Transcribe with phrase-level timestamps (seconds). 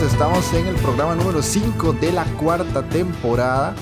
[0.00, 3.74] Estamos en el programa número 5 de la cuarta temporada.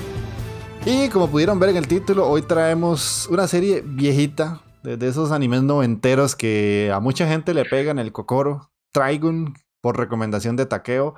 [0.85, 5.63] Y como pudieron ver en el título, hoy traemos una serie viejita de, esos animes
[5.63, 8.71] noventeros que a mucha gente le pegan el cocoro.
[8.91, 11.15] Trigun, por recomendación de Takeo.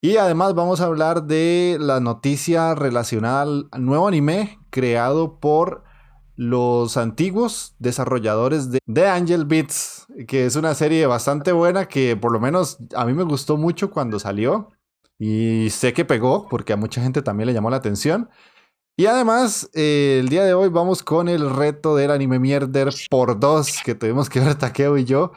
[0.00, 5.84] Y además vamos a hablar de la noticia relacionada al nuevo anime creado por
[6.42, 12.32] los antiguos desarrolladores de, The Angel Beats, que es una serie bastante buena que por
[12.32, 14.70] lo menos a mí me gustó mucho cuando salió
[15.18, 18.28] y sé que pegó porque a mucha gente también le llamó la atención.
[18.96, 23.38] Y además, eh, el día de hoy vamos con el reto del anime mierder por
[23.40, 25.32] dos que tuvimos que ver Takeo y yo,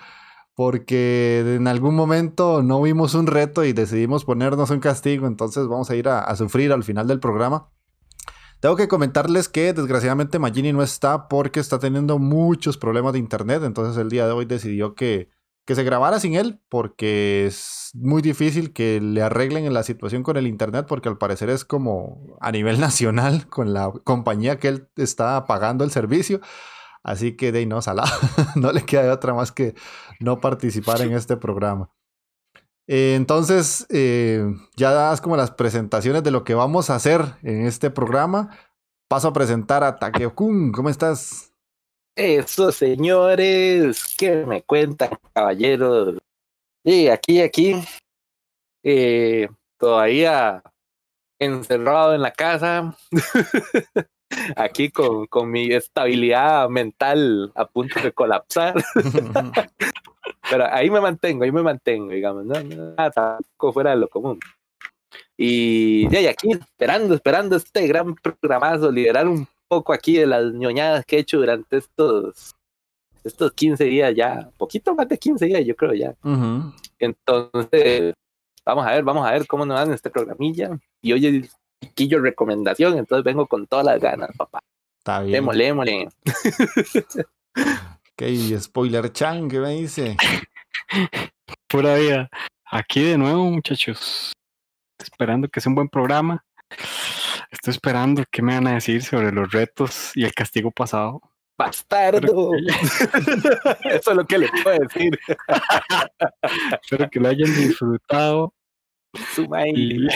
[0.55, 5.89] porque en algún momento no vimos un reto y decidimos ponernos un castigo, entonces vamos
[5.89, 7.69] a ir a sufrir al final del programa.
[8.65, 13.61] Tengo que comentarles que desgraciadamente Magini no está porque está teniendo muchos problemas de internet.
[13.63, 15.29] Entonces el día de hoy decidió que,
[15.67, 20.35] que se grabara sin él porque es muy difícil que le arreglen la situación con
[20.35, 24.89] el internet porque al parecer es como a nivel nacional con la compañía que él
[24.95, 26.41] está pagando el servicio.
[27.03, 28.17] Así que de ahí no, salado.
[28.55, 29.75] no le queda otra más que
[30.19, 31.91] no participar en este programa.
[32.88, 34.44] Eh, entonces, eh,
[34.75, 38.56] ya das como las presentaciones de lo que vamos a hacer en este programa.
[39.07, 40.72] Paso a presentar a Takeo-kun.
[40.72, 41.53] ¿Cómo estás?
[42.16, 46.18] Eso, señores, ¿qué me cuentan, caballeros?
[46.84, 47.75] Y aquí, aquí,
[48.84, 50.63] eh, todavía
[51.40, 52.96] encerrado en la casa,
[54.56, 58.75] aquí con, con mi estabilidad mental a punto de colapsar.
[60.50, 64.39] Pero ahí me mantengo, ahí me mantengo, digamos, no, nada tampoco fuera de lo común.
[65.38, 71.05] Y ya, aquí esperando, esperando este gran programazo, liderar un poco aquí de las ñoñadas
[71.05, 72.55] que he hecho durante estos,
[73.23, 76.16] estos 15 días ya, poquito más de 15 días yo creo ya.
[77.00, 78.13] Entonces,
[78.66, 80.78] vamos a ver, vamos a ver cómo nos dan este programilla.
[81.01, 81.55] Y es
[81.95, 84.59] yo recomendación, entonces vengo con todas las ganas, papá.
[85.00, 85.34] Está bien.
[88.17, 90.15] Lémosle, Ok, spoiler chan, ¿qué me dice?
[91.67, 92.29] Pura vida.
[92.71, 94.31] Aquí de nuevo, muchachos.
[94.97, 96.43] Esperando que sea un buen programa.
[97.51, 101.21] Estoy esperando qué me van a decir sobre los retos y el castigo pasado.
[101.57, 102.51] Bastardo.
[103.83, 105.19] Eso es lo que le puedo decir.
[106.81, 108.53] Espero que lo hayan disfrutado.
[109.73, 110.07] Y,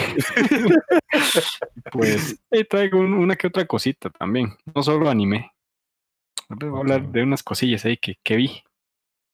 [1.92, 4.58] pues y traigo una que otra cosita también.
[4.76, 5.52] No solo anime.
[6.50, 8.64] Voy a hablar de unas cosillas ahí que, que vi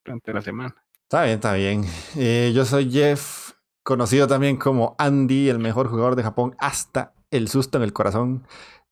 [0.03, 0.75] durante la semana.
[1.03, 1.85] Está bien, está bien.
[2.17, 3.51] Eh, yo soy Jeff,
[3.83, 8.45] conocido también como Andy, el mejor jugador de Japón hasta el susto en el corazón.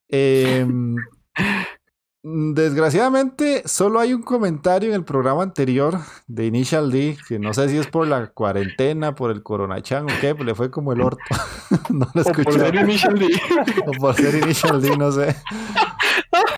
[0.08, 0.96] Em,
[2.24, 7.68] desgraciadamente, solo hay un comentario en el programa anterior de Initial D, que no sé
[7.68, 11.02] si es por la cuarentena, por el coronachan o qué, pero le fue como el
[11.02, 11.20] orto.
[11.90, 12.42] no lo escuché.
[12.42, 13.42] O por ser Initial D.
[13.86, 15.36] o por ser Initial D, no sé.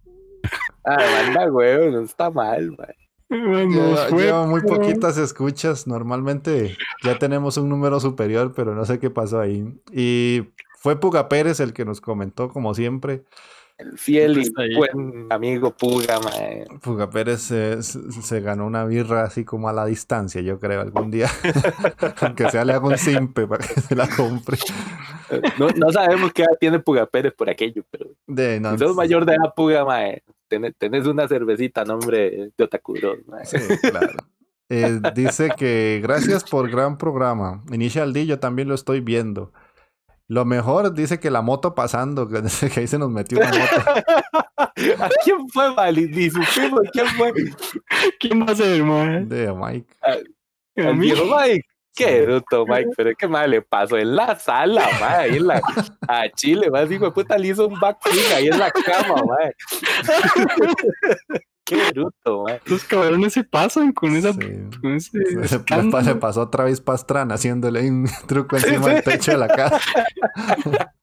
[0.86, 2.94] Ah, manda huevo, no está mal, man.
[4.18, 5.88] lleva, muy poquitas escuchas.
[5.88, 9.66] Normalmente ya tenemos un número superior, pero no sé qué pasó ahí.
[9.92, 10.44] Y
[10.78, 13.24] fue Puga Pérez el que nos comentó, como siempre.
[13.78, 16.80] El fiel y buen amigo Puga, man.
[16.82, 21.28] Puga Pérez se, ganó una birra así como a la distancia, yo creo, algún día.
[22.22, 24.58] Aunque sea le hago un simpe para que se la compre.
[25.60, 28.12] No, no sabemos qué edad tiene Puga Pérez por aquello, pero.
[28.28, 30.22] De, no, mayor de edad Puga, man.
[30.48, 33.18] Tenés, tenés una cervecita, nombre de Otakuro.
[33.28, 33.46] mae.
[33.46, 33.58] Sí,
[33.90, 34.18] claro.
[34.70, 37.64] Eh, dice que gracias por gran programa.
[37.72, 39.54] Initial D, yo también lo estoy viendo.
[40.28, 42.38] Lo mejor dice que la moto pasando, que
[42.80, 44.02] ahí se nos metió una moto
[45.04, 46.08] ¿A quién fue, Mali?
[46.08, 47.32] Ni supimos quién fue.
[48.20, 49.26] ¿Quién va a ser, mae?
[49.26, 49.88] de Mike.
[50.02, 50.18] A
[50.76, 51.06] El mí.
[51.12, 51.64] viejo Mike.
[51.96, 55.48] Qué bruto, Mike, pero es que mal le pasó en la sala, mae, ahí en
[55.48, 55.62] la,
[56.08, 59.54] a Chile, más hijo de puta le hizo un backflip ahí en la cama, mae.
[61.66, 62.60] Qué bruto, mae.
[62.66, 64.34] Los cabrones se pasan con esa.
[64.34, 64.40] Sí.
[64.82, 66.06] Con ese Se, le pa- escándalo.
[66.06, 69.80] le pasó otra vez Pastrana haciéndole un truco encima del techo de la casa.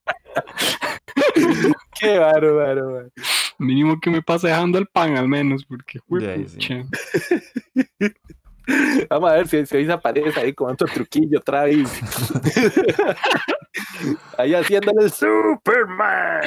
[1.98, 3.10] Qué bárbaro, mae.
[3.58, 6.00] Mínimo que me pase dejando el pan al menos, porque
[6.48, 6.82] sí.
[9.11, 11.88] Vamos a ver si, si hoy se aparece ahí con otro truquillo otra vez.
[14.38, 16.41] ahí haciéndole el Superman.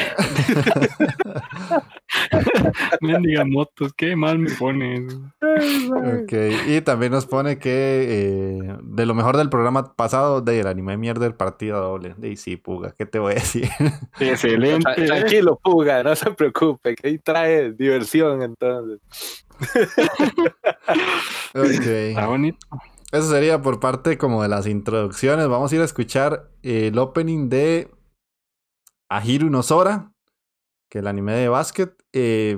[3.02, 5.22] mendiga motos, qué mal me pone eso.
[5.96, 6.34] Ok,
[6.68, 10.98] y también nos pone que eh, de lo mejor del programa pasado, de el anime
[10.98, 12.14] mierda del partido doble.
[12.18, 13.70] De sí, puga, ¿qué te voy a decir?
[14.20, 14.86] Excelente.
[14.90, 19.00] Tra- Tranquilo, Puga, no se preocupe, que ahí trae diversión entonces.
[21.54, 21.86] Ok.
[21.86, 22.68] Está bonito.
[23.12, 25.48] Eso sería por parte como de las introducciones.
[25.48, 27.90] Vamos a ir a escuchar el opening de
[29.10, 30.12] Ahiru no Sora,
[30.90, 31.96] que es el anime de básquet.
[32.14, 32.58] eh,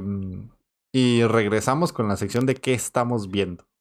[0.93, 3.76] y regresamos con la sección de qué estamos viendo.「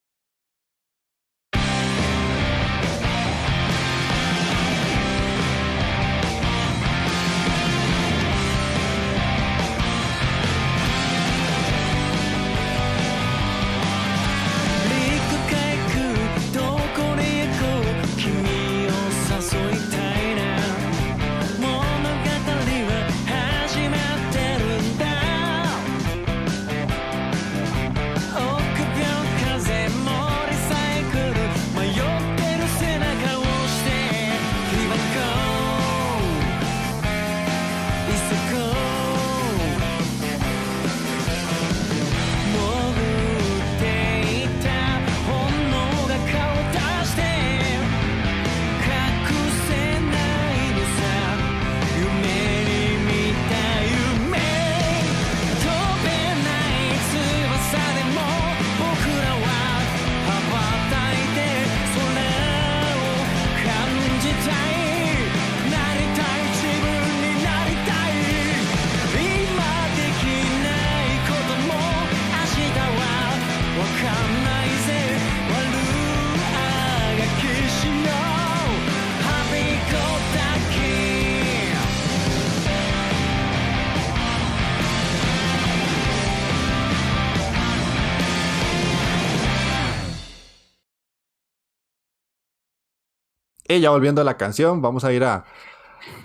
[93.68, 95.44] Y ya volviendo a la canción, vamos a ir a,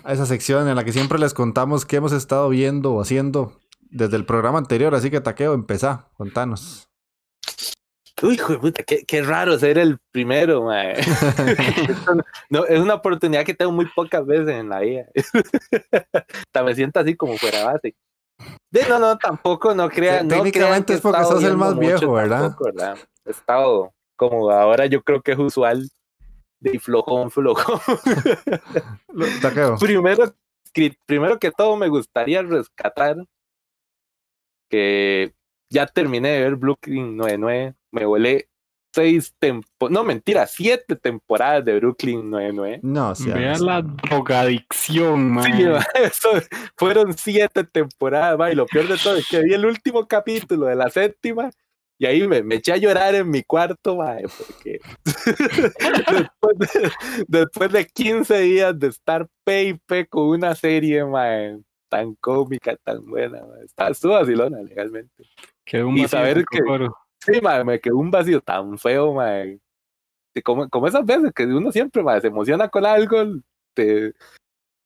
[0.04, 3.58] a esa sección en la que siempre les contamos qué hemos estado viendo o haciendo
[3.80, 4.94] desde el programa anterior.
[4.94, 6.88] Así que Taqueo, empezá, contanos.
[8.22, 10.94] Uy, hijo de puta, qué, qué raro ser el primero, mae.
[12.50, 15.06] No- es una oportunidad que tengo muy pocas veces en la vida.
[16.12, 17.96] Hasta me siento así como fuera base.
[18.70, 20.28] De, no, no, tampoco, no crean.
[20.28, 22.42] No técnicamente crean es porque sos el más viejo, ¿verdad?
[22.42, 22.98] tampoco, ¿verdad?
[23.24, 25.88] He estado como ahora yo creo que es usual
[26.62, 27.80] de flojón, flojón.
[29.80, 30.34] Primero,
[30.72, 33.16] que- primero que todo me gustaría rescatar
[34.70, 35.34] que
[35.70, 38.48] ya terminé de ver Brooklyn 99, me volé
[38.94, 42.80] seis temporadas, no mentira, siete temporadas de Brooklyn 99.
[42.82, 43.64] No, sí, Vea sí.
[43.64, 45.44] la drogadicción, man.
[45.44, 46.28] Sí, ma, eso,
[46.76, 50.66] fueron siete temporadas, ma, y lo peor de todo es que vi el último capítulo
[50.66, 51.50] de la séptima
[51.98, 56.90] y ahí me, me eché a llorar en mi cuarto, ma, porque después, de,
[57.28, 61.28] después de 15 días de estar pe y pe con una serie ma,
[61.88, 65.24] tan cómica, tan buena, ma, estaba, estuvo vacilona legalmente.
[65.64, 66.60] Quedó un y saber que-.
[67.20, 69.44] Sí, ma, me quedó un vacío tan feo, ma.
[69.44, 73.22] Y Como, como esas veces que uno siempre ma, se emociona con algo,
[73.74, 74.12] te,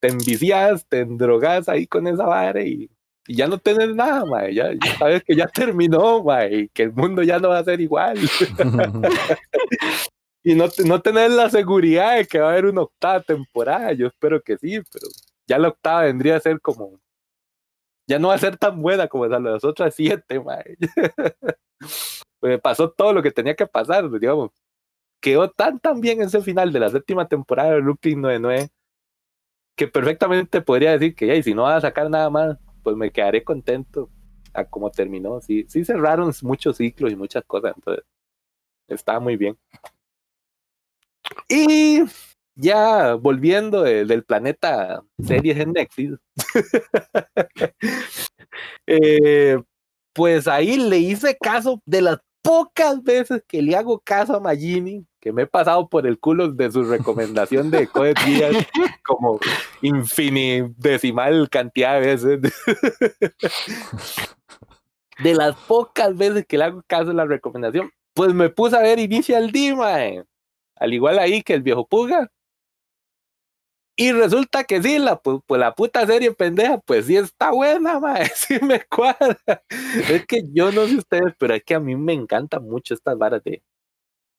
[0.01, 2.91] te envicias, te endrogas ahí con esa vara y,
[3.29, 4.49] y ya no tienes nada, ma.
[4.51, 7.65] Ya, ya sabes que ya terminó, ma, y que el mundo ya no va a
[7.65, 8.19] ser igual.
[10.45, 13.93] y no, no tener la seguridad de que va a haber una octava temporada.
[13.93, 15.09] Yo espero que sí, pero
[15.47, 16.99] ya la octava vendría a ser como.
[18.09, 20.59] Ya no va a ser tan buena como las otras siete, ma.
[22.39, 24.51] Pues pasó todo lo que tenía que pasar, digamos.
[25.21, 28.69] Quedó tan tan bien ese final de la séptima temporada de Brooklyn 99
[29.77, 33.11] que perfectamente podría decir que "Ey, si no va a sacar nada más, pues me
[33.11, 34.09] quedaré contento
[34.55, 35.41] a cómo terminó.
[35.41, 38.05] Sí, sí cerraron muchos ciclos y muchas cosas, entonces
[38.89, 39.59] está muy bien.
[41.49, 42.03] Y
[42.55, 46.19] ya volviendo de- del planeta series en Netflix,
[48.87, 49.59] eh,
[50.13, 55.05] pues ahí le hice caso de las pocas veces que le hago caso a Magini,
[55.27, 58.65] que me he pasado por el culo de su recomendación de Code Geass
[59.05, 59.41] como
[59.83, 62.41] infinitesimal cantidad de veces.
[65.19, 68.83] De las pocas veces que le hago caso a la recomendación, pues me puse a
[68.83, 70.23] ver Initial D, mae.
[70.77, 72.31] Al igual ahí que el viejo Puga.
[73.97, 77.99] Y resulta que sí, la, pu- pues la puta serie pendeja, pues sí está buena,
[77.99, 79.39] mae, sí me cuadra.
[80.09, 83.19] Es que yo no sé ustedes, pero es que a mí me encantan mucho estas
[83.19, 83.61] varas de...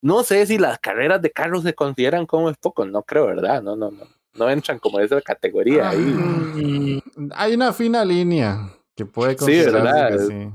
[0.01, 3.61] No sé si las carreras de carros se consideran como es poco, no creo, ¿verdad?
[3.61, 4.05] No, no, no.
[4.35, 5.97] No entran como esa categoría ahí.
[5.97, 7.01] Mm,
[7.33, 10.27] Hay una fina línea que puede Sí, considerarse ¿verdad?
[10.27, 10.49] sí.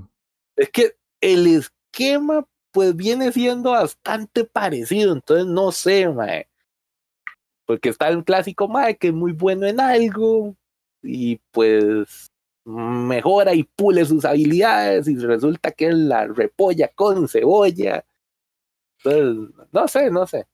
[0.57, 6.47] Es que el esquema, pues viene siendo bastante parecido, entonces no sé, mae.
[7.67, 10.55] Porque está el clásico, mae, que es muy bueno en algo
[11.03, 12.29] y pues
[12.65, 18.05] mejora y pule sus habilidades y resulta que es la repolla con cebolla.
[19.05, 20.47] Entonces, no sé, no sé.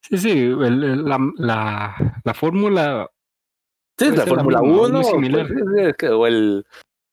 [0.00, 3.10] Sí, sí, el- el- la, la, la fórmula.
[3.98, 5.48] Sí, la Fórmula misma, muy 1 similar.
[5.48, 6.66] pues, que- o, el,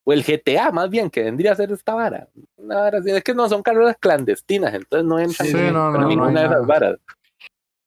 [0.03, 2.27] o el GTA más bien, que vendría a ser esta vara.
[2.57, 5.91] Una vara así, es que no son carreras clandestinas, entonces no entran Sí, en no,
[5.91, 6.99] no, no ninguna hay de esas varas.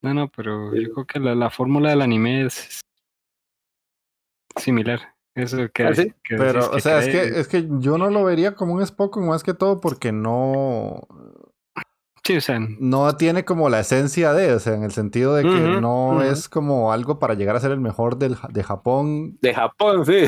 [0.02, 0.84] No, no, pero Sí.
[0.86, 2.80] yo creo que la, la fórmula del anime es
[4.56, 5.00] similar.
[5.34, 6.14] Eso que, ¿Ah, sí?
[6.24, 8.82] que Pero, decís o sea, es que, es que yo no lo vería como un
[8.82, 11.06] Spock más que todo porque no,
[12.26, 15.45] Sí, o sea, no tiene como la esencia de, o sea, en el sentido de
[15.45, 15.49] que
[15.80, 20.04] no es como algo para llegar a ser el mejor del, de Japón De Japón,
[20.04, 20.25] sí.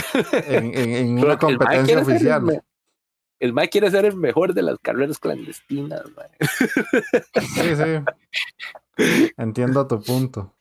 [0.47, 2.62] en, en- en Pero una el competencia el oficial.
[3.40, 6.28] El Mike quiere ser el mejor de las carreras clandestinas, mae.
[7.40, 9.33] Sí, sí.
[9.37, 10.55] Entiendo tu punto.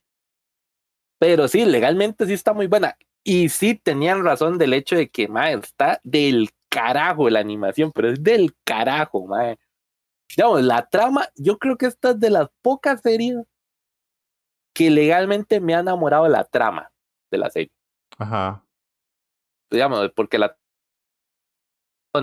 [1.20, 2.96] Pero sí, legalmente sí está muy buena.
[3.24, 8.10] Y sí tenían razón del hecho de que, mae, está del carajo la animación, pero
[8.10, 9.58] es del carajo, mae.
[10.36, 13.38] Digamos, la trama, yo creo que esta es de las pocas series
[14.74, 16.90] que legalmente me ha enamorado de la trama
[17.30, 17.72] de la serie.
[18.18, 18.64] Ajá.
[19.70, 20.56] Digamos, porque la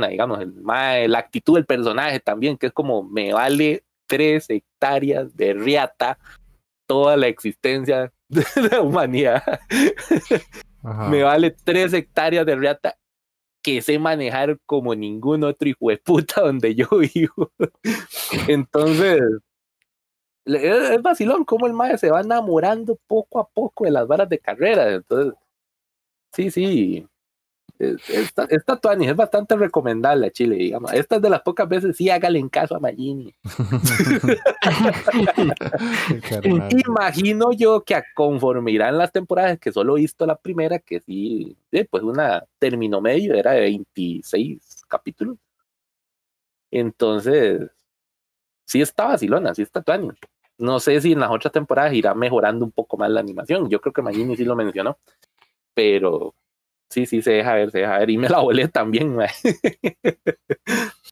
[0.10, 5.54] digamos, el la actitud del personaje también, que es como me vale tres hectáreas de
[5.54, 6.18] riata
[6.86, 9.44] toda la existencia de la humanidad.
[10.84, 11.10] Ajá.
[11.10, 12.98] me vale tres hectáreas de riata
[13.66, 17.52] que sé manejar como ningún otro hijo de puta donde yo vivo.
[18.48, 19.20] Entonces,
[20.46, 24.38] es vacilón cómo el mae se va enamorando poco a poco de las varas de
[24.38, 24.94] carrera.
[24.94, 25.34] Entonces,
[26.32, 27.08] sí, sí.
[27.80, 30.94] Es- Esta, esta tuanis es bastante recomendable a Chile, digamos.
[30.94, 33.34] Esta es de las pocas veces sí hágale en caso a Magini.
[36.88, 41.58] Imagino yo que conforme irán las temporadas, que solo he visto la primera, que sí,
[41.72, 45.38] eh, pues una término medio, era de 26 capítulos.
[46.72, 47.62] Entonces,
[48.66, 50.10] sí está vacilona, sí está tuani.
[50.58, 53.70] No sé si en las otras temporadas irá mejorando un poco más la animación.
[53.70, 54.98] Yo creo que Magini sí lo mencionó,
[55.74, 56.34] pero
[56.96, 58.10] sí, sí se deja ver, se deja ver.
[58.10, 59.16] Y me la volé también.
[59.16, 59.30] mae.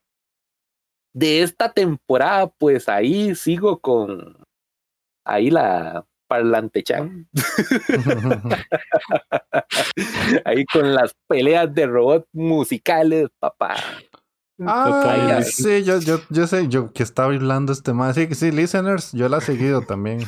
[1.14, 4.38] De esta temporada, pues ahí sigo con
[5.26, 7.28] ahí la parlante chan,
[10.46, 13.76] ahí con las peleas de robots musicales, papá.
[14.66, 18.16] Ah, sí, yo, yo, yo sé, yo que estaba hablando este más.
[18.16, 20.20] Sí, sí, listeners, yo la he seguido también.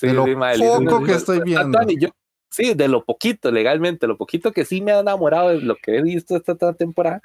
[0.00, 1.78] De lo poco que estoy viendo.
[1.98, 2.08] yo-
[2.50, 5.96] sí, de lo poquito, legalmente, lo poquito que sí me ha enamorado de lo que
[5.96, 7.20] he visto esta, esta temporada.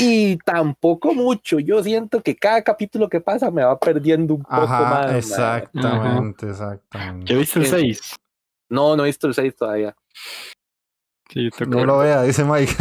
[0.00, 1.58] Y tampoco mucho.
[1.58, 5.14] Yo siento que cada capítulo que pasa me va perdiendo un poco Ajá, más.
[5.16, 7.32] exactamente, exactamente.
[7.32, 7.70] ¿ya viste el Sí.
[7.72, 8.14] 6?
[8.70, 9.96] No, no he visto el 6 todavía.
[11.30, 12.72] Sí, No lo vea, dice Mike.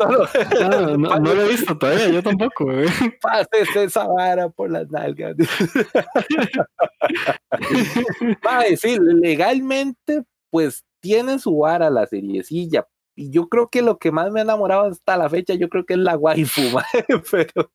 [0.00, 1.12] no, no.
[1.12, 2.88] Ah, no, no lo he visto todavía, yo tampoco, güey.
[3.22, 5.36] Pásese esa vara por las nalgas.
[8.42, 12.86] Mae, sí, legalmente, pues tiene su vara la seriecilla.
[13.14, 15.84] Y yo creo que lo que más me ha enamorado hasta la fecha, yo creo
[15.84, 16.62] que es la waifu,
[17.30, 17.72] pero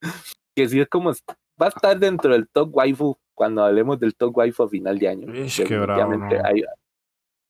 [0.55, 1.11] que sí es como,
[1.61, 5.07] va a estar dentro del top waifu cuando hablemos del top waifu a final de
[5.07, 5.35] año.
[5.35, 6.29] Ish, qué bravo, no.
[6.45, 6.63] ahí,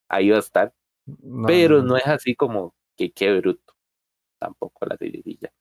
[0.10, 0.74] ahí va a estar.
[1.06, 1.90] No, pero no.
[1.90, 3.74] no es así como que qué bruto.
[4.40, 5.52] Tampoco la seriecilla.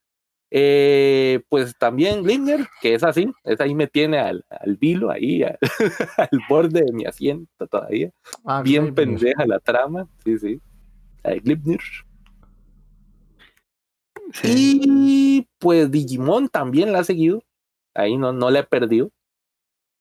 [0.55, 5.43] Eh, pues también Linear, que es así, es ahí me tiene al, al vilo, ahí,
[5.43, 5.59] al,
[6.19, 8.11] al borde de mi asiento todavía.
[8.45, 10.61] Ah, Bien pendeja la trama, sí, sí.
[11.43, 11.81] Glipnir.
[14.35, 14.81] Sí.
[14.85, 17.43] Y pues Digimon también la ha seguido.
[17.95, 19.11] Ahí no, no la he perdido.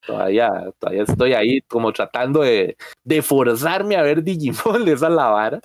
[0.06, 5.28] Todavía, todavía estoy ahí como tratando de, de forzarme a ver Digimon, esa es la
[5.28, 5.62] vara.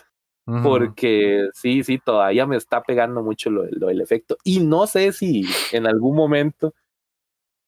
[0.62, 4.36] Porque sí, sí, todavía me está pegando mucho lo, lo del efecto.
[4.44, 6.72] Y no sé si en algún momento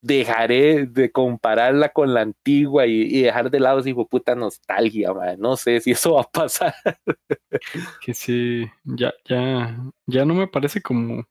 [0.01, 5.37] dejaré de compararla con la antigua y, y dejar de lado esa puta nostalgia, madre.
[5.39, 6.75] No sé si eso va a pasar.
[8.01, 11.25] Que sí, ya, ya, ya no me parece como,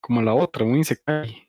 [0.00, 1.45] como la otra, un Isekai.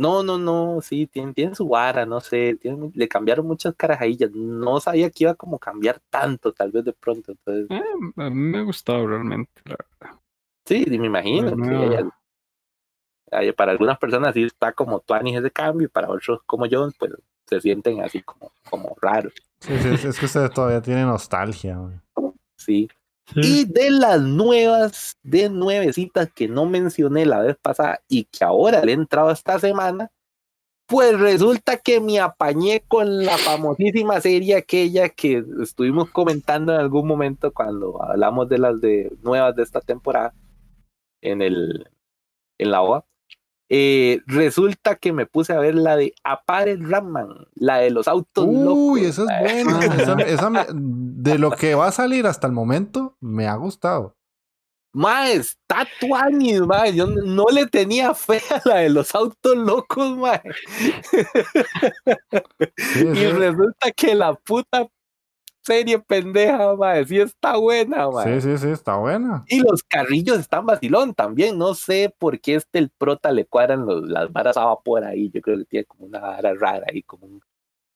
[0.00, 4.30] No, no, no, sí, tiene, tiene su vara, no sé, tiene- le cambiaron muchas carajillas.
[4.32, 7.32] No sabía que iba como a cambiar tanto, tal vez de pronto.
[7.32, 7.82] Entonces, Eh,
[8.16, 9.52] a mí me ha gustado realmente.
[9.66, 10.18] la verdad.
[10.64, 11.50] sí, me imagino.
[11.54, 12.12] No.
[13.56, 17.12] para algunas personas sí está como tuanis ese cambio, y para otros como yo, pues
[17.46, 19.34] se sienten así como, como raros.
[19.60, 21.76] Sí, sí, es, es que usted todavía tiene nostalgia.
[21.76, 21.96] güey.
[22.56, 22.88] Sí.
[23.36, 28.84] Y de las nuevas, de nuevecitas que no mencioné la vez pasada y que ahora
[28.84, 30.10] le he entrado esta semana,
[30.86, 37.06] pues resulta que me apañé con la famosísima serie aquella que estuvimos comentando en algún
[37.06, 40.34] momento cuando hablamos de las de nuevas de esta temporada
[41.20, 41.88] en el
[42.58, 43.04] en la OA.
[43.72, 48.44] Eh, resulta que me puse a ver la de Apare Ramman, la de los autos
[48.46, 48.74] locos.
[48.76, 49.84] Uy, esa es buena.
[49.94, 54.16] Esa, esa me- de lo que va a salir hasta el momento, me ha gustado.
[54.92, 56.92] Mae, está tuanis, mae.
[56.92, 60.42] Yo no- no le tenía fe a la de los autos locos, mae.
[62.76, 63.26] Sí, Y sí.
[63.28, 64.88] resulta que la puta
[65.62, 68.40] serie pendeja, mae, sí está buena, mae.
[68.40, 69.44] Sí, sí, sí, está buena.
[69.48, 71.58] Y los carrillos están vacilón también.
[71.58, 75.30] No sé por qué este el prota le cuadran los- las varas a vapor ahí.
[75.32, 77.40] Yo creo que tiene como una vara rara ahí, como un,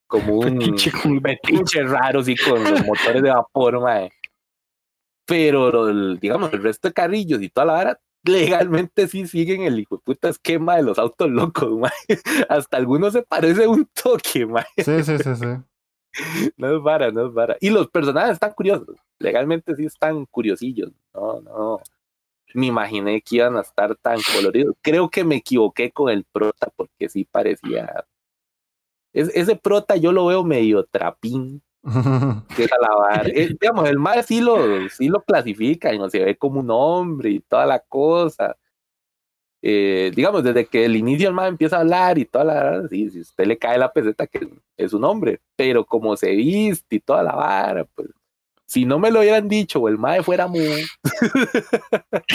[0.06, 4.10] como un Fetiche con el fetiche raro, así con los motores de vapor, mae.
[5.26, 9.78] Pero, el- digamos, el resto de carrillos y toda la vara, legalmente sí siguen el
[9.80, 11.90] hijo de puta esquema de los autos locos, mae.
[12.48, 14.64] Hasta algunos se parece un toque, mae.
[14.78, 15.46] Sí, sí, sí, sí.
[16.56, 17.56] No es vara, no es vara.
[17.60, 18.96] Y los personajes están curiosos.
[19.18, 20.92] Legalmente sí están curiosillos.
[21.14, 21.80] No, no.
[22.54, 24.76] Me imaginé que iban a estar tan coloridos.
[24.80, 28.04] Creo que me equivoqué con el prota porque sí parecía.
[29.12, 31.62] Es- ese prota yo lo veo medio trapín.
[32.56, 33.28] Que es a la vara.
[33.28, 37.30] Eh, digamos, el mal sí lo, sí lo clasifican, o se ve como un hombre
[37.30, 38.56] y toda la cosa.
[39.66, 42.88] Eh, digamos, desde que el inicio el mal empieza a hablar y toda la vara,
[42.88, 44.46] sí, si usted le cae la peseta que
[44.76, 48.10] es un hombre, pero como se viste y toda la vara, pues
[48.66, 50.84] si no me lo hubieran dicho o el mae fuera muy,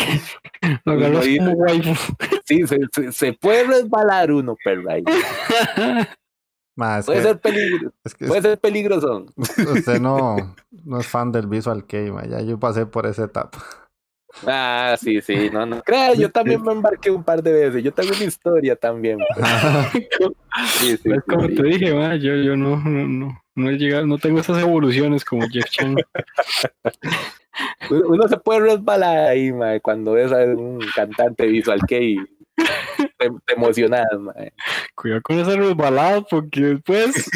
[0.86, 2.14] Lo Lo como waifu.
[2.46, 5.04] sí, se, se- se puede resbalar uno, pero ahí
[6.76, 9.26] Ma, puede que, ser peligro, es que puede ser peligroso.
[9.38, 12.10] usted no, no es fan del Visual Kei.
[12.30, 13.60] Ya yo pasé por esa etapa.
[14.46, 15.82] Ah, sí, sí, no, no.
[15.82, 17.84] Crea, yo también me embarqué un par de veces.
[17.84, 19.20] Yo tengo una historia también.
[19.36, 19.48] pues.
[20.80, 23.78] Sí, sí, Es como sí, te dije, ma, yo, yo no, no, no, no he
[23.78, 25.96] llegado, no tengo esas evoluciones como Jeff Chan.
[27.90, 32.18] Uno se puede resbalar ahí, mae, cuando ves a un cantante visual que y
[33.18, 34.52] te, te emocionas, mae.
[34.96, 37.30] Cuidado con ese resbalado porque después,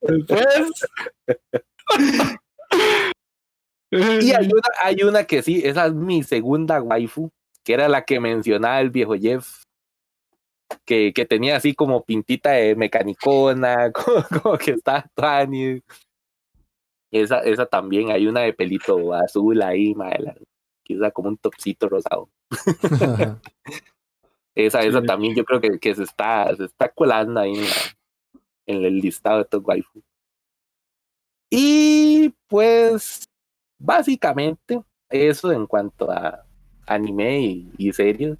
[0.00, 0.70] después.
[3.92, 7.30] Y hay una, hay una que sí, esa es mi segunda waifu,
[7.62, 9.62] que era la que mencionaba el viejo Jeff,
[10.86, 15.80] que, que tenía así como pintita de mecanicona, como, como que está Tani.
[17.12, 20.34] Esa, esa también, hay una de pelito azul ahí, la-
[20.84, 22.28] que usa como un topsito rosado.
[24.54, 25.06] Esa, esa Sí.
[25.06, 27.96] también yo creo que, que se está, se está colando ahí en, la-
[28.66, 30.02] en el listado de estos waifu.
[31.50, 33.24] Y pues,
[33.82, 36.44] básicamente, eso en cuanto a
[36.86, 38.38] anime y, y series.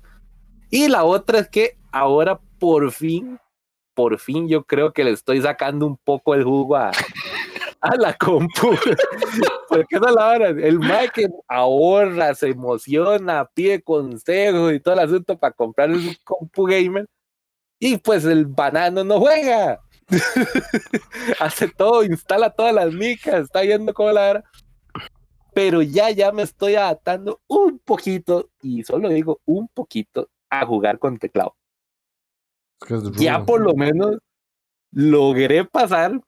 [0.71, 3.39] Y la otra es que ahora por fin,
[3.95, 6.91] por fin yo creo que le estoy sacando un poco el jugo a,
[7.81, 8.71] a la compu.
[9.69, 10.49] Porque esa es la hora.
[10.49, 16.15] El mae que ahorra, se emociona, pide consejos y todo el asunto para comprar un
[16.25, 17.07] compu gamer.
[17.79, 19.81] Y pues el banano no juega.
[21.41, 24.45] Hace todo, instala todas las micas, está yendo como la hora.
[25.55, 30.99] Pero ya, ya me estoy adaptando un poquito, y solo digo un poquito, a jugar
[30.99, 31.57] con teclado.
[33.17, 34.19] Ya por lo menos
[34.91, 36.21] logré pasar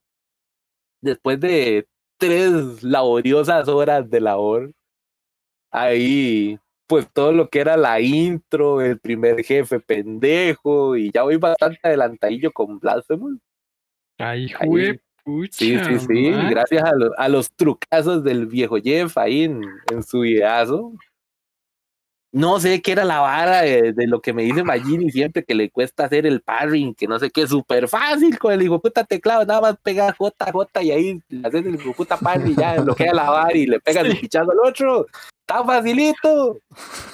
[1.01, 1.87] después de
[2.19, 4.73] tres laboriosas horas de labor.
[5.71, 11.37] Ahí, pues todo lo que era la intro, el primer jefe pendejo, y ya voy
[11.37, 13.39] bastante adelantadillo con Blasphemous.
[14.19, 14.69] Ay, Ahí.
[14.69, 15.53] jue pucha.
[15.59, 20.03] Sí, sí, sí, gracias a, los- a los trucazos del viejo Jeff ahí en, en
[20.03, 20.93] su videazo.
[22.33, 25.55] no sé qué era la vara de, de lo que me dice Magini siempre que
[25.55, 29.05] le cuesta hacer el parring, que no sé qué, súper fácil con el hijo puta
[29.05, 32.75] teclado, nada más pegar J, J y ahí haces el hijo puta parring y ya
[32.83, 35.07] bloquea la vara y le pegas el pichazo al otro.
[35.47, 36.59] Está facilito.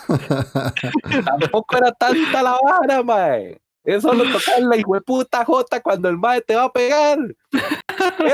[1.24, 3.60] Tampoco era tanta la vara, mae.
[3.84, 7.18] Es solo tocar la hijo puta J cuando el mae te va a pegar.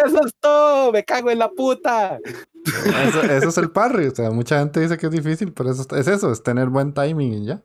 [0.06, 2.18] Eso es todo, me cago en la puta.
[2.64, 4.08] Eso, eso es el parry.
[4.08, 6.92] O sea, mucha gente dice que es difícil, pero eso es eso, es tener buen
[6.92, 7.62] timing y ya.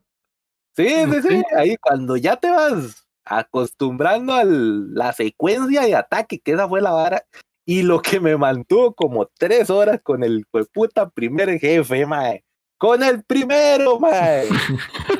[0.75, 1.43] Sí, sí, sí.
[1.55, 6.91] Ahí cuando ya te vas acostumbrando a la secuencia de ataque, que esa fue la
[6.91, 7.23] vara.
[7.65, 12.43] Y lo que me mantuvo como tres horas con el puta primer jefe, mae.
[12.77, 14.47] Con el primero, mae.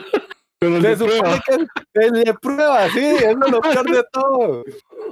[0.62, 1.43] Con el Se de supone prueba.
[1.91, 4.63] que es de prueba, sí, es lo peor de todo.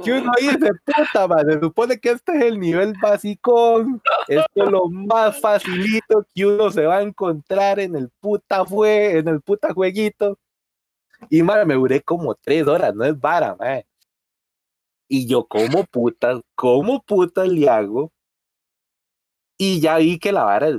[0.03, 3.83] Que uno dice, puta, man, se supone que este es el nivel básico,
[4.27, 9.17] esto es lo más facilito que uno se va a encontrar en el puta fue,
[9.17, 10.38] en el puta jueguito.
[11.31, 13.81] Y man, me duré como tres horas, no es vara, man.
[15.07, 18.12] Y yo como putas, como putas le hago.
[19.57, 20.75] Y ya vi que la vara es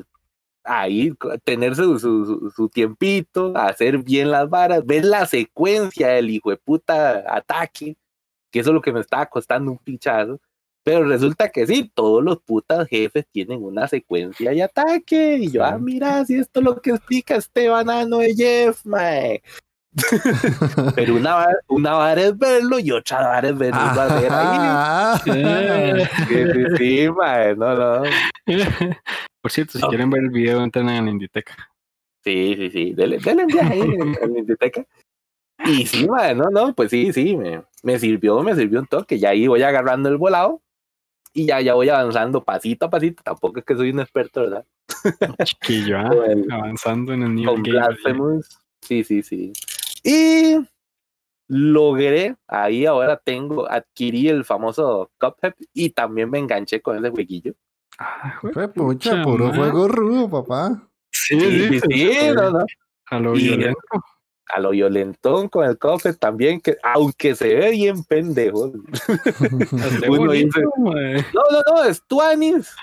[0.65, 1.13] ahí
[1.45, 6.57] tener su, su, su- tiempito, hacer bien las varas, ver la secuencia del hijo de
[6.57, 7.97] puta ataque,
[8.51, 10.41] que eso es lo que me estaba costando un pichazo.
[10.83, 15.37] Pero resulta que sí, todos los putas jefes tienen una secuencia de ataque.
[15.37, 19.43] Y yo, ah, mira, si esto es lo que explica este banano de Jeff, mae.
[20.95, 23.81] Pero una una vara es verlo y otra vara es verlo.
[23.81, 26.09] Ah, Eh.
[26.29, 28.03] Sí, sí, sí, mae, no, no.
[29.43, 29.89] Por cierto, si No.
[29.89, 31.55] quieren ver el video, entren en la Inditeca.
[32.23, 32.93] Sí, sí, sí.
[32.95, 34.85] Dele, dele un viaje ahí en, en la biblioteca.
[35.65, 39.19] Y sí, madre, no, no, pues sí, sí, me, me sirvió, me sirvió un toque.
[39.19, 40.61] Ya ahí voy agarrando el volado
[41.33, 43.23] y ya, ya voy avanzando pasito a pasito.
[43.23, 44.65] Tampoco es que soy un experto, ¿verdad?
[45.45, 47.55] Chiquillo, el- avanzando en el nivel
[48.03, 48.43] con.
[48.83, 49.53] Sí, sí, sí.
[50.03, 50.57] Y
[51.49, 57.55] logré, ahí ahora tengo, adquirí el famoso Cuphead y también me enganché con ese jueguillo.
[57.99, 59.57] Ah, Fue pucha, puro ma.
[59.57, 60.89] juego rudo, papá.
[61.13, 62.65] Sí, Sí, sí, sí, sí, no, no.
[63.11, 63.79] A lo Y- violento.
[64.53, 68.73] a lo violentón con el Cuphead también, que aunque se ve bien pendejo,
[70.05, 71.27] Está uno bonito, dice-.
[71.35, 72.75] No, no, no, es Tuanis.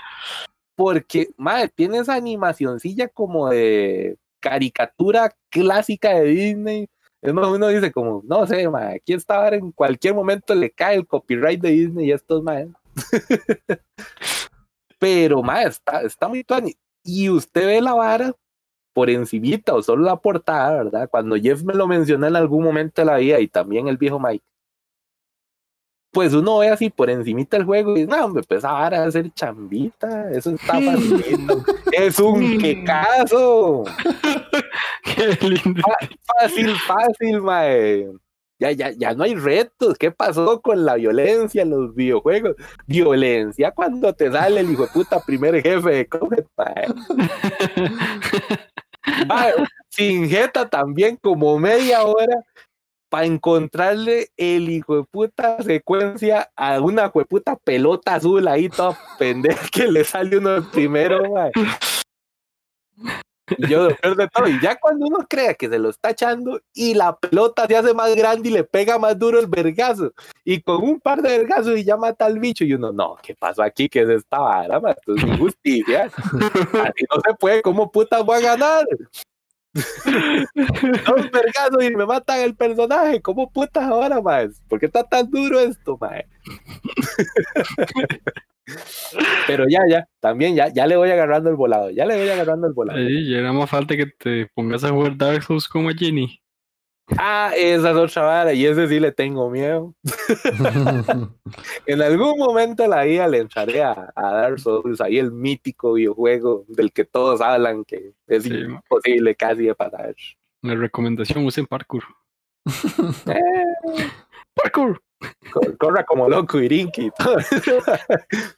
[0.76, 6.88] Porque, madre, tiene esa animacioncilla como de caricatura clásica de Disney.
[7.20, 10.96] Es más, uno dice como, no sé, madre, aquí está en cualquier momento le cae
[10.96, 12.68] el copyright de Disney y estos madre.
[14.98, 16.76] Pero, madre, está, está muy Tuanis.
[17.04, 18.34] Y usted ve la vara
[18.92, 21.08] por encimita o solo la portada, ¿verdad?
[21.10, 24.18] Cuando Jeff me lo mencionó en algún momento de la vida y también el viejo
[24.18, 24.44] Mike
[26.10, 29.30] pues uno ve así por encimita el juego y no, hombre, pues ahora a hacer
[29.34, 31.64] chambita, eso está facilito.
[31.92, 33.84] es un quecazo.
[35.04, 35.82] Qué lindo.
[36.38, 38.08] Fácil, fácil, mae.
[38.60, 39.96] Ya, ya, ya no hay retos.
[39.98, 42.56] ¿Qué pasó con la violencia en los videojuegos?
[42.86, 46.88] Violencia cuando te sale el hijo de puta primer jefe de Cuphead, mae.
[49.26, 49.52] Mae,
[49.88, 52.44] sin jeta también como media hora
[53.08, 58.68] para encontrarle el hijo de puta secuencia a una hijo de puta pelota azul ahí
[58.68, 61.22] toda pendeja que le sale uno de primero,
[63.58, 66.94] yo después de todo, y ya cuando uno crea que se lo está echando y
[66.94, 70.12] la pelota se hace más grande y le pega más duro el vergazo,
[70.44, 73.34] y con un par de vergazos y ya mata al bicho, y uno, no, ¿qué
[73.34, 73.88] pasó aquí?
[73.88, 74.80] ¿Qué es esta vara?
[74.90, 76.04] Esto es injusticia.
[76.84, 78.84] Así no se puede, ¿cómo putas voy a ganar?
[81.80, 84.62] Y me matan el personaje, ¿cómo putas ahora, más?
[84.68, 86.26] ¿Por qué está tan duro esto, mae?
[89.46, 92.66] Pero ya, ya, también ya, ya le voy agarrando el volado, ya le voy agarrando
[92.66, 92.98] el volado.
[92.98, 96.40] Sí, ya era más falta que te pongas a jugar Dark Souls como a Jenny.
[97.16, 99.94] Ah, esa es otra vara, y ese sí le tengo miedo.
[101.86, 106.64] En algún momento la vida le entraré a, a Dark Souls, ahí el mítico videojuego
[106.68, 108.52] del que todos hablan que es Sí.
[108.54, 110.14] imposible casi de pasar.
[110.62, 112.04] La recomendación, usen parkour.
[113.26, 114.10] Eh,
[114.54, 115.00] ¡Parkour!
[115.52, 117.10] co- corra como loco, Irinki.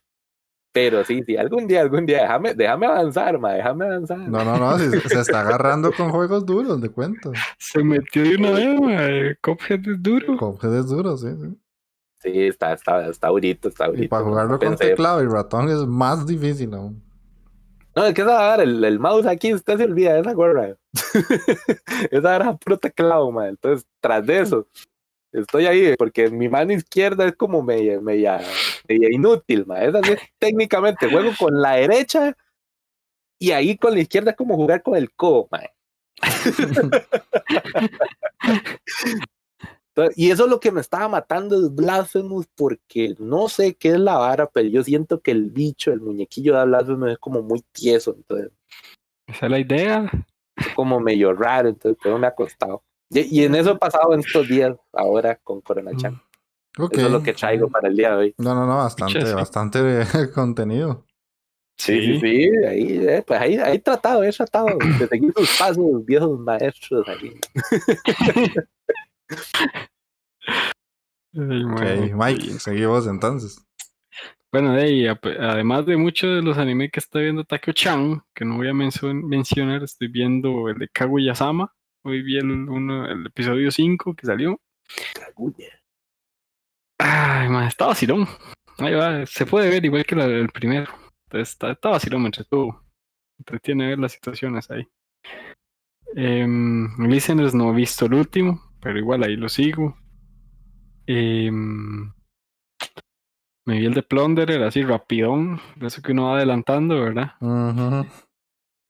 [0.72, 4.18] Pero sí, sí, algún día, algún día, déjame, déjame avanzar, ma, déjame avanzar.
[4.18, 7.32] No, no, no, se, se está agarrando con juegos duros, de cuento.
[7.58, 9.36] Se metió de una vez, mae.
[9.42, 10.36] Cuphead es duro.
[10.36, 11.58] Cuphead es duro, sí, sí.
[12.22, 14.04] Sí, está, está, está durito, está durito.
[14.04, 17.02] Y para no jugarlo con pensé- teclado y ratón es más difícil aún.
[17.96, 20.76] No, es que esa vara, el, el mouse aquí, usted se olvida de esa gorra.
[22.10, 23.48] esa era puro teclado, man.
[23.48, 24.66] Entonces, tras de eso,
[25.32, 28.40] estoy ahí, porque mi mano izquierda es como media, media,
[28.88, 29.82] media inútil, man.
[29.82, 32.36] Es así, técnicamente, juego con la derecha
[33.38, 35.62] y ahí con la izquierda es como jugar con el codo, man.
[39.94, 43.90] Entonces, Y eso es lo que me estaba matando es Blasphemous porque no sé qué
[43.90, 47.42] es la vara, pero yo siento que el bicho, el muñequillo de Blasphemous es como
[47.42, 48.50] muy tieso, entonces
[49.26, 50.10] Esa es la idea.
[50.56, 52.82] es como medio raro, entonces pero me ha costado.
[53.10, 56.20] Y, y en eso he pasado en estos días, ahora con Corona Chan.
[56.78, 56.92] Ok.
[56.92, 58.34] Eso es lo que traigo para el día de hoy.
[58.38, 59.34] No, no, no, bastante, Pucha, sí.
[59.34, 61.04] bastante contenido.
[61.76, 65.56] Sí, sí, sí, ahí, eh, pues ahí, ahí he tratado, he tratado de seguir sus
[65.58, 67.40] pasos, viejos maestros ahí.
[71.32, 73.64] Ok, Mike, seguimos entonces.
[74.50, 78.66] Bueno, ap- además de muchos de los animes que estoy viendo Takeo-chan, que no voy
[78.68, 81.72] a mencio- mencionar, estoy viendo el de Kaguya-sama.
[82.02, 84.58] Hoy vi el, uno, el episodio 5 que salió.
[86.98, 88.26] Ay, man, está vacilón.
[88.78, 90.90] Ahí va, se puede ver igual que la del primero.
[91.26, 92.82] Entonces, está, está vacilón, me entretuvo.
[93.38, 94.86] Entretiene ver las situaciones ahí.
[96.16, 99.96] Em, listeners no he visto el último, pero igual ahí lo sigo.
[101.06, 102.12] Em,
[103.66, 107.34] me vi el de Plunderer así rapidón, eso que uno va adelantando, ¿verdad?
[107.40, 108.06] Ujú.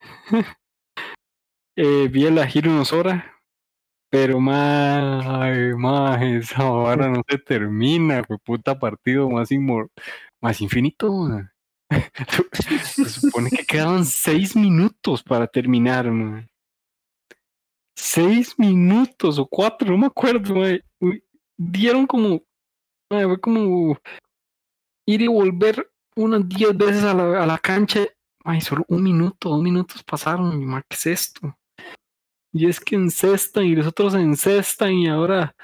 [1.76, 3.40] Eh, vi el Hiro no Sora,
[4.10, 5.24] pero más,
[5.76, 9.90] más esa vara no se termina, fue puta partido más inmor
[10.40, 11.10] más infinito.
[12.84, 16.46] se supone que quedaban seis minutos para terminar, ma.
[17.96, 20.78] Seis minutos o cuatro, no me acuerdo, ma.
[21.00, 21.22] Uy,
[21.56, 22.42] Dieron como,
[23.08, 23.98] fue como
[25.06, 28.06] ir y volver unas diez veces a la, a la cancha.
[28.44, 31.54] Ay, solo un minuto, dos minutos pasaron, ma, ¿qué es esto?
[32.52, 35.54] Y es que encestan y los otros encestan y ahora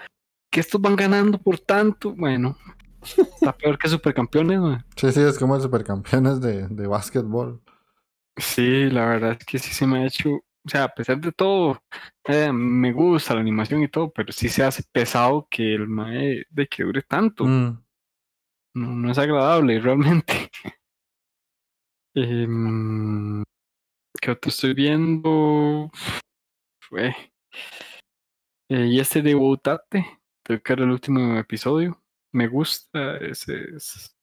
[0.50, 2.56] que estos van ganando por tanto, bueno,
[3.02, 4.84] está peor que supercampeones, man.
[4.96, 7.60] Sí, sí, es como el supercampeones de, de básquetbol.
[8.36, 11.32] Sí, la verdad es que sí se me ha hecho, o sea, a pesar de
[11.32, 11.82] todo,
[12.24, 16.44] eh, me gusta la animación y todo, pero sí se hace pesado que el mae
[16.50, 17.44] de que dure tanto.
[17.44, 17.82] Mm.
[18.74, 20.50] No, no es agradable realmente.
[22.14, 23.42] Em,
[24.20, 25.90] ¿Qué otro estoy viendo?
[26.96, 27.14] Fue.
[28.70, 32.02] Eh, y este de Woutate, creo que era el último episodio.
[32.32, 33.76] Me gusta ese.
[33.76, 34.16] es-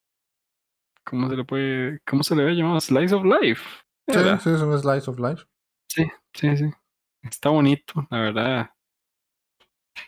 [1.05, 1.99] ¿Cómo se le puede.
[2.07, 2.81] ¿Cómo se le había llamado?
[2.81, 3.61] Slice of Life.
[4.07, 5.43] Sí, sí, es un slice of life.
[5.87, 6.65] Sí, sí, sí.
[7.21, 8.71] Está bonito, la verdad.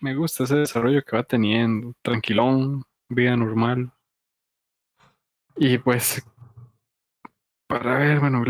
[0.02, 1.94] Me gusta ese desarrollo que va teniendo.
[2.02, 3.92] Tranquilón, vida normal.
[5.56, 6.26] Y pues,
[7.68, 8.44] para ver, bueno,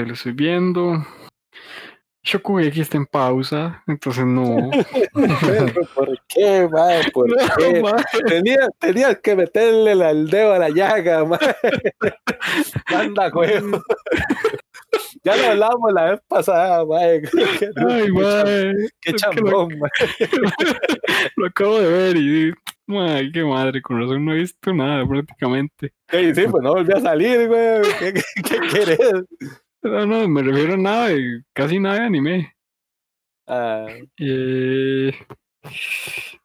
[0.00, 1.04] ahí lo estoy viendo.
[2.22, 4.70] Shokugeki está en pausa, entonces no.
[5.94, 7.10] ¿Por qué, mae?
[7.12, 7.82] ¿Por qué?
[8.26, 11.38] Tenía, tenía que meterle la- el dedo a la llaga, mae.
[12.90, 13.80] Manda, huevo.
[15.24, 16.82] Ya lo hablamos la vez pasada.
[17.58, 19.90] Qué, Ay, mae, qué que lo- chambón, mae.
[21.36, 22.52] lo acabo de ver y.
[22.88, 25.92] Ay, qué madre, con razón no he visto nada prácticamente.
[26.10, 27.82] Sí, sí, pues no volvió a salir, güey.
[28.00, 28.98] ¿Qué, qué, qué querés?
[29.82, 32.54] No, no, me refiero a nada, de- casi nada de anime.
[34.18, 35.12] Eh,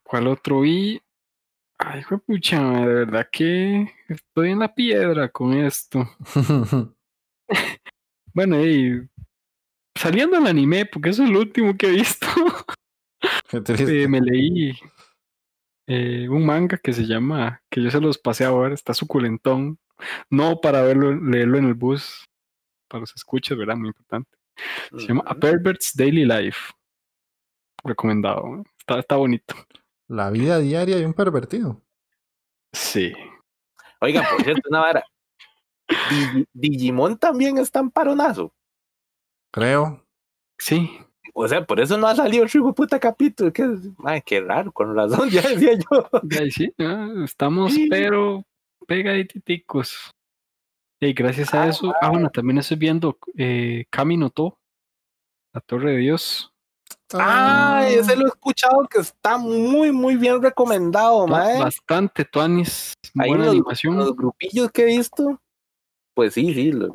[0.02, 1.00] ¿Cuál otro vi?
[1.78, 6.08] Ay, fue pucha, de verdad que estoy en la piedra con esto.
[8.34, 9.08] Bueno, y
[9.98, 12.26] saliendo del anime, porque eso es lo último que he visto,
[13.78, 14.78] eh, me leí
[15.86, 19.78] eh, un manga que se llama, que yo se los pasé ahora, está suculentón.
[20.28, 22.26] No para verlo, leerlo en el bus,
[22.88, 23.76] para los escuchas, ¿verdad?
[23.76, 24.30] Muy importante.
[24.96, 25.34] Se llama A.
[25.34, 26.72] Pervert's Daily Life.
[27.84, 28.64] Recomendado.
[28.78, 29.54] Está, está bonito.
[30.08, 31.82] La vida diaria de un pervertido.
[32.72, 33.12] Sí.
[34.00, 35.04] Oiga, por cierto, una vara.
[36.52, 38.52] Digimon también está en paronazo.
[39.52, 40.04] Creo.
[40.58, 40.90] Sí,
[41.34, 43.52] O sea, por eso no ha salido el hijo puta capítulo.
[43.52, 43.68] Que,
[44.04, 46.08] ay, qué raro, con razón, ya decía yo.
[46.50, 47.88] sí, ah, estamos, Sí.
[47.90, 48.42] pero
[48.86, 50.10] pegaditicos.
[51.00, 54.58] Y gracias a Ah, eso, ah, bueno, también estoy viendo eh, Kami no To,
[55.52, 56.52] la Torre de Dios.
[57.14, 61.58] Ah, ese lo he escuchado que está muy, muy bien recomendado, mae.
[61.60, 63.96] Bastante tuanis, Ahí buena los- animación.
[63.96, 65.40] Los grupillos que he visto,
[66.14, 66.92] pues sí, sí, lo-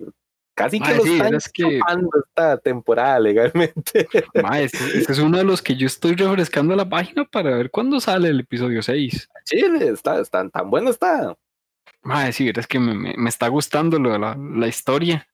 [0.55, 1.79] casi que Mae, lo sí, están verás que-
[2.27, 4.07] esta temporada legalmente.
[4.51, 7.71] Ma, ese, ese es uno de los que yo estoy refrescando la página para ver
[7.71, 9.29] cuándo sale el episodio 6.
[9.45, 11.37] Chile, está, está tan bueno está.
[12.03, 15.27] Madre, sí, es que me, me- me está gustando lo de la, la historia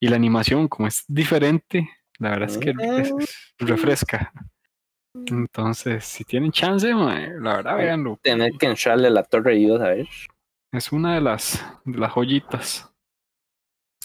[0.00, 4.32] y la animación, como es diferente, la verdad es que es- es- refresca.
[5.14, 8.18] Entonces, si tienen chance, la verdad, véanlo.
[8.22, 10.08] Tener que entrarle la torre Dios, a ver.
[10.72, 12.90] Es una de las, de las joyitas.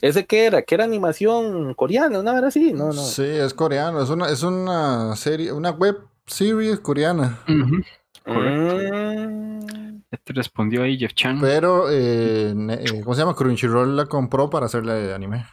[0.02, 0.62] ¿Ese qué era?
[0.62, 2.19] ¿Qué era animación coreana?
[2.19, 2.71] ¿Una vez así?
[2.73, 2.93] No, no.
[2.93, 4.02] Sí, es coreano.
[4.02, 7.39] Es una, es una serie, una web series coreana.
[7.49, 7.82] Ujú.
[8.30, 11.39] Mm, Ya te respondió ahí Jeff Chan.
[11.39, 13.36] Pero, eh, eh, ¿cómo se llama?
[13.36, 15.46] Crunchyroll la compró para hacerle anime.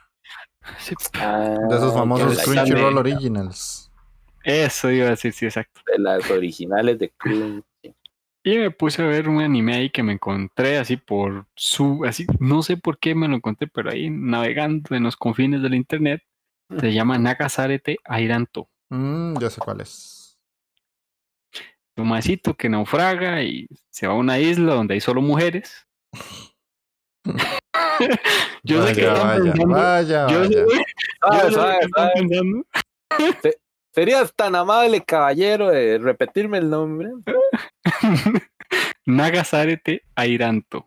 [0.79, 3.91] Sí, ah, De esos famosos Crunchyroll de- Originals.
[4.43, 5.81] Eso iba a decir, sí, exacto.
[5.93, 7.65] De las originales de Crunch.
[8.45, 12.27] Y me puse a ver un anime ahí que me encontré así por su, así,
[12.39, 16.23] no sé por qué me lo encontré, pero ahí navegando en los confines del internet,
[16.79, 18.69] se llama Nagasarete Airanto.
[18.89, 20.16] Mm, ya sé cuál es.
[21.97, 25.87] Un maecito que naufraga y se va a una isla donde hay solo mujeres.
[28.63, 30.65] yo sé que vaya, están vaya, pensando- vaya, yo sé-
[31.23, 31.49] vaya.
[31.49, 32.65] yo sé pensando.
[33.95, 37.09] ¿Serías tan amable, caballero, de repetirme el nombre?
[39.07, 40.87] Nagasarete Airanto.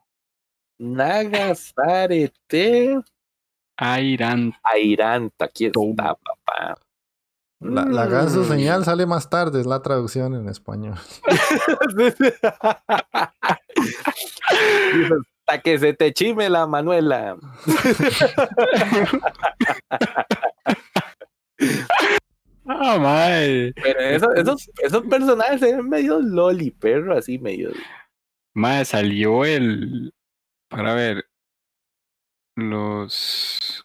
[0.77, 2.99] Nagasarete
[3.77, 4.57] Airanto.
[4.63, 5.45] Airanta.
[5.45, 6.77] Aquí está, papá.
[7.61, 8.47] La, la ganso Mm.
[8.47, 10.95] señal sale más tarde, es la traducción en español.
[15.47, 17.35] Hasta que se te chime la Manuela.
[22.65, 23.73] Ah, mae.
[23.81, 27.71] Pero eso- esos, esos personajes se ven medio loli, perro, así medio.
[28.53, 30.13] Mae, salió el.
[30.69, 31.25] Para ver.
[32.55, 33.83] Los.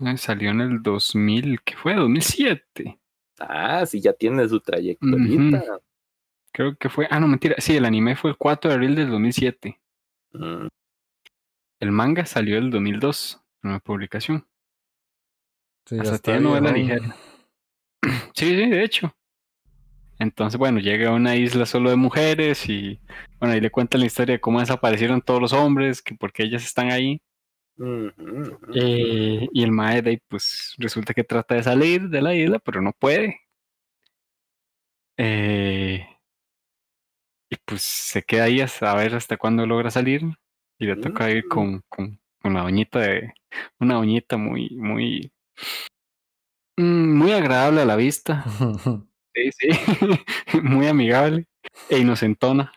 [0.00, 1.94] Eh, Salió en el 2000, ¿qué fue?
[1.94, 2.98] 2007.
[3.40, 5.62] Ah, sí, ya tiene su trayectoria.
[6.52, 7.06] Creo que fue.
[7.10, 7.54] Ah, no, mentira.
[7.58, 9.78] Sí, el anime fue el 4 de abril del 2007.
[10.32, 10.66] Mm,
[11.80, 14.46] El manga salió el 2002, en una publicación.
[15.86, 17.14] Sí, Hasta tiene novela ligera.
[18.34, 19.14] Sí, sí, de hecho.
[20.18, 23.00] Entonces, bueno, llega a una isla solo de mujeres y,
[23.38, 26.64] bueno, ahí le cuentan la historia de cómo desaparecieron todos los hombres, que porque ellas
[26.64, 27.20] están ahí.
[28.74, 32.58] Eh, y el mae de ahí, pues resulta que trata de salir de la isla,
[32.58, 33.40] pero no puede.
[35.16, 36.06] Eh,
[37.50, 40.22] y pues se queda ahí hasta a ver hasta cuándo logra salir.
[40.78, 43.32] Y le toca ir con, con, con la doñita de.
[43.80, 45.32] Una doñita muy, muy.
[46.76, 48.44] mm, Muy agradable a la vista.
[49.34, 49.68] Sí, sí.
[50.64, 51.46] muy amigable.
[51.88, 52.72] E inocentona.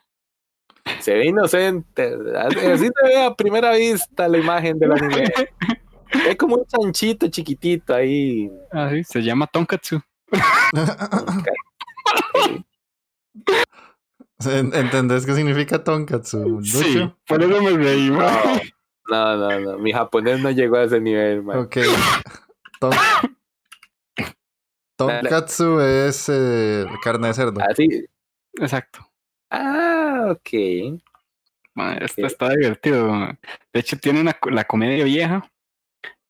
[1.02, 2.16] Se ve inocente.
[2.38, 5.32] Así se ve a primera vista la imagen del anime.
[6.28, 8.52] Es como un chanchito chiquitito ahí.
[8.70, 10.02] Así, se llama Tonkatsu.
[14.46, 16.62] En- ¿Entendés qué significa tonkatsu?
[16.64, 18.10] Sí, por eso me reí.
[18.10, 19.78] No, no, no.
[19.78, 21.60] Mi japonés no llegó a ese nivel, man.
[21.60, 21.78] Ok.
[22.80, 22.92] Ton-
[24.98, 27.62] Tonkatsu es eh, carne de cerdo.
[27.70, 28.06] Así.
[28.60, 29.08] Exacto.
[29.52, 29.91] Ah,
[30.32, 31.02] ok.
[31.74, 32.28] Ma, esto Sí.
[32.28, 33.12] está divertido.
[33.74, 35.50] De hecho, tiene una, la comedia vieja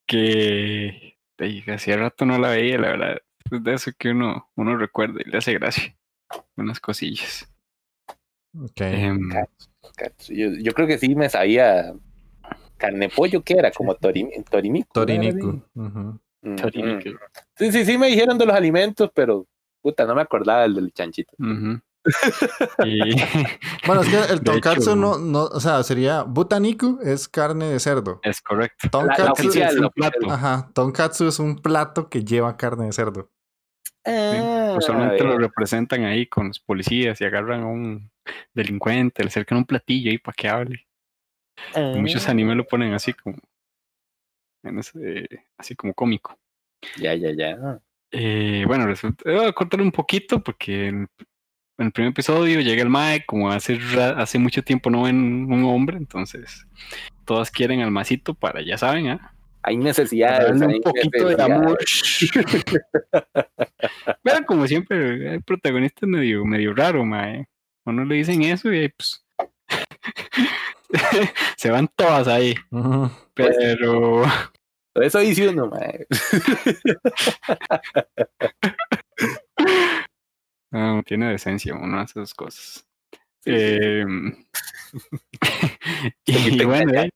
[0.08, 1.18] que
[1.74, 3.18] hacía rato no la veía, la verdad.
[3.50, 5.96] Es de eso que uno, uno recuerda y le hace gracia.
[6.56, 7.52] Unas cosillas.
[8.58, 8.82] Ok.
[8.82, 9.30] Em,
[9.98, 11.94] Cacho, Yo, yo creo que sí me sabía.
[12.78, 13.72] Carne pollo, ¿qué era?
[13.72, 15.02] Como torim, torinico.
[15.02, 17.10] Mm, Torinico.
[17.10, 17.16] mm.
[17.56, 19.46] Sí, sí, sí me dijeron de los alimentos, pero
[19.82, 21.34] puta, no me acordaba del, del chanchito.
[22.86, 23.12] Y
[23.86, 27.80] Bueno, es que el tonkatsu hecho- no, no, o sea, sería butaniku es carne de
[27.80, 28.20] cerdo.
[28.24, 28.88] es correcto.
[28.94, 30.32] La, la Tonkatsu, oficial, es la un plato.
[30.32, 33.30] ajá, tonkatsu es un plato que lleva carne de cerdo.
[34.06, 38.12] Ah, Usualmente lo representan ahí con los policías y agarran a un
[38.54, 40.88] delincuente, le acercan un platillo ahí para que hable.
[41.96, 43.38] Muchos Ah, animes lo ponen así como.
[44.64, 46.38] en ese- así como cómico.
[46.98, 47.80] Ya, ya, ya.
[48.12, 51.06] Eh, bueno, resulta, voy a cortar un poquito porque
[51.82, 53.78] en, el primer episodio llega el Mae, como hace,
[54.16, 56.66] hace mucho tiempo no ven un hombre, entonces
[57.26, 59.34] todas quieren al masito para, ya saben, ¿ah?
[59.64, 60.62] Hay Para necesidades.
[60.62, 61.78] hay un poquito de amor.
[64.24, 67.46] Pero como siempre, el protagonista es medio, medio raro, Mae.
[67.86, 69.24] Uno le dicen eso y ahí, pues.
[71.58, 73.10] se van todas ahí, Ujú.
[73.34, 74.24] pero.
[74.94, 76.06] Por eso dice uno, mae.
[80.72, 82.88] No, tiene decencia, uno hace esas cosas.
[83.42, 83.78] Sí, sí.
[83.82, 84.46] Em,
[86.26, 87.10] y quita bueno, eh,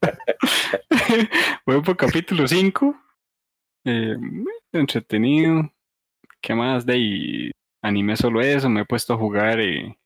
[1.66, 2.96] voy por capítulo 5.
[4.72, 5.72] entretenido.
[6.40, 6.86] ¿Qué más?
[6.86, 7.50] De ahí
[7.82, 8.68] animé solo eso.
[8.70, 9.60] Me he puesto a jugar.
[9.60, 9.96] eh,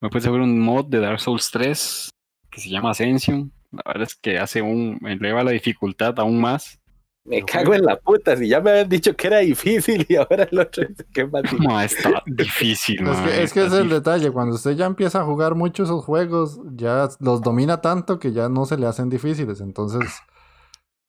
[0.00, 2.10] me he puesto a ver un mod de Dark Souls 3
[2.50, 3.52] que se llama Ascension.
[3.72, 4.98] La verdad es que hace un.
[5.06, 6.80] eleva la dificultad aún más.
[7.26, 8.36] Me cago en la puta.
[8.36, 11.32] Si ya me habían dicho que era difícil y ahora el otro dice que es
[11.32, 11.66] más difícil.
[11.66, 15.20] Ma, está difícil, Es ma, que, es que es el detalle, cuando usted ya empieza
[15.20, 19.08] a jugar mucho esos juegos, ya los domina tanto que ya no se le hacen
[19.08, 19.60] difíciles.
[19.60, 20.20] Entonces,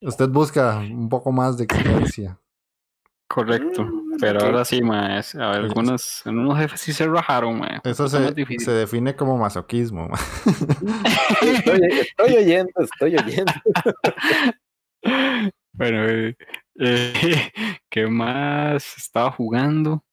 [0.01, 2.37] Usted busca un poco más de exigencia.
[3.27, 3.83] Correcto.
[3.83, 7.81] Mm, Pero ahora sí, ma, es- a ver, algunos, algunos jefes sí se rajaron, ma.
[7.83, 10.09] Eso más se, se define como masoquismo.
[10.09, 10.17] ma.
[11.41, 13.51] Estoy, estoy oyendo, estoy oyendo.
[15.77, 16.35] Bueno, eh,
[16.79, 17.51] eh,
[17.89, 20.03] ¿qué más estaba jugando?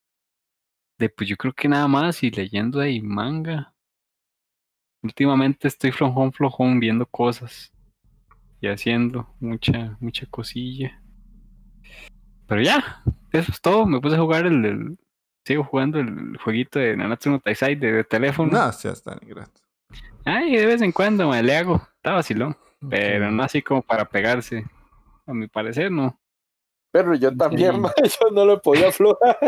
[0.99, 3.75] De, pues yo creo que nada más y leyendo ahí manga.
[5.03, 7.73] Últimamente estoy flojón, flojón viendo cosas
[8.61, 11.01] y haciendo mucha, mucha cosilla.
[12.47, 13.03] Pero ya,
[13.33, 13.87] eso es todo.
[13.87, 14.99] Me puse a jugar el, el-
[15.45, 18.53] sigo jugando el jueguito de Nanatsu no Taizai de, de teléfono.
[18.53, 19.61] No, ya está, ni gratis.
[20.25, 21.83] Ay, de vez en cuando me le hago.
[21.97, 22.57] Está vacilón.
[22.89, 24.65] Pero no así como para pegarse.
[25.33, 26.19] A mi parecer, no.
[26.93, 27.81] Pero yo también, Sí.
[27.81, 29.39] ma, yo no lo podía aflojar.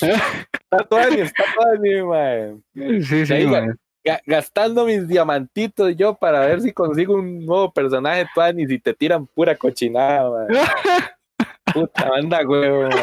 [0.00, 2.60] Está Tuani, está Tuani, ma.
[3.02, 3.74] Sí, sí, ahí, ma.
[4.04, 8.94] Ga- Gastando mis diamantitos yo para ver si consigo un nuevo personaje Tuani si te
[8.94, 10.46] tiran pura cochinada, ma.
[11.74, 12.88] Puta banda, huevo.
[12.88, 12.96] ma.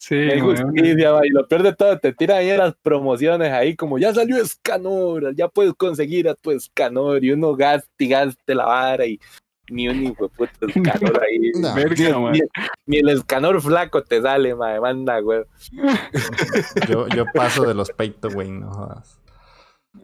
[0.00, 1.20] Sí, justicia, ma.
[1.24, 5.34] Y lo peor de todo, te tiran ahí las promociones ahí como ya salió Escanor,
[5.36, 9.18] ya puedes conseguir a tu Escanor y uno gaste y gaste la vara y
[9.70, 11.50] ni un hijo de puta Escanor ahí.
[11.60, 11.74] No.
[11.74, 12.30] Verga, Ni, ma.
[12.32, 12.40] ni-
[12.86, 14.80] ni el Escanor flaco te sale, ma.
[14.80, 15.42] Manda, güey.
[16.88, 19.20] Yo, yo paso de los pay to win, no jodas.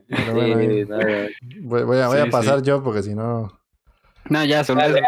[0.08, 1.04] Pero bueno, ahí Sí, no, no.
[1.68, 3.58] voy, voy a, voy a Sí, pasar yo porque si no.
[4.28, 5.06] No, ya, solo Dale, eso.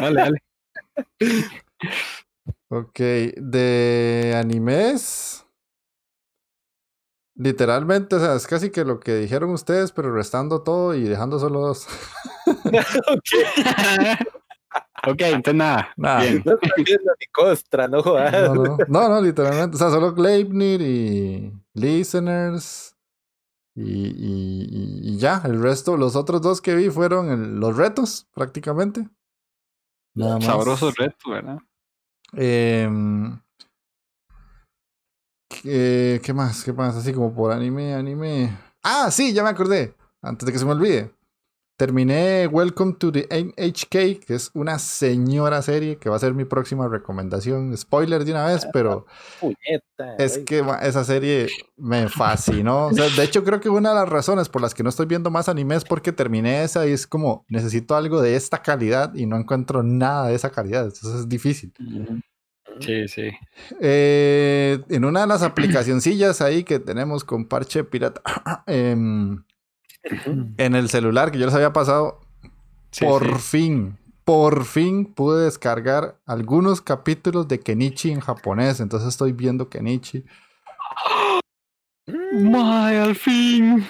[0.00, 1.44] dale, Dale, dale.
[2.68, 2.98] Ok,
[3.36, 5.43] de animes.
[7.36, 11.38] Literalmente, o sea, es casi que lo que dijeron ustedes, pero restando todo y dejando
[11.40, 11.86] solo dos.
[15.06, 15.88] ok, entonces nada.
[15.96, 16.22] Nada.
[16.22, 16.42] Bien.
[16.44, 18.32] No ni costra, no jodas.
[18.32, 19.76] No, no, no, no, literalmente.
[19.76, 22.96] O sea, solo Gleipnir y Listeners.
[23.76, 28.28] Y, y- y- ya, el resto, los otros dos que vi fueron el- los retos,
[28.32, 29.08] prácticamente.
[30.14, 30.44] Nada más.
[30.44, 31.58] Sabroso reto, ¿verdad?
[32.34, 33.40] Em,
[35.64, 36.62] ¿qué, qué más?
[36.62, 36.94] ¿Qué más?
[36.94, 38.56] Así como por anime, anime.
[38.82, 39.94] Ah, sí, ya me acordé.
[40.20, 41.10] Antes de que se me olvide.
[41.76, 46.44] Terminé Welcome to the HK, que es una señora serie que va a ser mi
[46.44, 47.76] próxima recomendación.
[47.76, 49.06] Spoiler de una vez, pero
[49.40, 52.86] Puñeta, es que esa serie me fascinó.
[52.86, 55.06] O sea, de hecho, creo que una de las razones por las que no estoy
[55.06, 59.12] viendo más anime es porque terminé esa y es como necesito algo de esta calidad
[59.12, 60.84] y no encuentro nada de esa calidad.
[60.84, 61.72] Entonces es difícil.
[62.80, 63.30] Sí, sí.
[63.80, 68.22] Eh, en una de las aplicacioncillas ahí que tenemos con parche pirata
[68.66, 69.44] em,
[70.58, 72.20] en el celular que yo les había pasado,
[72.90, 73.58] Sí, por sí.
[73.58, 78.80] fin, por fin pude descargar algunos capítulos de Kenichi en japonés.
[78.80, 80.24] Entonces estoy viendo Kenichi.
[82.06, 83.84] Mae, al fin.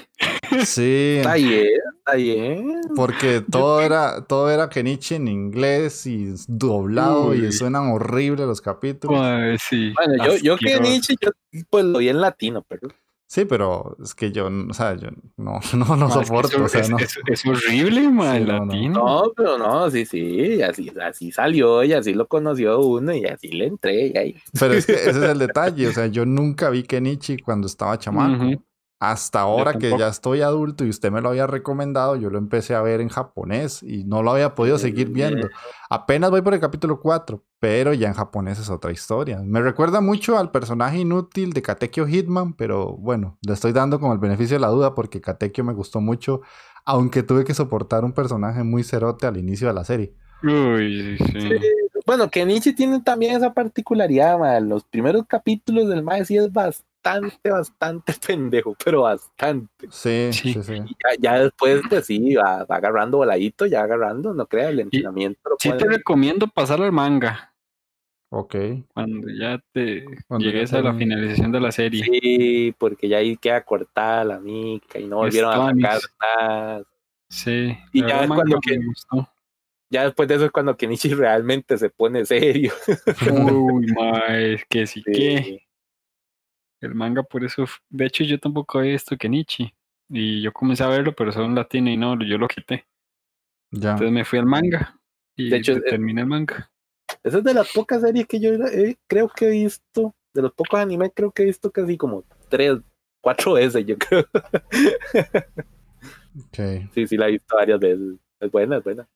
[0.65, 1.67] Sí, Está bien,
[2.07, 2.81] está bien.
[2.95, 9.19] porque todo era, todo era Kenichi en inglés y doblado y suenan horribles los capítulos.
[9.19, 9.93] Mae, sí.
[9.95, 10.81] Bueno, yo, yo.
[10.81, 11.31] Nietzsche, yo
[11.71, 12.89] pues lo vi en latino, pero
[13.27, 16.57] Sí, pero es que yo, o sea, yo no, no, no es soporto.
[16.57, 16.99] eso- o sea, es, no.
[16.99, 18.65] es- es horrible, Sí, no, no.
[18.67, 18.95] latino.
[18.95, 23.49] no, pero no, sí, sí, así, así salió y así lo conoció uno y así
[23.49, 24.37] le entré y ahí.
[24.61, 27.99] Pero es que ese es el detalle, o sea, yo nunca vi Kenichi cuando estaba
[27.99, 28.45] chamaco.
[29.11, 32.75] Hasta ahora que ya estoy adulto y usted me lo había recomendado, yo lo empecé
[32.75, 35.49] a ver en japonés y no lo había podido seguir viendo.
[35.91, 39.41] Apenas voy por el capítulo 4, pero ya en japonés es otra historia.
[39.45, 44.13] Me recuerda mucho al personaje inútil de Katekyo Hitman, pero bueno, le estoy dando como
[44.13, 46.41] el beneficio de la duda porque Katekyo me gustó mucho,
[46.85, 50.15] aunque tuve que soportar un personaje muy cerote al inicio de la serie.
[50.43, 51.41] Uy, sí.
[51.41, 51.49] Sí.
[52.07, 54.69] Bueno, que Nietzsche tiene también esa particularidad, man.
[54.69, 56.94] Los primeros capítulos del Mae sí es bastante,
[57.51, 59.87] bastante pendejo, pero bastante.
[59.91, 60.75] Sí, sí, Sí.
[60.75, 65.41] Ya, ya después, pues sí, va, va agarrando voladito, ya agarrando, no crea, el entrenamiento.
[65.51, 67.53] lo Sí te recomiendo pasar al manga
[68.31, 68.57] Ok.
[68.93, 72.03] cuando ya te Cuando ya llegues a la finalización de la serie.
[72.05, 76.01] Sí, porque ya ahí queda cortada la mica y no volvieron a sacar
[76.41, 76.83] nada.
[77.29, 77.77] Sí.
[77.93, 79.29] Y ya es cuando que- gustó.
[79.91, 82.73] Ya después de eso es cuando Kenichi realmente se pone serio.
[83.31, 85.13] Uy, mae, que sí Sí.
[85.13, 85.64] que
[86.87, 89.75] el manga por eso, de hecho yo tampoco he visto Kenichi
[90.09, 92.87] y yo comencé a verlo, pero son latino y no, yo lo quité.
[93.71, 93.93] Ya.
[93.93, 95.01] Entonces me fui al manga
[95.37, 96.71] y De hecho, eh, terminé el manga.
[97.23, 100.53] Esa es de las pocas series que yo eh, creo que he visto, de los
[100.53, 102.79] pocos animes creo que he visto casi como tres,
[103.21, 104.25] cuatro veces, yo creo.
[106.53, 108.19] Sí, sí, la he visto varias veces.
[108.41, 109.09] Es buena, es buena.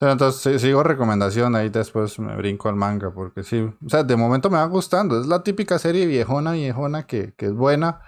[0.00, 4.48] Entonces sigo recomendación, ahí después me brinco al manga, porque sí, o sea, de momento
[4.48, 8.00] me va gustando, es la típica serie viejona, viejona, que, que es buena,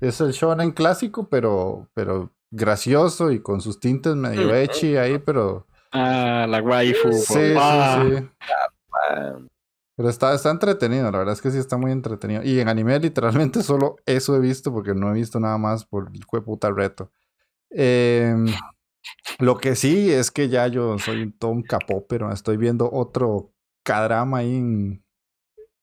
[0.00, 4.54] es el shonen clásico, pero, pero gracioso y con sus tintes medio Ujú.
[4.54, 7.12] ecchi ahí, pero Ah, la waifu.
[7.12, 8.28] sí, sí, sí.
[9.94, 12.42] Pero está, está entretenido, la verdad es que sí está muy entretenido.
[12.42, 16.10] Y en anime literalmente solo eso he visto porque no he visto nada más por
[16.12, 17.10] el puta reto.
[17.68, 18.46] Em,
[19.38, 23.52] lo que sí es que ya yo soy todo un capó, pero estoy viendo otro
[23.84, 25.04] K-drama ahí en,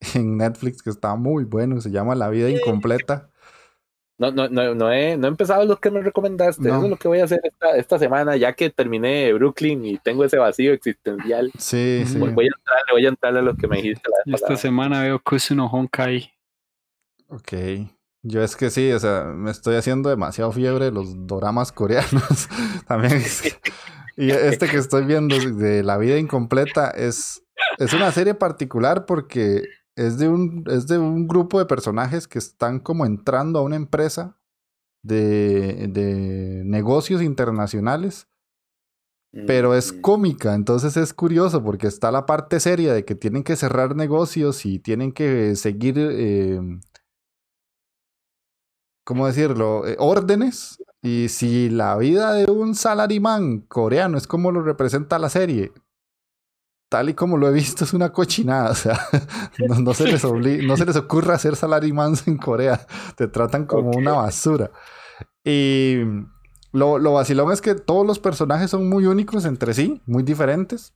[0.15, 3.29] en Netflix que está muy bueno, se llama La vida incompleta.
[4.17, 6.67] No, no, no, no, he, no he empezado lo que me recomendaste.
[6.67, 6.75] No.
[6.75, 9.97] Eso es lo que voy a hacer esta, esta semana, ya que terminé Brooklyn y
[9.97, 11.49] tengo ese vacío existencial.
[11.57, 12.17] Sí, sí.
[12.17, 15.01] Voy, voy a entrarle, voy a entrarle a lo que me dijiste la Esta semana
[15.01, 16.33] veo Kusuno Honkai.
[17.29, 17.53] Ok.
[18.21, 22.49] Yo es que sí, o sea, me estoy haciendo demasiado fiebre de los doramas coreanos.
[22.87, 23.13] También.
[23.13, 23.57] es-
[24.17, 27.41] Y este que estoy viendo de La vida incompleta es,
[27.77, 29.63] es una serie particular porque
[29.95, 33.77] es de, un, es de un grupo de personajes que están como entrando a una
[33.77, 34.37] empresa
[35.03, 38.27] de, de negocios internacionales
[39.45, 43.43] pero es Mm, cómica, entonces es curioso porque está la parte seria de que tienen
[43.43, 46.59] que cerrar negocios y tienen que seguir, eh,
[49.09, 50.77] ¿cómo decirlo?, Eh, órdenes.
[51.01, 55.71] Y si la vida de un salarimán coreano es como lo representa la serie,
[56.89, 58.69] tal y como lo he visto, es una cochinada.
[58.69, 58.99] O sea,
[59.67, 62.85] no, no se, les no se les ocurra hacer salarimans en Corea.
[63.15, 64.69] Te tratan como una basura.
[65.43, 66.01] Y
[66.71, 70.93] lo, lo vacilón es que todos los personajes son muy únicos entre sí, muy diferentes.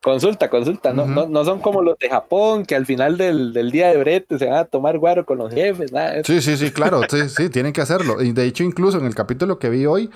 [0.00, 0.92] Consulta, consulta.
[0.92, 3.96] No, no, no son como los de Japón que al final del, del día de
[3.96, 5.92] brete se van a tomar guaro con los jefes.
[5.92, 6.22] Nada.
[6.24, 8.22] Sí, sí, sí, claro, sí, sí, tienen que hacerlo.
[8.22, 10.08] Y de hecho, incluso en el capítulo que vi hoy,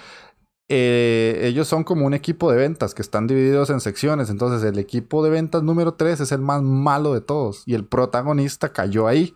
[0.68, 4.30] eh, ellos son como un equipo de ventas que están divididos en secciones.
[4.30, 7.85] Entonces, el equipo de ventas número 3 es el más malo de todos y el
[7.85, 9.35] protagonista cayó ahí.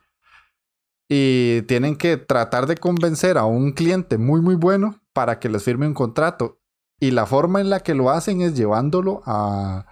[1.08, 5.64] Y tienen que tratar de convencer a un cliente muy, muy bueno para que les
[5.64, 6.60] firme un contrato.
[7.00, 9.86] Y la forma en la que lo hacen es llevándolo a,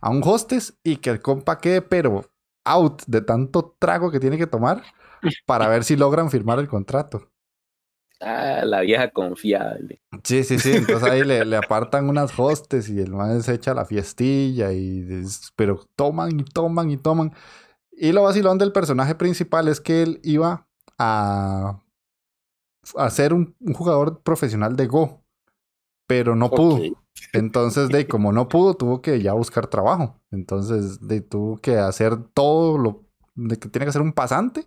[0.00, 2.24] a un hostes y que el compa quede, pero
[2.64, 4.82] out de tanto trago que tiene que tomar
[5.46, 7.30] para ver si logran firmar el contrato.
[8.20, 10.00] Ah, la vieja confiable.
[10.24, 10.72] Sí, sí, sí.
[10.72, 15.06] Entonces ahí le, le apartan unas hostes y el man se echa la fiestilla y
[15.56, 17.32] pero toman y toman y toman.
[17.92, 20.66] Y lo vacilón del personaje principal es que él iba
[20.98, 21.80] a,
[22.96, 25.22] a ser un, un jugador profesional de Go,
[26.06, 26.99] pero no pudo.
[27.32, 30.20] Entonces, de como no pudo, tuvo que ya buscar trabajo.
[30.30, 33.04] Entonces, de tuvo que hacer todo lo
[33.34, 34.66] de que tiene que hacer un pasante.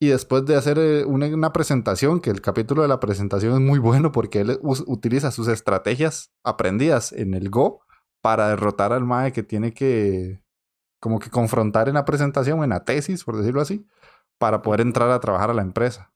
[0.00, 3.78] Y después de hacer eh, una, presentación, que el capítulo de la presentación es muy
[3.78, 7.82] bueno porque él utiliza sus estrategias aprendidas en el Go
[8.20, 10.42] para derrotar al Mae que tiene que
[11.00, 13.86] como que confrontar en la presentación, en la tesis, por decirlo así,
[14.38, 16.12] para poder entrar a trabajar a la empresa.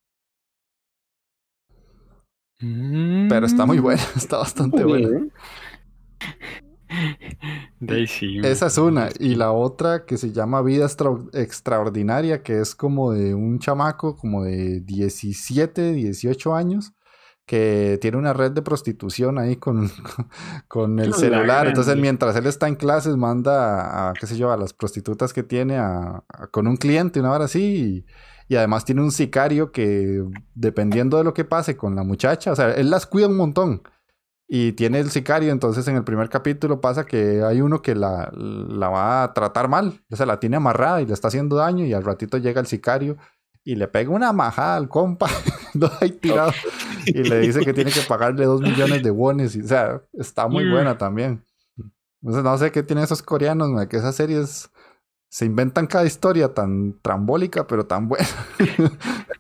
[2.59, 5.26] Pero está muy buena, está bastante buena.
[7.80, 8.38] Daisy.
[8.44, 9.09] Esa es una.
[9.18, 14.16] Y la otra que se llama Vida Extra- Extraordinaria, que es como de un chamaco
[14.16, 16.92] como de 17, 18 años,
[17.44, 19.90] que tiene una red de prostitución ahí con,
[20.68, 21.66] con el La celular.
[21.66, 25.42] Entonces, mientras él está en clases, manda a, qué sé yo, a las prostitutas que
[25.42, 27.62] tiene a- a- con un cliente, una hora así.
[27.62, 28.07] Y,
[28.49, 30.22] y además tiene un sicario que,
[30.55, 33.82] dependiendo de lo que pase con la muchacha, o sea, él las cuida un montón.
[34.49, 38.30] Y tiene el sicario, entonces en el primer capítulo pasa que hay uno que la,
[38.32, 41.84] la va a tratar mal, o sea, la tiene amarrada y le está haciendo daño
[41.84, 43.16] y al ratito llega el sicario
[43.64, 45.26] y le pega una majada al compa,
[45.74, 46.53] lo ahí tirado,
[47.07, 50.47] y le dice que tiene que pagarle dos millones de wones, y, o sea, está
[50.47, 50.70] muy Mm.
[50.70, 51.42] buena también.
[52.22, 54.70] Entonces no sé qué tienen esos coreanos, ma, que esas series
[55.29, 58.27] se inventan cada historia tan trambólica, pero tan buena.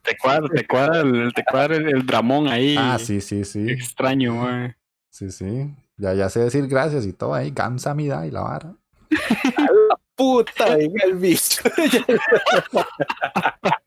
[0.02, 2.76] Te cuadra, te cuadra el, te cuadra el, el dramón ahí.
[2.78, 4.76] Ah, sí, sí, sí, Extraño, mae.
[5.10, 5.74] sí, sí.
[5.96, 8.74] Ya, ya sé decir gracias y todo ahí, gamsamida y la vara.
[10.14, 11.62] Puta, venga el bicho.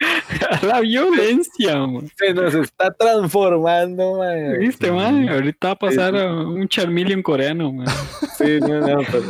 [0.62, 2.08] La violencia, mae.
[2.16, 4.58] Se nos está transformando, man.
[4.58, 5.28] ¿Viste, man?
[5.28, 7.86] Ahorita va a pasar a un Charmeleon coreano, man.
[8.40, 9.24] Sí, no, no, pero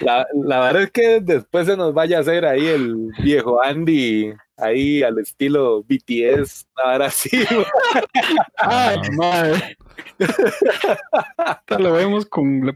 [0.00, 4.32] la, la verdad es que después se nos vaya a hacer ahí el viejo Andy,
[4.56, 7.44] ahí al estilo BTS, ahora sí.
[8.56, 9.76] Ay, madre.
[11.36, 12.74] Ahorita lo vemos con la,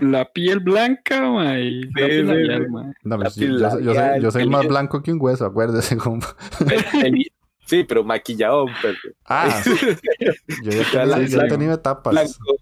[0.00, 2.70] la piel blanca, man, y la piel sí, labial, sí.
[2.72, 2.94] man.
[3.04, 5.18] No, pues, La yo, yo soy- yo soy, labial, yo soy más blanco que un
[5.20, 6.34] hueso, acuérdese, compa.
[7.66, 8.96] Sí, pero maquillado, pero
[9.26, 9.62] Ah,
[10.62, 12.12] yo ya la- tenido etapas.
[12.12, 12.56] blanco.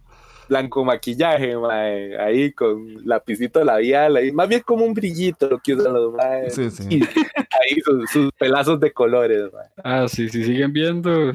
[0.50, 5.74] blanco maquillaje, mae, ahí con lapicito labial, ahí, más bien como un brillito lo que
[5.74, 6.54] usan los maes.
[6.54, 6.84] Sí, sí.
[6.90, 9.68] Y ahí sus, sus pelazos de colores, mae.
[9.82, 11.32] Ah, sí, sí, siguen viendo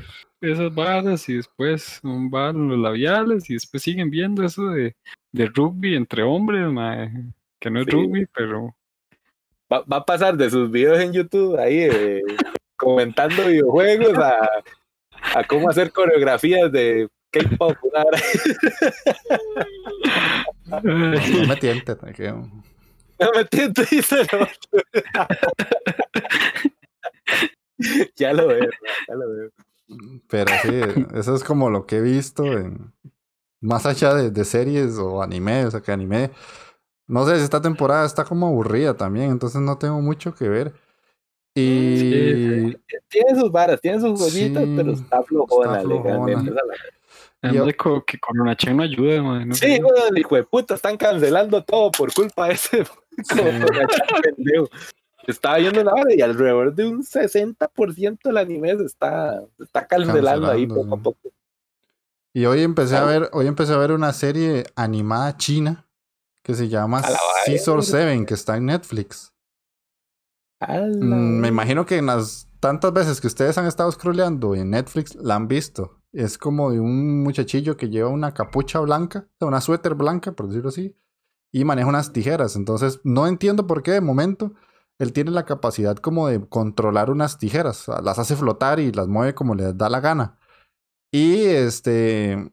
[0.52, 4.96] esas varas y después van los labiales y después siguen viendo eso de,
[5.32, 7.10] de rugby entre hombres, mae,
[7.60, 7.92] que no es Sí.
[7.92, 8.76] rugby, pero
[9.72, 12.22] Va, va a pasar de sus videos en YouTube ahí eh,
[12.78, 14.48] comentando videojuegos a,
[15.36, 17.76] a cómo hacer coreografías de K-pop.
[20.84, 22.02] No me tientes.
[22.04, 22.50] me quedo-
[23.20, 24.50] No me entiendo, dice el otro.
[28.16, 28.70] ya lo veo,
[29.08, 29.50] ya lo veo.
[30.28, 30.70] Pero sí,
[31.16, 32.94] eso es como lo que he visto en...
[33.62, 36.32] Más allá de, de series o anime, o sea que anime...
[37.06, 40.74] No sé, esta temporada está como aburrida también, entonces no tengo mucho que ver.
[41.56, 42.76] Y...
[43.10, 46.44] Tiene sus varas, tiene sus joyitas, Sí, pero está flojona, está flojona.
[47.52, 50.96] Yo- co- que Corona Chen no ayuda, mae, no Sí, weón, hijo de puta, están
[50.96, 52.86] cancelando todo por culpa de ese
[54.24, 54.70] pendejo.
[55.28, 59.88] Estaba viendo una hora y alrededor de un 60% del anime se está, se está
[59.88, 61.32] cancelando, ahí poco a poco.
[62.34, 65.88] Y hoy empecé a ver, hoy empecé a ver una serie animada china
[66.42, 68.12] que se llama la Scissor verga.
[68.12, 69.34] 7, que está en Netflix.
[70.60, 74.70] La Mm, me imagino que en las tantas veces que ustedes han estado scrolleando en
[74.72, 76.00] Netflix la han visto.
[76.12, 80.70] Es como de un muchachillo que lleva una capucha blanca, una suéter blanca, por decirlo
[80.70, 80.96] así,
[81.52, 82.56] y maneja unas tijeras.
[82.56, 84.54] Entonces, no entiendo por qué de momento
[85.00, 87.88] él tiene la capacidad como de controlar unas tijeras.
[88.04, 90.38] Las hace flotar y las mueve como le da la gana.
[91.12, 92.52] Y este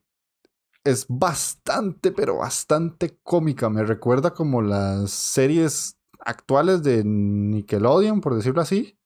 [0.85, 3.69] es bastante, pero bastante cómica.
[3.71, 8.99] Me recuerda como las series actuales de Nickelodeon, por decirlo así.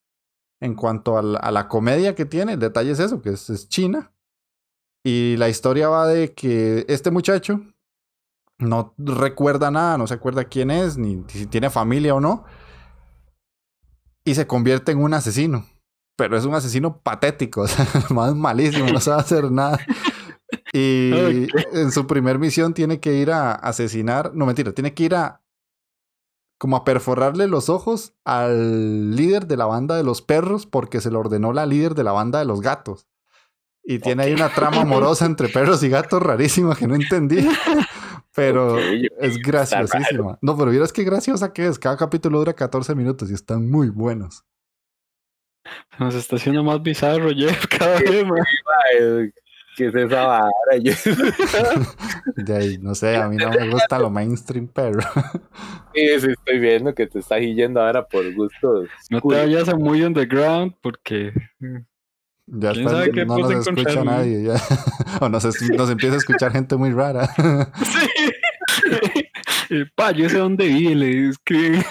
[0.60, 4.12] En cuanto a la, comedia que tiene, el detalle es eso, que es China.
[5.04, 7.60] Y la historia va de que este muchacho
[8.58, 12.44] no recuerda nada, no se acuerda quién es, ni si tiene familia o no.
[14.24, 15.66] Y se convierte en un asesino.
[16.16, 19.78] Pero es un asesino patético, o sea, más malísimo, no sabe hacer nada.
[20.72, 25.14] Y en su primer misión tiene que ir a asesinar, no mentira, tiene que ir
[25.14, 25.40] a
[26.58, 31.10] como a perforarle los ojos al líder de la banda de los perros porque se
[31.10, 33.06] lo ordenó la líder de la banda de los gatos.
[33.82, 37.46] Y tiene ahí una trama amorosa entre perros y gatos rarísima que no entendí.
[38.34, 40.38] Pero es graciosísima.
[40.42, 41.78] No, pero vieras qué graciosa que es.
[41.78, 44.44] Cada capítulo dura 14 minutos y están muy buenos.
[45.98, 48.24] Nos está haciendo más bizarro, Jeff, cada vez.
[48.92, 49.32] Ay,
[49.76, 50.50] ¿Qué es esa vara?
[52.36, 55.00] De ahí, no sé, a mí no me gusta lo mainstream, pero
[55.94, 58.88] Sí, sí, estoy viendo que te estás yendo ahora por gustos.
[59.10, 61.32] No te vayas a muy underground porque
[62.46, 64.04] ya ¿Quién sabe qué no nos escucha ¿no?
[64.04, 64.42] nadie.
[64.44, 64.54] Ya.
[65.20, 67.28] o nos, es- nos empieza a escuchar gente muy rara.
[68.74, 69.24] Sí.
[69.70, 71.82] El pa, yo sé dónde vive, le escriben.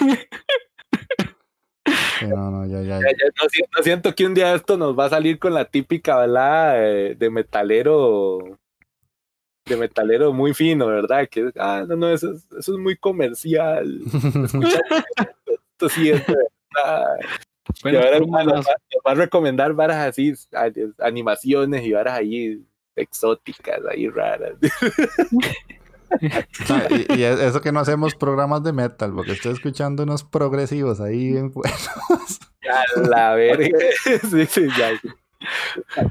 [1.86, 3.00] Sí, no, no, ya, ya.
[3.00, 5.54] Ya- ya no, si- no siento que un día esto nos va a salir con
[5.54, 8.38] la típica balada de, de metalero
[9.66, 11.26] de metalero muy fino, ¿verdad?
[11.30, 14.00] Que ah, no, no, eso es, eso es muy comercial.
[14.44, 14.82] Escuchar
[15.46, 16.34] esto sí es de
[17.82, 18.18] verdad.
[18.20, 20.34] Y Bueno, ahora nos, va, nos va a recomendar varas así,
[20.98, 22.62] animaciones y varas ahí
[22.96, 24.52] exóticas, ahí raras.
[26.20, 31.00] Y, y es- eso que no hacemos programas de metal, porque estoy escuchando unos progresivos
[31.00, 31.88] ahí bien buenos.
[32.70, 33.76] A la verga.
[34.30, 34.92] Sí, sí, ya.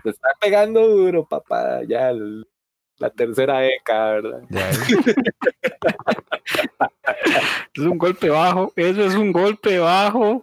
[0.04, 1.84] Te está pegando duro, papá.
[1.88, 2.46] Ya el-
[2.98, 4.42] la tercera década, ¿verdad?
[4.50, 4.70] Ya,
[7.76, 10.42] Es un golpe bajo, eso es un golpe bajo.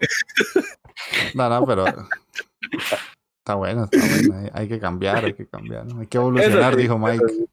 [1.35, 1.85] No, no, pero
[3.39, 4.35] está bueno, está bueno.
[4.37, 5.87] Hay, hay que cambiar, hay que cambiar.
[5.87, 6.01] ¿no?
[6.01, 7.25] Hay que evolucionar, sí, dijo Mike.
[7.29, 7.47] sí.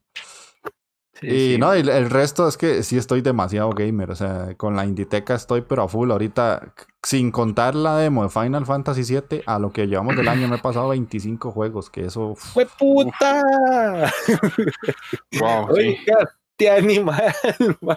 [1.20, 1.58] Y sí.
[1.58, 4.10] no, y el, resto es que sí estoy demasiado gamer.
[4.10, 6.10] O sea, con la Inditeca estoy pero a full.
[6.10, 10.48] Ahorita, sin contar la demo de Final Fantasy VII, a lo que llevamos del año
[10.48, 11.90] me he pasado 25 juegos.
[11.90, 12.34] Que eso.
[12.36, 14.12] ¡Fue puta!
[15.40, 15.98] Wow, sí.
[16.08, 17.32] Oiga, te animal,
[17.80, 17.96] man.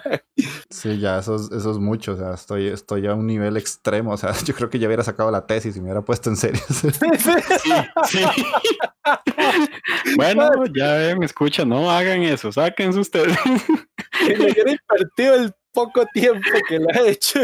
[0.70, 2.14] sí, ya eso es, eso es mucho.
[2.14, 4.14] O sea, estoy, estoy a un nivel extremo.
[4.14, 6.38] O sea, yo creo que ya hubiera sacado la tesis y me hubiera puesto en
[6.38, 6.62] serio.
[8.08, 8.20] Sí.
[10.16, 13.38] bueno, ya ven, me escuchan, no hagan eso, sáquense ustedes.
[14.26, 17.40] Que le hubiera invertido el poco tiempo que le ha hecho.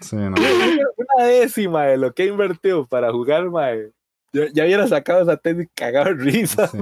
[0.00, 0.34] sí, no.
[0.36, 3.92] Una décima de lo que ha invertido para jugar, mae.
[4.32, 6.68] Ya, ya hubiera sacado esa tesis cagado en risa.
[6.68, 6.78] Sí.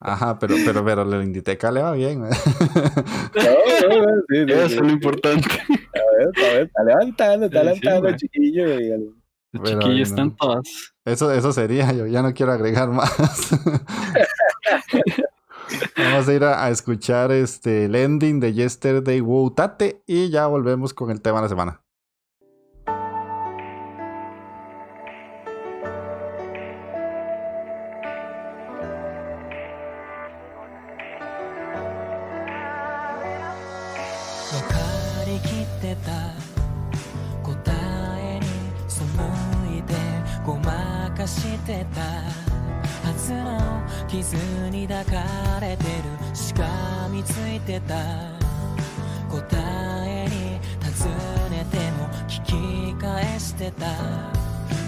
[0.00, 2.20] Ajá, pero, pero, pero la Inditeca le va bien.
[2.20, 4.74] No, no, no, sí, sí, Eso sí.
[4.74, 5.48] es lo importante.
[5.50, 8.16] A ver, a ver, está levantando, está Sí, sí, levantando, mae.
[8.16, 8.80] chiquillo.
[8.80, 9.14] y el-
[9.52, 10.14] Los Pero, chiquillos no.
[10.14, 10.92] están todas.
[11.04, 13.10] Eso, eso sería, yo ya no quiero agregar más.
[15.96, 20.92] Vamos a ir a, a escuchar este, el ending de Yesterday Woutate y ya volvemos
[20.92, 21.80] con el tema de la semana.
[47.74, 47.94] てた
[49.28, 49.42] 答
[50.06, 51.08] えに尋
[51.50, 53.86] ねても聞き返してた。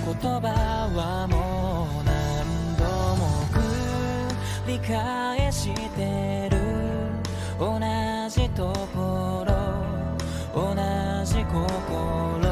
[0.07, 2.84] 言葉はもう何度
[3.16, 3.59] も繰
[4.68, 6.59] り返してる。
[7.59, 7.80] 同
[8.28, 9.53] じところ
[10.55, 10.74] 同
[11.24, 12.45] じ心。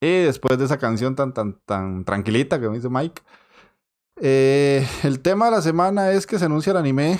[0.00, 3.20] Y después de esa canción tan, tan, tan tranquilita que me dice Mike,
[4.22, 7.18] eh, el tema de la semana es que se anuncia el anime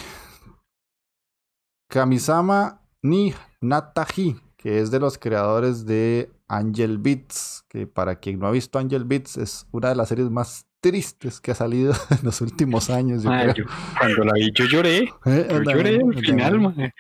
[1.89, 8.47] Kamisama ni Natahi, que es de los creadores de Angel Beats, que para quien no
[8.47, 12.19] ha visto Angel Beats es una de las series más tristes que ha salido en
[12.23, 13.23] los últimos años.
[13.23, 13.67] yo Mae, creo.
[13.67, 14.99] yo- cuando la vi, yo lloré.
[15.27, 16.93] Eh, Yo lloré al final, mae.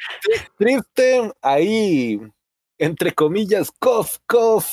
[0.58, 2.20] Triste, ahí,
[2.80, 4.64] entre comillas, cough, cough.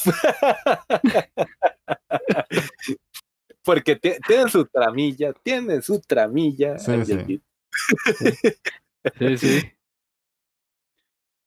[3.64, 6.80] Porque ti- tiene su tramilla, tiene su tramilla.
[6.80, 7.41] Sí, sí.
[9.20, 9.72] Sí, sí.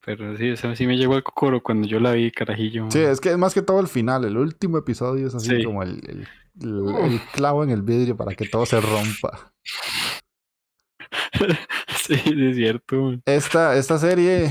[0.04, 2.90] Pero sí, eso sí me llegó al cocoro cuando yo la vi, carajillo.
[2.90, 4.24] Sí, es que es más que todo el final.
[4.24, 5.64] El último episodio es así Sí.
[5.64, 6.28] como el, el-
[6.62, 9.52] el- el clavo en el vidrio para que todo se rompa.
[12.06, 13.14] sí, es cierto.
[13.24, 14.50] Esta, esta serie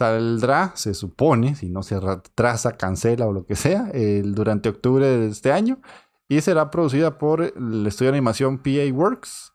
[0.00, 3.92] saldrá, se supone, si no se retrasa, cancela o lo que sea,
[4.24, 5.78] durante octubre de este año.
[6.26, 9.52] Y será producida por el estudio de animación PA Works.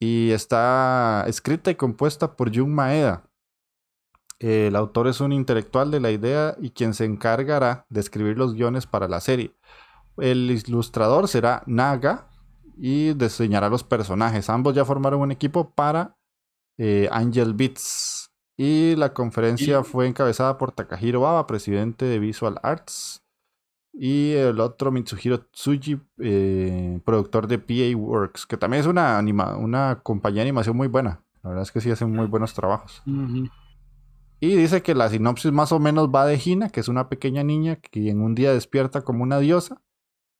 [0.00, 3.28] Y está escrita y compuesta por Jun Maeda.
[4.38, 8.54] El autor es un intelectual de la idea y quien se encargará de escribir los
[8.54, 9.54] guiones para la serie.
[10.16, 12.30] El ilustrador será Naga
[12.74, 14.48] y diseñará los personajes.
[14.48, 16.16] Ambos ya formaron un equipo para
[16.78, 18.17] eh, Angel Beats.
[18.60, 23.24] Y la conferencia Y- fue encabezada por Takahiro Baba, presidente de Visual Arts.
[23.92, 29.56] Y el otro Mitsuhiro Tsuji, eh, productor de PA Works, que también es una, anima-
[29.56, 31.24] una compañía de animación muy buena.
[31.42, 33.00] La verdad es que sí hacen muy buenos trabajos.
[34.40, 37.42] Y dice que la sinopsis más o menos va de Hina, que es una pequeña
[37.44, 39.80] niña que en un día despierta como una diosa.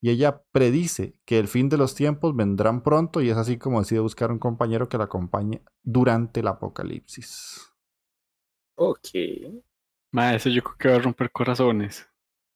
[0.01, 3.79] Y ella predice que el fin de los tiempos vendrán pronto y es así como
[3.79, 7.68] decide buscar un compañero que la acompañe durante el apocalipsis.
[8.79, 9.09] Ok.
[9.13, 12.09] Eso yo creo que va a romper corazones.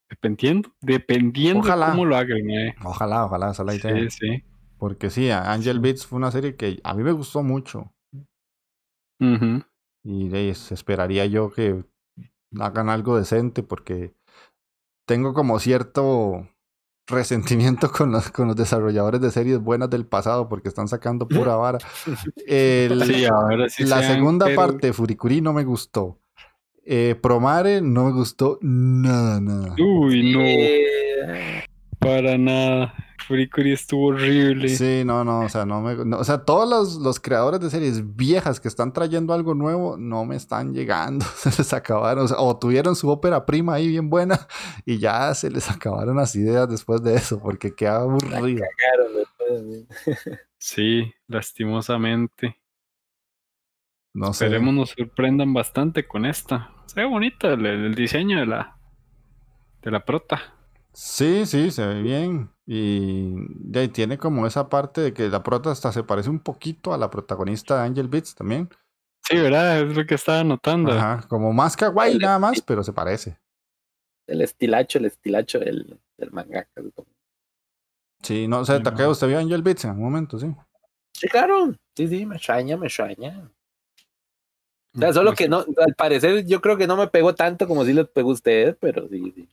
[0.08, 1.86] Dependiendo, dependiendo Ojalá.
[1.86, 2.74] de cómo lo hagan, mae.
[2.84, 4.10] Ojalá, ojalá, esa es la idea.
[4.10, 4.44] Sí, sí.
[4.78, 7.92] Porque sí, Angel Beats fue una serie que a mí me gustó mucho.
[9.20, 11.84] Y se esperaría yo que
[12.58, 14.14] hagan algo decente porque
[15.06, 16.48] tengo como cierto
[17.06, 21.54] resentimiento con los, con los desarrolladores de series buenas del pasado porque están sacando pura
[21.56, 21.78] vara.
[22.46, 26.18] El- Sí, ahora sí la sean, segunda pero- parte Furikuri no me gustó.
[26.86, 29.74] Eh, Promare no me gustó nada, nada.
[29.78, 31.64] Uy, no, Eh,
[31.98, 32.94] para nada.
[33.24, 34.68] Furikuri estuvo horrible.
[34.68, 37.70] Sí, no, no, o sea, no me, no, o sea, todos los, los creadores de
[37.70, 42.28] series viejas que están trayendo algo nuevo no me están llegando, se les acabaron, o,
[42.28, 44.46] sea, o tuvieron su ópera prima ahí bien buena
[44.84, 48.64] y ya se les acabaron las ideas después de eso, porque queda aburrido.
[48.78, 50.38] cagaron después.
[50.56, 52.58] Sí, lastimosamente.
[54.14, 54.46] No sé.
[54.46, 56.70] Esperemos nos sorprendan bastante con esta.
[56.86, 58.74] Se ve bonita el, el diseño de la
[59.82, 60.54] de la prota.
[60.92, 62.50] Sí, sí, se ve bien.
[62.66, 66.40] Y de ahí tiene como esa parte de que la prota hasta se parece un
[66.40, 68.70] poquito a la protagonista de Angel Beats también.
[69.22, 69.80] Sí, ¿verdad?
[69.80, 70.92] Es lo que estaba notando.
[70.92, 73.38] Ajá, como más kawaii El nada más, pero se parece.
[74.26, 76.82] El estilacho, el estilacho del, del mangaka.
[78.22, 79.10] Sí, no sé, Sí, Takeo.
[79.10, 80.38] ¿usted vio Angel Beats en algún momento?
[80.38, 80.54] Sí.
[81.12, 81.74] Sí, claro.
[81.94, 83.50] Sí, sí, me extraña, me extraña.
[84.96, 87.84] O sea, solo que no, al parecer yo creo que no me pegó tanto como
[87.84, 89.48] si les pegó a ustedes, pero sí, sí.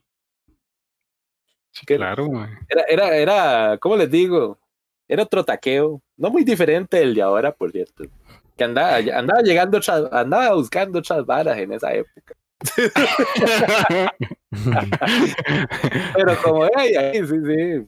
[1.71, 2.27] Sí, claro.
[2.67, 4.59] Era, era, era, ¿cómo les digo?
[5.07, 8.03] Era otro taqueo, no muy diferente del de ahora, por cierto.
[8.55, 9.79] Que andaba, andaba llegando,
[10.11, 12.35] andaba buscando otras varas en esa época.
[16.15, 17.87] Pero como hey, ahí, sí, sí.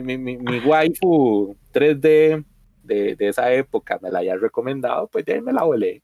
[0.00, 2.44] Mi, mi, mi waifu 3D
[2.82, 6.02] de, de esa época me la había recomendado, pues ahí me la volé.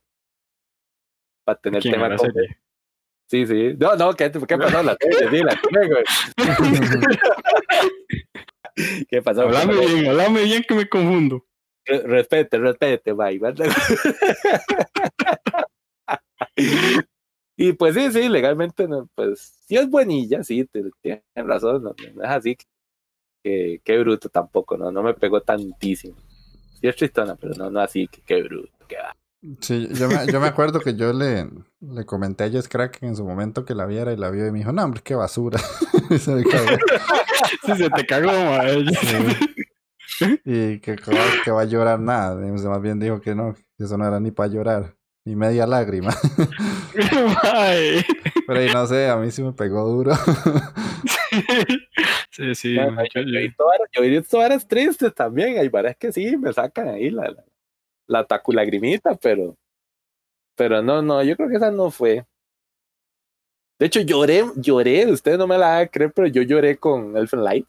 [1.43, 2.31] Para tener ¿Quién tema con...
[3.27, 3.73] Sí, sí.
[3.79, 4.83] No, no, ¿qué, qué pasó?
[4.83, 6.03] La serie, sí, la güey.
[9.09, 9.41] ¿Qué pasó?
[9.43, 11.45] Hablame bien, hablame bien que me confundo.
[11.85, 13.39] Re- Respete, respete, bye.
[17.57, 20.67] y pues sí, sí, legalmente, no, pues sí es buenilla, sí,
[21.01, 22.65] tienes razón, no, no es así que,
[23.43, 26.15] que, qué bruto tampoco, no, no me pegó tantísimo.
[26.81, 29.15] Sí es tristona, pero no, no así que qué bruto, que va.
[29.61, 31.49] Sí, yo me, yo me acuerdo que yo le,
[31.81, 34.51] le comenté a Jess Crack en su momento que la viera y la vio y
[34.51, 35.59] me dijo, no, hombre, qué basura.
[36.09, 36.67] Y se me cagó.
[37.65, 38.85] Sí, se te cagó, mae.
[40.45, 40.95] Y que,
[41.43, 42.45] que va, a llorar nada.
[42.47, 45.65] Y Más bien dijo que no, que eso no era ni para llorar, ni media
[45.65, 46.15] lágrima.
[48.47, 50.13] Pero y no sé, a mí sí me pegó duro.
[52.31, 52.75] Sí, sí.
[52.75, 53.49] Bueno, yo, yo- yo
[53.93, 57.43] yo he visto varas tristes también, hay varas que sí, me sacan ahí la, la,
[58.07, 59.55] la taculagrimita, pero,
[60.55, 62.25] pero no, no, yo creo que esa no fue.
[63.79, 67.17] De hecho, lloré, lloré, ustedes no me la van a creer, pero yo lloré con
[67.17, 67.67] Elfen Light.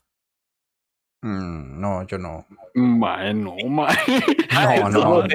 [1.22, 2.46] Mm, no, yo no.
[2.74, 3.96] Mae, no, mae.
[4.82, 5.28] No, no, no.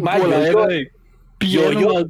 [0.00, 0.90] Ma, yo- de
[1.40, 2.06] yo- yo- piernas.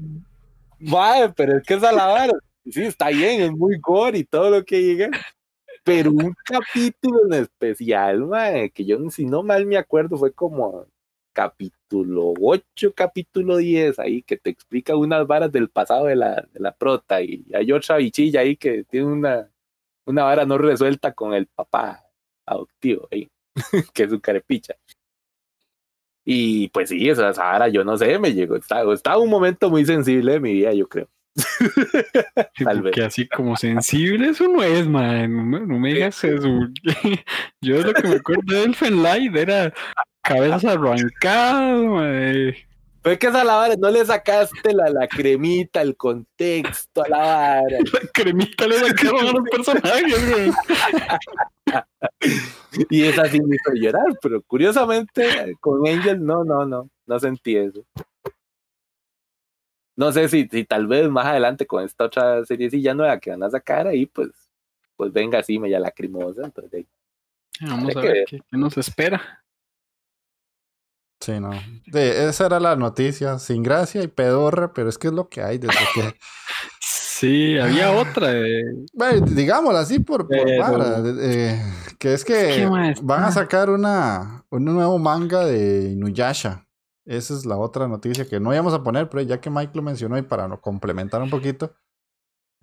[0.81, 2.33] Mae, pero es que esa la vara.
[2.67, 5.11] Sí, está bien, es muy gore y todo lo que diga.
[5.85, 10.87] Pero un capítulo en especial, mae, que yo, si no mal me acuerdo, fue como
[11.35, 16.61] capítulo 8, capítulo 10, ahí que te explica unas varas del pasado de la, de
[16.61, 17.21] la prota.
[17.21, 19.51] Y hay otra bichilla ahí que tiene una,
[20.07, 22.03] una vara no resuelta con el papá
[22.47, 23.29] adoptivo ahí,
[23.93, 24.75] que es un carepicha.
[26.25, 28.57] Y pues sí, esa, vara, yo no sé, me llegó.
[28.57, 31.09] Estaba, estaba un momento muy sensible de mi vida, yo creo.
[32.65, 32.95] Tal vez.
[32.95, 35.29] Que así como sensible, eso no es, mae.
[35.29, 36.49] No me, no me digas eso.
[37.61, 39.75] Yo lo que me acuerdo de Elfen Light era
[40.25, 42.67] cabezas arrancadas, mae.
[43.03, 47.09] Pero es que esa la vara, no le sacaste la, la cremita, el contexto a
[47.09, 47.79] la vara.
[47.93, 50.51] La cremita le sacaron a los personajes, güey.
[52.89, 57.57] Y esa sí me hizo llorar, pero curiosamente con Angel no, no, no, no sentí
[57.57, 57.85] eso.
[59.97, 63.43] No sé si, si tal vez más adelante con esta otra seriecilla nueva que van
[63.43, 64.31] a sacar ahí, pues,
[64.97, 66.43] pues venga así, media lacrimosa.
[66.45, 66.87] Entonces.
[67.61, 68.25] Vamos a ver ver.
[68.27, 69.44] qué, qué nos espera.
[71.25, 71.51] Sí, no.
[71.93, 75.57] Esa era la noticia, sin gracia y pedorra, pero es que es lo que hay
[75.59, 76.15] desde que...
[76.81, 78.29] Sí, había otra.
[78.29, 81.63] de- Bueno, digámoslo así por, por Pero- vara, eh,
[81.99, 86.67] que es que van a está- sacar una, un nuevo manga de Inuyasha.
[87.07, 89.83] Esa es la otra noticia que no íbamos a poner, pero ya que Mike lo
[89.83, 91.75] mencionó y para no complementar un poquito,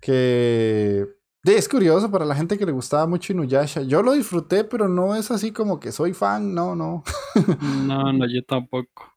[0.00, 1.06] que
[1.44, 3.82] sí, es curioso para la gente que le gustaba mucho Inuyasha.
[3.82, 7.02] Yo lo disfruté, pero no es así como que soy fan, no, no.
[7.86, 9.08] No, no, yo tampoco.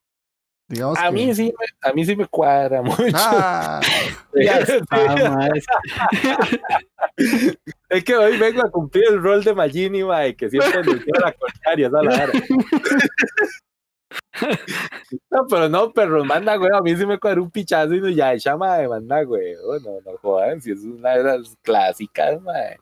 [0.68, 3.04] Digamos A que- mí sí, me- a mí sí me cuadra mucho.
[3.14, 3.80] Ah,
[4.34, 5.46] Ya está, ma,
[7.88, 11.20] es- que hoy vengo a cumplir el rol de Magini, mae, que siempre le tira
[11.20, 12.32] la contraria, esa la.
[15.30, 18.08] No, pero no, perro, manda, güey, a mí sí me cuadra un pichazo y no
[18.08, 19.54] ya chama de manda, güey.
[19.64, 22.78] Oh, no, no jodan, si es una de las clásicas, mae.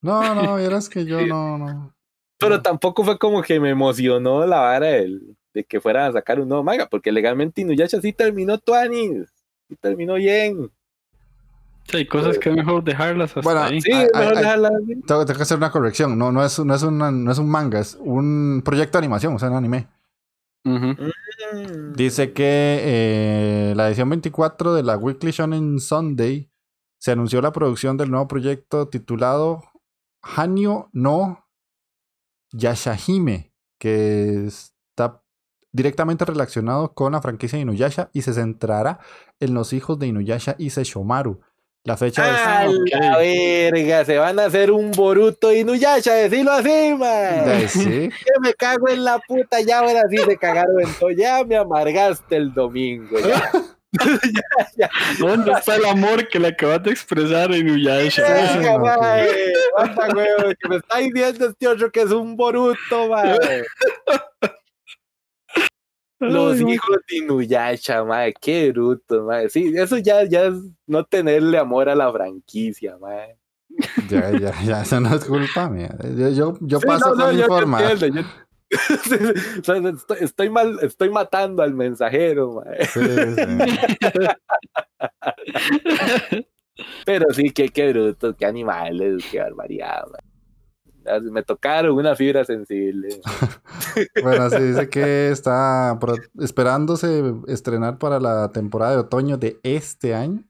[0.00, 1.94] no, no, vieras que yo no, no.
[2.38, 6.40] Pero tampoco fue como que me emocionó la vara del- de que fueran a sacar
[6.40, 9.28] un nuevo manga, porque legalmente Inuyasha sí terminó Tuanis,
[9.68, 10.70] sí terminó bien.
[11.84, 13.80] sí, hay cosas que es mejor dejarlas hasta Bueno, ahí.
[13.82, 14.36] Sí, mejor ay, ay.
[14.36, 14.94] dejarla así.
[15.02, 16.16] Tengo, tengo que hacer una corrección.
[16.16, 19.34] No, no, es, no, es una- no es un manga, es un proyecto de animación,
[19.34, 19.86] o sea, un anime.
[20.64, 21.92] Mm.
[21.94, 26.50] Dice que eh, la edición 24 de la Weekly Shonen Sunday
[26.98, 29.62] se anunció la producción del nuevo proyecto titulado
[30.22, 31.48] Hanyo no
[32.52, 35.22] Yashahime, que está
[35.72, 39.00] directamente relacionado con la franquicia de Inuyasha y se centrará
[39.38, 41.40] en los hijos de Inuyasha y Sesshomaru.
[41.84, 44.04] La fecha de ¡A la verga!
[44.04, 47.68] Se van a hacer un Boruto Inuyasha, decirlo así, man.
[47.68, 48.10] sí.
[48.24, 51.10] Que me cago en la puta, ya ahora sí se cagaron en todo.
[51.10, 53.18] Ya me amargaste el domingo.
[53.18, 53.50] ya.
[55.18, 58.60] ¿Dónde está el amor que le acabas de expresar en Uyasha?
[58.60, 59.28] No, mae.
[59.76, 60.28] Basta, güey,
[60.60, 63.38] que me está diciendo este otro que es un Boruto, mae.
[66.20, 69.48] Los Ay, hijos de Inuyasha, madre, qué bruto, madre.
[69.48, 70.54] Sí, eso ya, ya es
[70.86, 73.36] no tenerle amor a la franquicia, madre.
[74.08, 75.96] Ya, ya, ya, eso no es culpa mía.
[76.16, 78.22] Yo, yo, yo Sí, paso no, no, yo entiendo, yo-
[79.56, 82.86] estoy, estoy mal, estoy matando al mensajero, madre.
[82.86, 83.78] Sí, sí.
[87.04, 90.29] Pero sí, qué, qué brutos, qué animales, qué barbaridad, madre.
[91.30, 93.20] Me tocaron una fibra sensible.
[94.22, 95.98] Bueno, se dice que está
[96.38, 100.44] esperándose estrenar para la temporada de otoño de este año.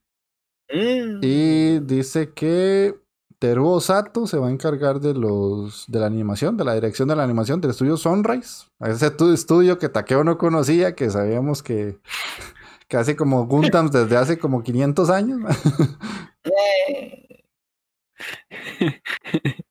[0.70, 1.20] Mm.
[1.22, 2.96] Y dice que
[3.38, 7.16] Teruo Sato se va a encargar de los de la animación, de la dirección de
[7.16, 8.66] la animación del estudio Sunrise.
[8.80, 11.98] Ese tu- estudio que Takeo no conocía, que sabíamos que,
[12.88, 15.40] que hace como Gundams desde hace como 500 años.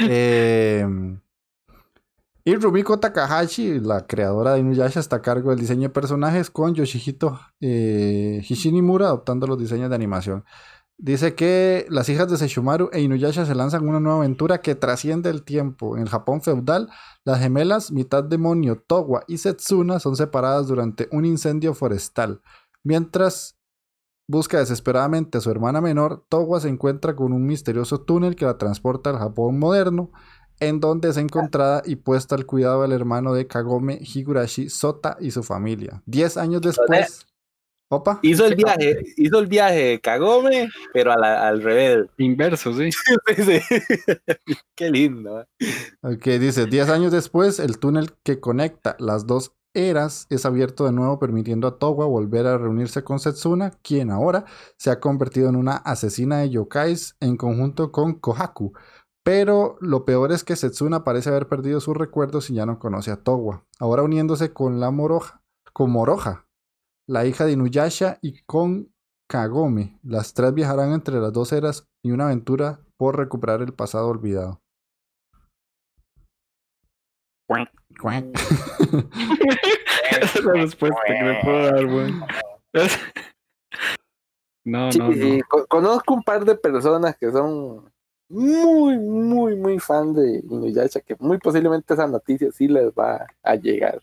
[0.00, 0.86] Eh,
[2.48, 6.74] y Rumiko Takahashi, la creadora de Inuyasha, está a cargo del diseño de personajes con
[6.74, 10.44] Yoshihito eh, Hishinimura adoptando los diseños de animación.
[10.96, 15.28] Dice que las hijas de Seishumaru e Inuyasha se lanzan una nueva aventura que trasciende
[15.28, 15.96] el tiempo.
[15.96, 16.88] En el Japón feudal,
[17.22, 22.40] las gemelas, mitad demonio, Towa y Setsuna, son separadas durante un incendio forestal.
[22.82, 23.57] Mientras
[24.28, 28.58] busca desesperadamente a su hermana menor, Towa se encuentra con un misterioso túnel que la
[28.58, 30.12] transporta al Japón moderno,
[30.60, 35.30] en donde es encontrada y puesta al cuidado del hermano de Kagome Higurashi Sota y
[35.30, 36.02] su familia.
[36.04, 37.26] Diez años después.
[37.90, 38.20] Opa.
[38.22, 42.06] Hizo el viaje, hizo el viaje de Kagome, pero al revés.
[42.18, 42.90] Inverso, sí.
[42.92, 43.60] Sí, sí.
[44.74, 45.40] Qué lindo.
[45.40, 45.46] ¿eh?
[46.02, 50.92] Ok, dice, 10 años después, el túnel que conecta las dos eras es abierto de
[50.92, 54.44] nuevo, permitiendo a Towa volver a reunirse con Setsuna, quien ahora
[54.76, 58.72] se ha convertido en una asesina de yokais en conjunto con Kohaku.
[59.24, 63.10] Pero lo peor es que Setsuna parece haber perdido sus recuerdos y ya no conoce
[63.10, 63.64] a Towa.
[63.78, 66.46] Ahora uniéndose con la Moroja, con Moroja,
[67.06, 68.92] la hija de Inuyasha, y con
[69.28, 69.98] Kagome.
[70.02, 74.60] Las tres viajarán entre las dos eras y una aventura por recuperar el pasado olvidado.
[77.46, 78.24] Cuac.
[80.10, 82.24] Esa es la respuesta que me puedo dar, weón.
[84.64, 85.44] No, Sí, no, sí, no.
[85.48, 87.90] co- conozco un par de personas que son
[88.28, 93.54] muy, muy, muy fan de Inuyasha, que muy posiblemente esa noticia sí les va a
[93.54, 94.02] llegar.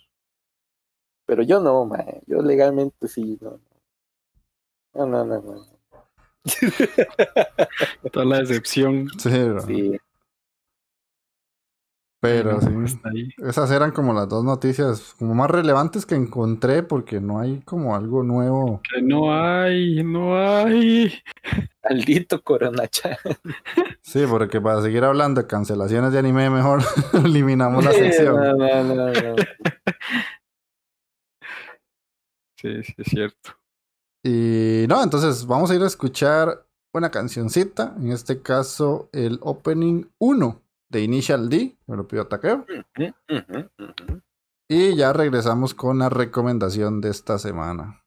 [1.27, 2.05] Pero yo no, man.
[2.25, 3.59] Yo legalmente sí, no.
[4.95, 5.65] No, no, no, no.
[8.11, 9.07] Toda la decepción.
[9.19, 9.29] Sí.
[9.67, 9.99] Sí.
[12.25, 13.29] Pero No, sí.
[13.37, 17.95] Esas eran como las dos noticias como más relevantes que encontré porque no hay como
[17.95, 18.81] algo nuevo.
[18.91, 21.13] Que no hay, no hay.
[21.83, 23.17] Maldito Coronacha.
[24.01, 26.81] Sí, porque para seguir hablando de cancelaciones de anime, mejor
[27.13, 28.35] eliminamos la sección.
[28.35, 29.35] No, no, no, no.
[32.57, 33.51] Sí, sí, es cierto.
[34.23, 37.93] Y no, entonces vamos a ir a escuchar una cancioncita.
[37.99, 41.77] En este caso, el opening 1 de Initial D.
[41.87, 42.65] Me lo pidió Takeo.
[44.67, 48.04] Y ya regresamos con la recomendación de esta semana.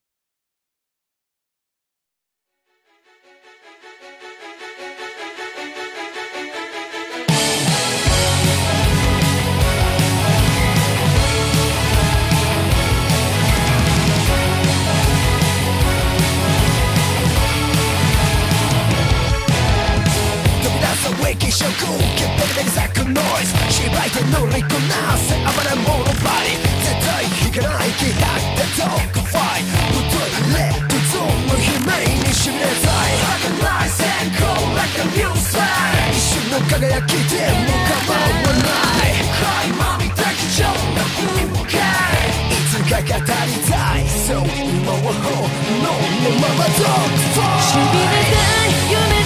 [24.08, 28.24] ズ芝居で乗りこなせ暴れ者バディ絶対引かない気迫
[28.56, 33.18] でトークファイトぶっといレッドゾーンの悲鳴にしびれたい。
[33.18, 34.00] 儚い閃
[34.32, 41.28] 光 like a new sign 一瞬の輝きでも構わない垣間見た貴重な風
[41.68, 43.24] 景いつか語り
[43.68, 45.44] たいそう今は本
[45.82, 45.92] 能
[46.24, 49.17] のままトークファイしびれたい夢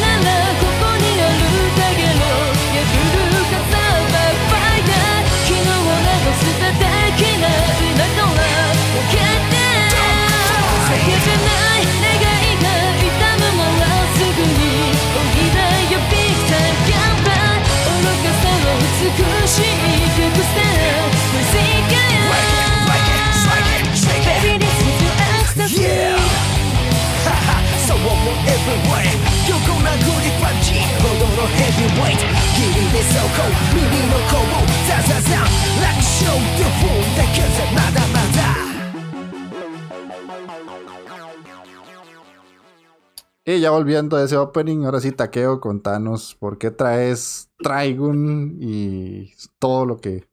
[43.45, 49.33] Y ya volviendo a ese opening, ahora sí, Takeo, contanos por qué traes Trigun y
[49.59, 50.25] todo lo que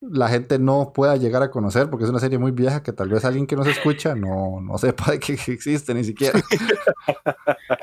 [0.00, 3.08] la gente no pueda llegar a conocer, porque es una serie muy vieja que tal
[3.08, 6.38] vez alguien que nos escucha no, no sepa de que existe ni siquiera.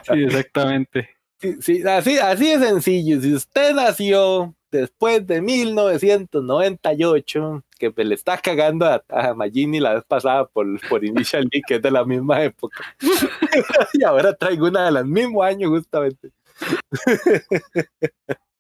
[0.03, 1.09] Sí, exactamente.
[1.39, 3.19] Sí, sí, así, así de sencillo.
[3.19, 10.03] Si usted nació después de 1998, que le está cagando a, a Magini la vez
[10.03, 12.95] pasada por, por Initial D, que es de la misma época.
[13.93, 16.31] y ahora traigo una de los mismos años, justamente.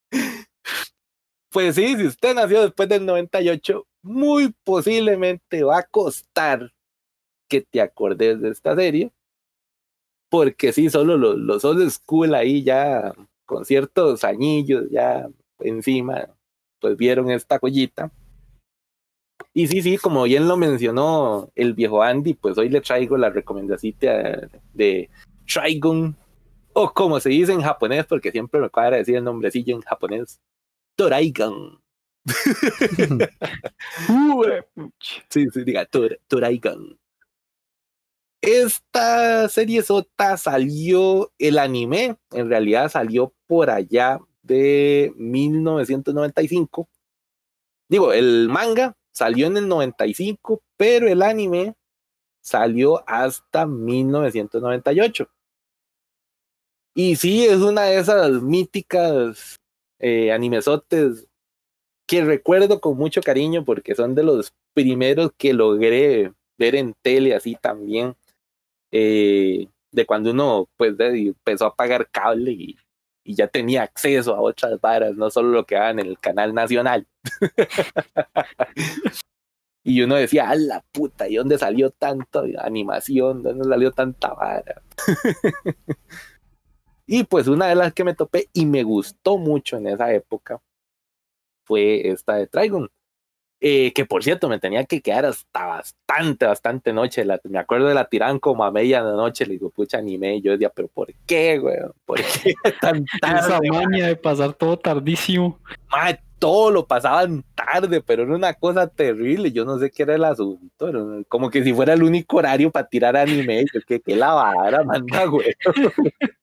[1.51, 6.71] pues sí, si usted nació después del 98, muy posiblemente va a costar
[7.47, 9.11] que te acordes de esta serie.
[10.29, 13.13] Porque sí, solo los, los old school ahí ya
[13.45, 15.27] con ciertos añillos ya
[15.59, 16.29] encima,
[16.79, 18.11] pues vieron esta joyita.
[19.53, 23.29] Y sí, sí, como bien lo mencionó el viejo Andy, pues hoy le traigo la
[23.29, 23.95] recomendación
[24.73, 25.09] de
[25.45, 26.15] Trigon,
[26.73, 30.39] o como se dice en japonés, porque siempre me cuadra decir el nombrecillo en japonés,
[34.07, 35.23] Puch.
[35.29, 36.97] Sí, sí, diga, Tor Toraigan.
[38.41, 46.89] Esta serie sota salió, el anime en realidad salió por allá de 1995.
[47.87, 51.75] Digo, el manga salió en el 95, pero el anime
[52.41, 55.29] salió hasta 1998.
[56.95, 59.60] Y sí, es una de esas míticas
[60.01, 61.27] eh, animesotes
[62.07, 67.35] que recuerdo con mucho cariño porque son de los primeros que logré ver en tele
[67.35, 68.15] así también.
[68.91, 72.77] eh, de cuando uno pues empezó a pagar cable y,
[73.23, 76.53] y ya tenía acceso a otras varas, no solo lo que daban en el canal
[76.53, 77.07] nacional.
[79.83, 83.43] y uno decía, a la puta, ¿y dónde salió tanto animación?
[83.43, 84.81] ¿Dónde salió tanta vara?
[87.05, 90.61] y pues una de las que me topé y me gustó mucho en esa época
[91.63, 92.89] fue esta de Trigon.
[93.63, 97.23] Eh, que por cierto me tenía que quedar hasta bastante, bastante noche.
[97.23, 99.45] La, me acuerdo de la tiran como a medianoche.
[99.45, 100.37] Le digo, pucha, anime.
[100.37, 101.77] Y yo decía, pero ¿por qué, güey?
[102.03, 103.69] ¿Por qué tan Esa tarde?
[103.69, 105.59] maña de pasar todo tardísimo.
[105.91, 109.51] Mae, todo lo pasaban tarde, pero era una cosa terrible.
[109.51, 110.87] Yo no sé qué era el asunto.
[110.87, 110.99] era
[111.29, 113.63] como que si fuera el único horario para tirar anime.
[113.71, 115.53] Yo, que qué la vara, manda, güey.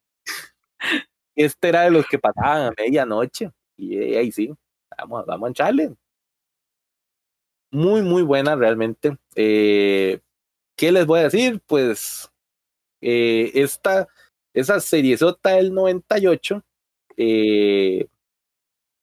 [1.35, 3.51] Este era de los que pasaban a medianoche.
[3.77, 4.51] Y eh, ahí sí,
[4.97, 5.95] vamos, vamos a echarle.
[7.71, 9.17] Muy, muy buena realmente.
[9.35, 10.19] Eh,
[10.75, 11.61] ¿Qué les voy a decir?
[11.67, 12.31] Pues
[13.01, 14.07] eh, esta,
[14.53, 16.63] esa seriezota del 98.
[17.17, 18.07] Eh,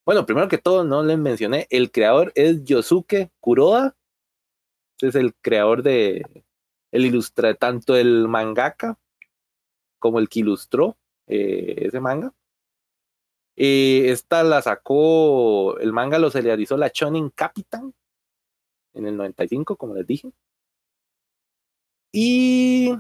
[0.05, 3.97] bueno, primero que todo, no les mencioné, el creador es Yosuke Kuroda.
[5.01, 6.45] Es el creador de,
[6.93, 8.99] el ilustra, tanto el mangaka
[9.99, 10.97] como el que ilustró
[11.27, 12.33] eh, ese manga.
[13.57, 17.95] Eh, esta la sacó, el manga lo serializó la Shonen Capitan
[18.95, 20.33] en el 95, como les dije.
[22.13, 22.95] Y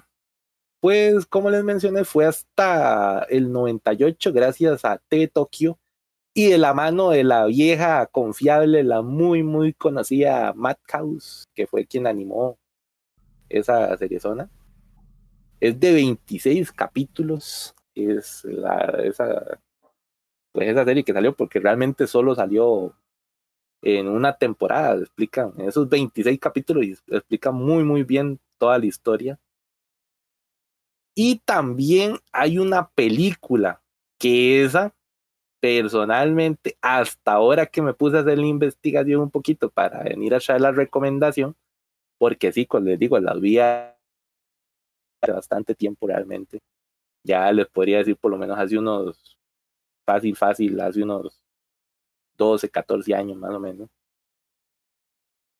[0.80, 5.78] pues, como les mencioné, fue hasta el 98, gracias a TV Tokyo
[6.34, 11.86] y de la mano de la vieja confiable, la muy, muy conocida Madhouse, que fue
[11.86, 12.58] quien animó
[13.48, 14.50] esa serie zona.
[15.60, 17.74] Es de 26 capítulos.
[17.96, 19.58] Es la, esa,
[20.52, 22.94] pues esa serie que salió porque realmente solo salió
[23.82, 25.00] en una temporada.
[25.00, 29.40] Explican en esos 26 capítulos y explica muy, muy bien toda la historia.
[31.14, 33.80] Y también hay una película
[34.18, 34.94] que esa
[35.60, 40.38] personalmente, hasta ahora que me puse a hacer la investigación un poquito para venir a
[40.38, 41.56] traer la recomendación,
[42.18, 43.58] porque sí, como les digo, la vi
[45.26, 46.60] bastante tiempo realmente.
[47.26, 49.36] Ya les podría decir por lo menos hace unos,
[50.06, 51.42] fácil, fácil, hace unos
[52.36, 53.88] 12, 14 años más o menos.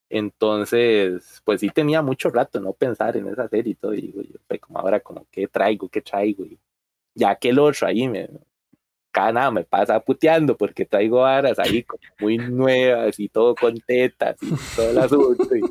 [0.08, 3.94] Entonces, pues sí tenía mucho rato no pensar en esa serie y todo.
[3.94, 5.88] Y digo, yo, pues como ahora, como, ¿qué traigo?
[5.88, 6.44] ¿Qué traigo?
[6.44, 6.58] Y
[7.14, 8.28] ya que el otro ahí me,
[9.10, 13.76] cada nada me pasa puteando porque traigo varas ahí como muy nuevas y todo con
[13.80, 15.56] tetas y todo el asunto.
[15.56, 15.62] Y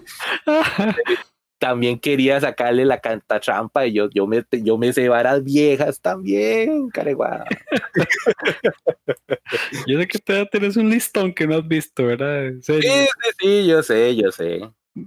[1.58, 6.02] también quería sacarle la canta trampa y yo, yo, me, yo me sé varas viejas
[6.02, 7.46] también, careguada.
[9.88, 12.48] Yo sé que todavía tenés un listón que no has visto, ¿verdad?
[12.48, 12.92] En serio.
[12.92, 14.62] Sí, sí, sí, yo sé, yo sé.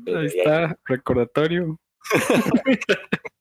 [0.07, 1.79] Ahí está, recordatorio.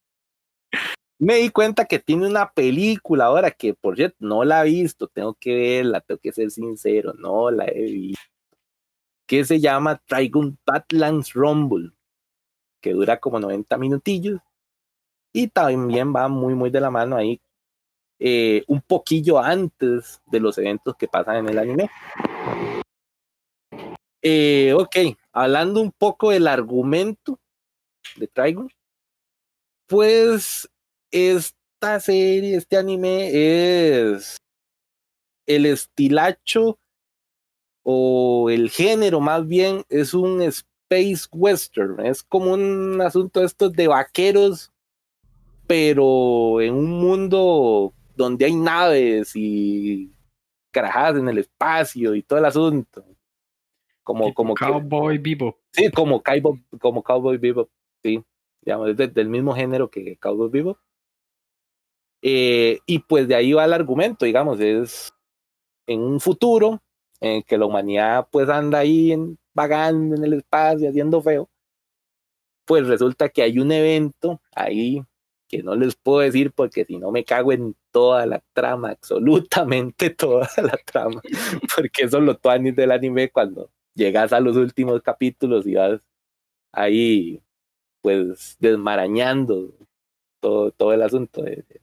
[1.20, 5.08] Me di cuenta que tiene una película ahora que, por cierto, no la he visto,
[5.08, 8.22] tengo que verla, tengo que ser sincero, no la he visto.
[9.26, 11.92] Que se llama Trigun Badlands Rumble,
[12.88, 14.40] que dura como 90 minutillos.
[15.34, 17.42] Y también va muy, muy de la mano ahí,
[18.18, 21.90] eh, un poquillo antes de los eventos que pasan en el anime.
[24.22, 27.38] Eh, ok, hablando un poco del argumento
[28.16, 28.70] de Trigon,
[29.86, 30.70] pues
[31.12, 34.38] esta serie, este anime es
[35.46, 36.80] el estilacho
[37.84, 40.42] o el género más bien es un
[40.90, 44.72] space western, es como un asunto de estos de vaqueros,
[45.68, 50.12] pero en un mundo donde hay naves y
[50.72, 53.04] carajadas en el espacio y todo el asunto.
[54.04, 55.58] Como, como Cowboy Bebop.
[55.74, 57.70] Sí, como Cowboy, como Cowboy Bebop,
[58.02, 58.24] sí.
[58.62, 60.78] Digamos, es de- del mismo género que Cowboy Bebop.
[62.22, 65.14] Eh, y pues de ahí va el argumento, digamos, es
[65.86, 66.82] en un futuro
[67.20, 71.50] en que la humanidad pues anda ahí en- vagando en el espacio, haciendo feo.
[72.66, 75.02] Pues resulta que hay un evento ahí
[75.48, 80.10] que no les puedo decir porque si no me cago en toda la trama, absolutamente
[80.12, 81.22] toda la trama,
[81.76, 86.02] porque eso es lo tuanis del anime cuando llegas a los últimos capítulos y vas
[86.74, 87.42] ahí
[88.02, 89.74] pues desmarañando
[90.42, 91.82] todo, todo el asunto de, de-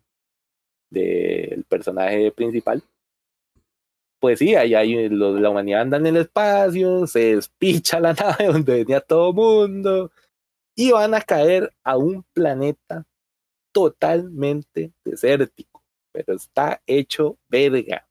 [0.91, 2.83] del personaje principal.
[4.25, 8.77] Pues sí, ahí hay la humanidad anda en el espacio, se despicha la nave donde
[8.77, 10.11] venía todo mundo
[10.75, 13.05] y van a caer a un planeta
[13.71, 18.09] totalmente desértico, pero está hecho verga.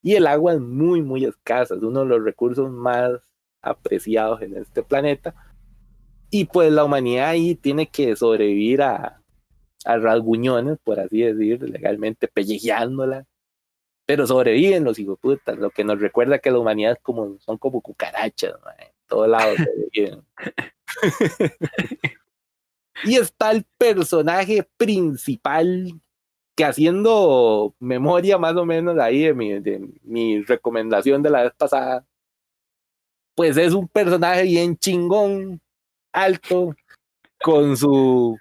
[0.00, 3.20] Y el agua es muy, muy escasa, es uno de los recursos más
[3.60, 5.34] apreciados en este planeta.
[6.30, 9.20] Y pues la humanidad ahí tiene que sobrevivir a,
[9.84, 13.26] a rasguñones, por así decir, legalmente pellejeándola.
[14.06, 18.54] Pero sobreviven los putas, lo que nos recuerda que la humanidad como, son como cucarachas,
[18.78, 20.24] en todos lados sobreviven.
[23.04, 26.00] y está el personaje principal
[26.54, 32.06] que haciendo memoria más o menos ahí de de mi recomendación de la vez pasada,
[33.34, 35.60] pues es un personaje bien chingón,
[36.12, 36.74] alto,
[37.42, 38.38] con su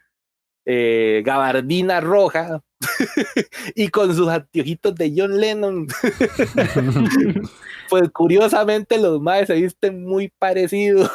[0.66, 2.64] eh, gabardina roja
[3.76, 5.88] y con sus anteojitos de John Lennon.
[7.90, 11.12] pues curiosamente los maes se visten muy parecidos.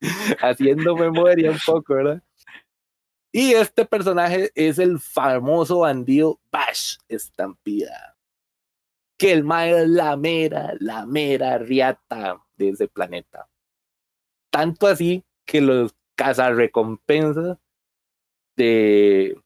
[0.40, 2.22] Haciendo memoria un poco, ¿verdad?
[3.32, 8.16] Y este personaje es el famoso bandido Bash Estampida.
[9.18, 13.48] Que el mae es la mera, la mera riata de ese planeta.
[14.50, 17.58] Tanto así que los cazarrecompensas
[18.56, 19.40] de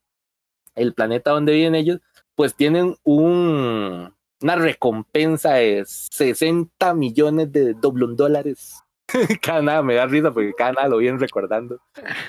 [0.74, 2.00] el planeta donde viven ellos,
[2.34, 8.82] pues tienen un, una recompensa de 60 millones de doblón dólares.
[9.42, 11.78] cada nada me da risa porque cada nada lo vienen recordando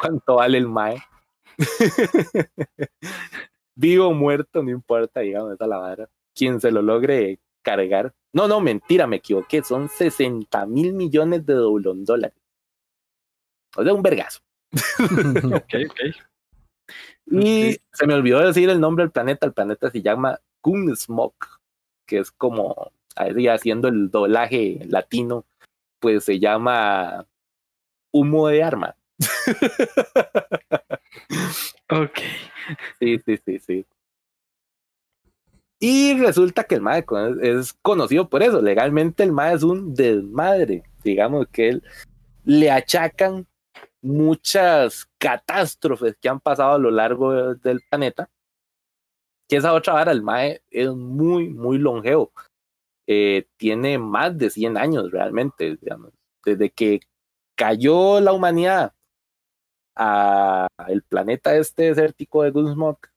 [0.02, 0.98] cuánto vale el mae.
[3.76, 6.10] Vivo o muerto, no importa, digamos, esa la vara.
[6.36, 8.14] Quien se lo logre cargar.
[8.34, 9.64] No, no, mentira, me equivoqué.
[9.64, 12.43] Son 60 mil millones de doblón dólares.
[13.76, 14.42] O sea, un vergazo.
[15.54, 16.00] Ok, ok.
[17.32, 19.46] Y se me olvidó decir el nombre del planeta.
[19.46, 21.48] El planeta se llama Gunsmoke,
[22.06, 25.46] que es como, ahí haciendo el doblaje latino,
[26.00, 27.26] pues se llama
[28.12, 28.96] humo de arma.
[31.90, 32.20] Ok.
[33.00, 33.86] Sí, sí, sí, sí.
[35.80, 37.06] Y resulta que el MAE
[37.42, 38.62] es conocido por eso.
[38.62, 40.84] Legalmente el MAE es un desmadre.
[41.04, 41.84] Digamos que él
[42.46, 43.46] le achacan
[44.04, 48.30] muchas catástrofes que han pasado a lo largo de- del planeta.
[49.48, 52.32] Que esa otra vara, el MAE es muy, muy longevo.
[53.08, 56.12] Eh, tiene más de 100 años realmente, digamos.
[56.46, 57.02] Desde que
[57.56, 58.94] cayó la humanidad
[59.96, 63.10] a el planeta este desértico de Gunsmoke,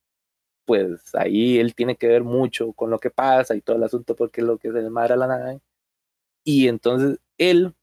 [0.67, 4.17] pues ahí él tiene que ver mucho con lo que pasa y todo el asunto
[4.17, 5.61] porque es lo que se desmadra la nave.
[6.45, 7.75] Y entonces él,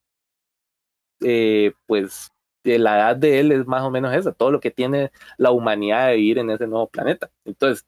[1.22, 2.30] eh, pues
[2.64, 5.52] de la edad de él es más o menos esa, todo lo que tiene la
[5.52, 7.30] humanidad de vivir en ese nuevo planeta.
[7.46, 7.86] Entonces,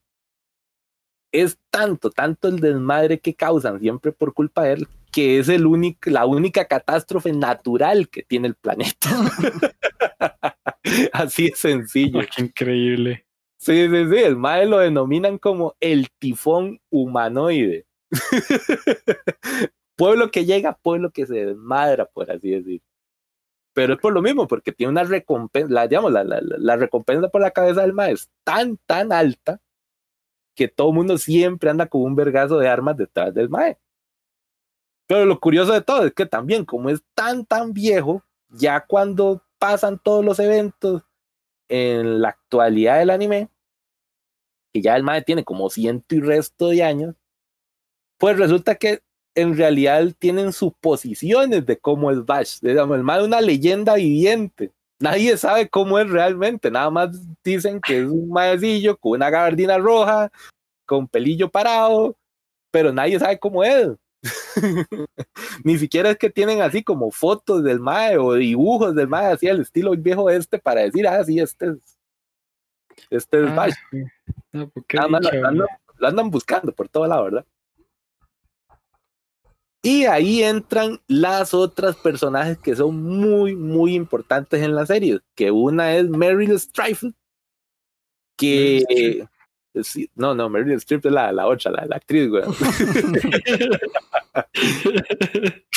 [1.32, 5.66] es tanto, tanto el desmadre que causan siempre por culpa de él, que es el
[5.66, 9.10] único, la única catástrofe natural que tiene el planeta.
[11.12, 12.20] Así es sencillo.
[12.34, 13.26] Qué increíble.
[13.58, 17.86] Sí, sí, sí, el MAE lo denominan como el tifón humanoide.
[19.96, 22.82] pueblo que llega, pueblo que se desmadra, por así decir.
[23.76, 27.28] Pero es por lo mismo, porque tiene una recompensa, la, digamos, la, la, la- recompensa
[27.28, 29.60] por la cabeza del MAE es tan, tan alta
[30.54, 33.76] que todo el mundo siempre anda con un vergazo de armas detrás del MAE.
[35.06, 39.42] Pero lo curioso de todo es que también, como es tan, tan viejo, ya cuando
[39.58, 41.02] pasan todos los eventos
[41.68, 43.50] en la actualidad del anime,
[44.72, 47.14] que ya el MAE tiene como ciento y resto de años,
[48.16, 49.02] pues resulta que
[49.36, 52.58] en realidad tienen suposiciones de cómo es Bash.
[52.60, 54.72] Digamos, el mae es una leyenda viviente.
[54.98, 57.10] Nadie sabe cómo es realmente, nada más
[57.44, 60.32] dicen que es un maecillo con una gabardina roja,
[60.86, 62.16] con pelillo parado,
[62.70, 63.90] pero nadie sabe cómo es.
[65.64, 69.48] Ni siquiera es que tienen así como fotos del mae o dibujos del mae así
[69.48, 71.98] al estilo viejo este para decir, ah, sí, este es,
[73.10, 73.74] este es Ah, Bash.
[74.52, 75.66] no, pues qué Nada más lo, dicha, lo andan,
[75.98, 77.44] lo andan buscando por todo lado, ¿verdad?
[79.86, 85.20] Y ahí entran las otras personajes que son muy, muy importantes en la serie.
[85.36, 87.14] Que una es Meryl Streep,
[88.36, 88.82] que...
[88.88, 89.28] Meryl
[90.16, 92.42] no, no, Meryl Streep es la, la otra, la, la actriz, güey.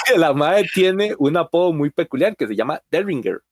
[0.05, 3.43] que la madre tiene un apodo muy peculiar que se llama Derringer.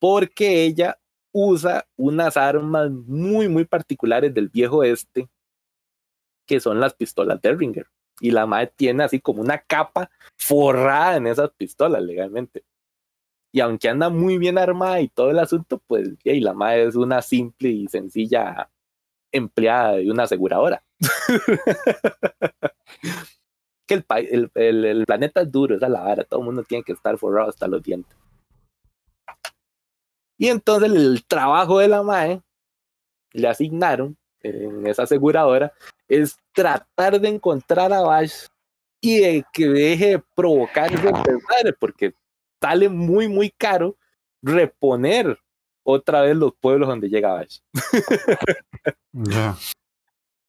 [0.00, 0.98] Porque ella
[1.30, 5.28] usa unas armas muy, muy particulares del viejo este,
[6.48, 7.86] que son las pistolas Derringer.
[8.22, 10.08] Y la madre tiene así como una capa
[10.38, 12.62] forrada en esas pistolas legalmente.
[13.52, 16.94] Y aunque anda muy bien armada y todo el asunto, pues y la madre es
[16.94, 18.70] una simple y sencilla
[19.32, 20.84] empleada de una aseguradora.
[23.86, 26.84] que el, el- el planeta es duro, esa es la vara, todo el mundo tiene
[26.84, 28.16] que estar forrado hasta los dientes.
[30.38, 32.40] Y entonces el trabajo de la MAE
[33.32, 35.72] le asignaron en esa aseguradora
[36.12, 38.46] es tratar de encontrar a Bash
[39.00, 42.14] y de que deje de provocar ese desmadre, porque
[42.60, 43.96] sale muy, muy caro
[44.42, 45.38] reponer
[45.82, 47.60] otra vez los pueblos donde llega Bash.
[49.12, 49.56] Ya.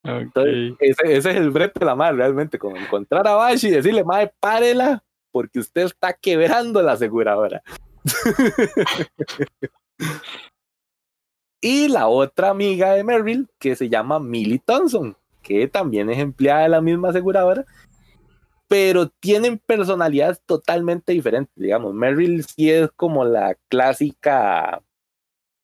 [0.04, 3.70] Entonces, ese, ese es el brete de la madre, realmente, como encontrar a Bash y
[3.70, 7.64] decirle, madre, párela, porque usted está quebrando la aseguradora.
[11.62, 16.64] y la otra amiga de Merrill, que se llama Millie Thompson, que también es empleada
[16.64, 17.66] de la misma aseguradora,
[18.68, 21.94] pero tienen personalidades totalmente diferentes, digamos.
[21.94, 24.82] Merrill sí es como la clásica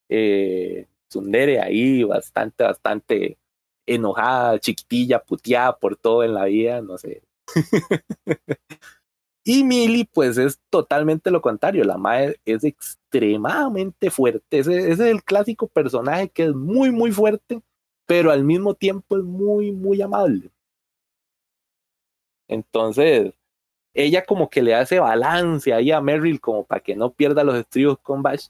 [0.08, 3.38] eh, tsundere ahí, bastante, bastante
[3.86, 7.22] enojada, chiquitilla, puteada por todo en la vida, no sé.
[9.44, 11.84] y Millie, pues es totalmente lo contrario.
[11.84, 14.60] La madre es extremadamente fuerte.
[14.60, 17.60] Ese, ese es el clásico personaje que es muy, muy fuerte,
[18.10, 20.50] pero al mismo tiempo es muy, muy amable.
[22.48, 23.32] Entonces,
[23.94, 27.54] ella como que le hace balance ahí a Merrill como para que no pierda los
[27.54, 28.48] estribos con Bash.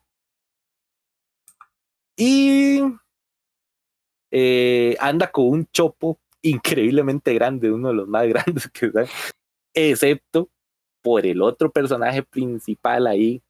[2.16, 2.80] Y
[4.30, 9.08] eh, anda con un chopo increíblemente grande, uno de los más grandes que hay,
[9.74, 10.48] excepto
[11.02, 13.42] por el otro personaje principal ahí,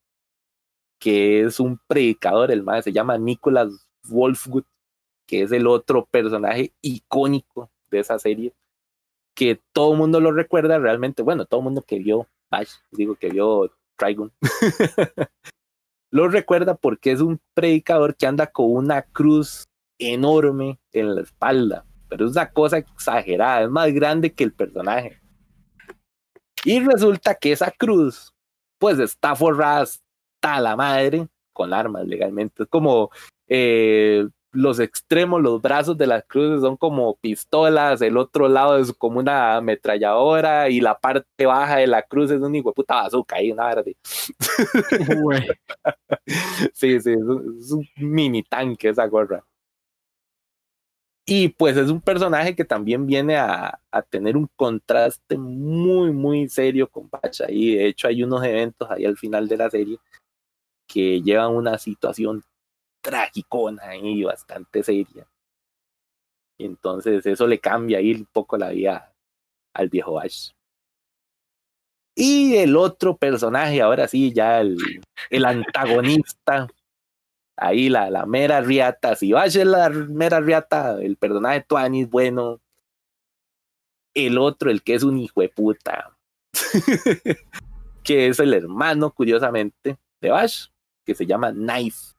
[0.98, 4.64] que es un predicador, el más se llama Nicholas Wolfwood,
[5.30, 8.52] que es el otro personaje icónico de esa serie,
[9.32, 13.14] que todo el mundo lo recuerda realmente, bueno, todo el mundo que vio Bash, digo
[13.14, 14.32] que vio Trigon,
[16.10, 19.68] lo recuerda porque es un predicador que anda con una cruz
[20.00, 25.20] enorme en la espalda, pero es una cosa exagerada, es más grande que el personaje.
[26.64, 28.34] Y resulta que esa cruz,
[28.80, 32.64] pues está forrada hasta la madre con armas legalmente.
[32.64, 33.10] Es como
[33.46, 38.92] eh, los extremos, los brazos de las cruces son como pistolas, el otro lado es
[38.92, 42.94] como una ametralladora y la parte baja de la cruz es un hijo de puta
[42.96, 43.84] bazooka ahí, una verdad.
[46.74, 49.44] Sí, sí, es un, es un mini tanque esa gorra.
[51.26, 56.48] Y pues es un personaje que también viene a, a tener un contraste muy, muy
[56.48, 57.46] serio con Pacha.
[57.48, 59.98] Y de hecho hay unos eventos ahí al final de la serie
[60.88, 62.42] que llevan una situación
[63.00, 65.26] tragicona y bastante seria.
[66.58, 69.12] Entonces eso le cambia ahí un poco la vida
[69.74, 70.50] al viejo Ash.
[72.14, 74.76] Y el otro personaje, ahora sí, ya el,
[75.30, 76.68] el antagonista,
[77.56, 82.60] ahí la, la mera riata, si Bash es la mera riata, el personaje Tuanis, bueno,
[84.14, 86.16] el otro, el que es un hijo de puta,
[88.02, 90.66] que es el hermano, curiosamente, de Bash,
[91.04, 92.14] que se llama Knife.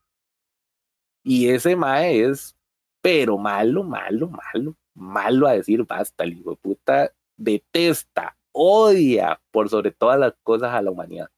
[1.24, 2.56] Y ese mae es,
[3.00, 9.68] pero malo, malo, malo, malo a decir basta, el hijo de puta detesta, odia por
[9.68, 11.30] sobre todas las cosas a la humanidad.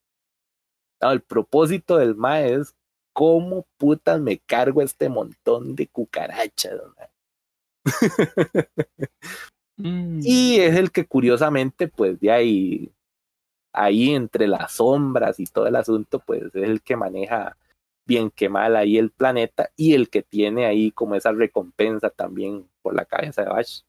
[1.01, 2.75] No, el propósito del mae es
[3.13, 6.81] cómo putas me cargo este montón de cucarachas.
[9.77, 10.21] Mm.
[10.23, 12.93] Y es el que curiosamente, pues de ahí,
[13.73, 17.57] ahí entre las sombras y todo el asunto, pues es el que maneja
[18.07, 22.69] bien que mal ahí el planeta y el que tiene ahí como esa recompensa también
[22.83, 23.81] por la cabeza de Bash.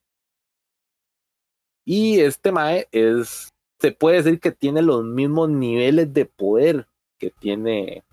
[1.86, 6.88] Y este Mae es, se puede decir que tiene los mismos niveles de poder
[7.20, 8.04] que tiene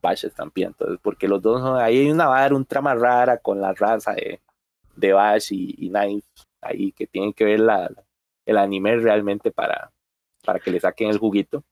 [0.00, 0.66] Bash Stampede.
[0.66, 4.12] Entonces, porque los dos son, ahí hay una vara, un trama rara con la raza
[4.12, 4.40] de,
[4.96, 6.26] de Bash y, y Knife,
[6.60, 7.90] ahí que tienen que ver la,
[8.46, 9.92] el anime realmente para,
[10.44, 11.64] para que le saquen el juguito.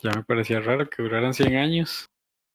[0.00, 2.08] Ya me parecía raro que duraran 100 años.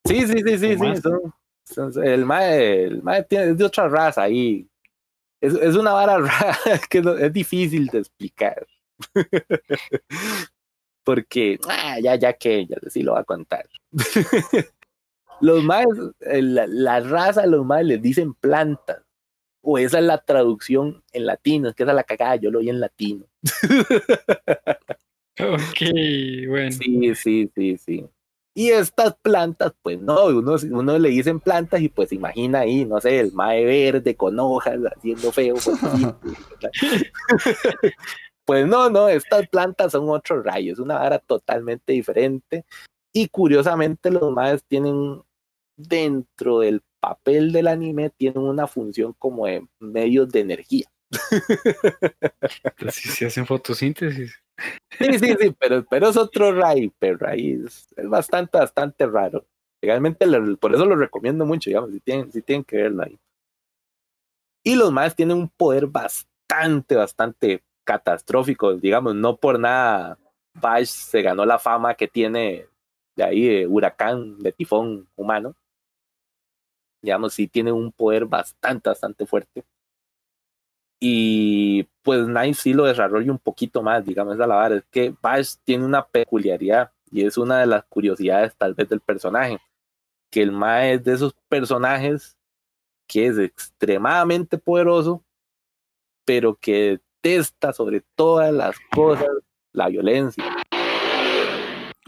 [0.06, 1.00] Sí, sí, sí, sí, ¿O sí.
[1.00, 4.68] son- son- el mae, el mae tiene, es de otra raza ahí.
[5.40, 8.66] Es, es una vara rara que no- es difícil de explicar.
[11.04, 13.68] Porque, ah, ya, ya que, ya sí lo va a contar.
[15.40, 15.88] los maes,
[16.20, 19.02] eh, la, la raza de los maes les dicen plantas.
[19.66, 22.58] O esa es la traducción en latino, es que esa es la cagada, yo lo
[22.60, 23.24] vi en latino.
[25.40, 25.80] Ok,
[26.48, 26.70] bueno.
[26.70, 28.06] Sí, sí, sí, sí.
[28.56, 33.00] Y estas plantas, pues no, uno, uno le dicen plantas y pues imagina ahí, no
[33.00, 35.54] sé, el mae verde con hojas haciendo feo.
[35.54, 35.78] Pues.
[38.44, 42.66] Pues no, no, estas plantas son otro rayo, es una vara totalmente diferente.
[43.12, 45.22] Y curiosamente los maes tienen
[45.76, 50.86] dentro del papel del anime, tienen una función como de medios de energía.
[52.90, 54.43] Si se hacen fotosíntesis.
[54.98, 59.44] Sí, sí, sí, pero, pero es otro Ray, pero ahí es, es bastante, bastante raro.
[59.82, 63.18] Realmente le- por eso lo recomiendo mucho, digamos, si tienen, si tienen que verlo ahí.
[64.62, 70.18] Y los más tienen un poder bastante, bastante catastrófico, digamos, no por nada
[70.54, 72.68] Bash se ganó la fama que tiene
[73.16, 75.54] de ahí de huracán, de tifón humano.
[77.02, 79.64] Digamos, sí tiene un poder bastante, bastante fuerte.
[81.06, 84.76] Y pues Knife sí lo desarrolla un poquito más, digamos, es la vara.
[84.76, 89.00] Es que Bash tiene una peculiaridad y es una de las curiosidades tal vez del
[89.00, 89.58] personaje.
[90.30, 92.38] Que el Mae es de esos personajes
[93.06, 95.22] que es extremadamente poderoso,
[96.24, 99.28] pero que detesta sobre todas las cosas
[99.74, 100.42] la violencia.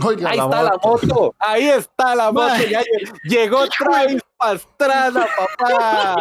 [0.04, 1.34] Oiga, Ahí la está la moto.
[1.38, 2.70] ahí está la moto, Mae.
[2.70, 5.26] ya lle- llegó Travis Pastrana,
[5.58, 6.16] papá.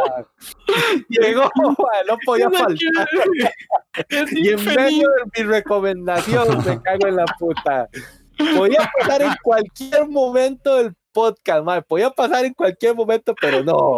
[1.09, 1.49] Llegó,
[2.07, 3.07] no podía faltar.
[4.31, 7.89] Y en medio de mi recomendación, me cago en la puta.
[8.55, 11.81] Podía pasar en cualquier momento del podcast, mae.
[11.81, 13.95] Podía pasar en cualquier momento, pero no.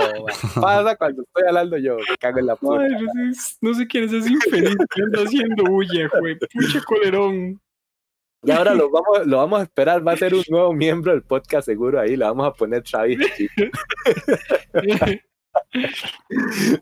[0.62, 2.84] Pasa cuando estoy hablando yo, me cago en la puta.
[2.84, 6.38] Ay, no, sé, no sé quién es ese infeliz que anda haciendo bulla, güey.
[6.54, 7.60] Pucha colerón.
[8.48, 10.08] Y ahora lo vamos, lo vamos a esperar.
[10.08, 12.00] Va a ser un nuevo miembro del podcast, seguro.
[12.00, 13.20] Ahí le vamos a poner Travis.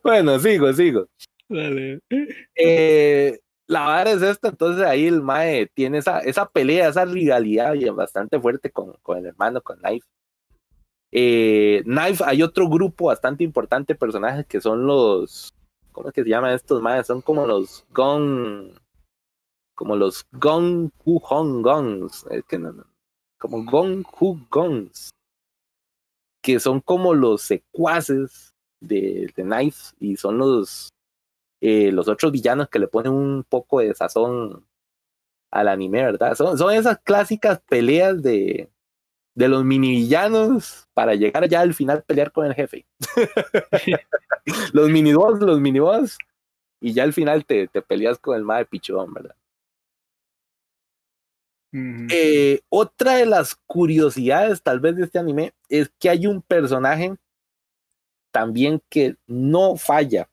[0.04, 1.08] Bueno, sigo, sigo.
[1.48, 2.02] Dale.
[2.56, 7.74] Eh, la vara es esta, entonces ahí el Mae tiene esa, esa pelea, esa rivalidad
[7.94, 10.06] bastante fuerte con, con el hermano, con Knife.
[11.12, 15.54] Eh, Knife, hay otro grupo bastante importante de personajes que son los.
[15.94, 17.08] ¿Cómo es que se llaman estos Maes?
[17.08, 18.74] Son como los Gon.
[19.76, 22.26] Como los Gon Hu Hong Gons.
[22.32, 22.86] Es que no, no,
[23.38, 25.10] Como Gon Hu Gons.
[26.42, 30.90] Que son como los secuaces de, de Knife y son los
[31.62, 34.68] eh, los otros villanos que le ponen un poco de sazón
[35.52, 36.36] al anime, ¿verdad?
[36.36, 38.70] Son, son esas clásicas peleas de,
[39.36, 42.86] de los mini villanos para llegar ya al final pelear con el jefe.
[44.74, 46.18] los mini boss, los mini boss,
[46.82, 49.36] y ya al final te, te peleas con el mae pichón, ¿verdad?
[52.12, 57.16] Eh, otra de las curiosidades tal vez de este anime es que hay un personaje
[58.32, 60.30] también que no falla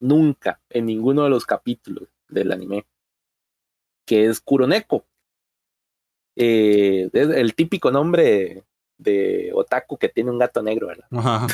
[0.00, 2.86] nunca en ninguno de los capítulos del anime,
[4.04, 5.04] que es Kuroneko.
[6.34, 8.64] Eh, es el típico nombre de,
[8.98, 11.06] de otaku que tiene un gato negro, ¿verdad?
[11.10, 11.46] Ajá.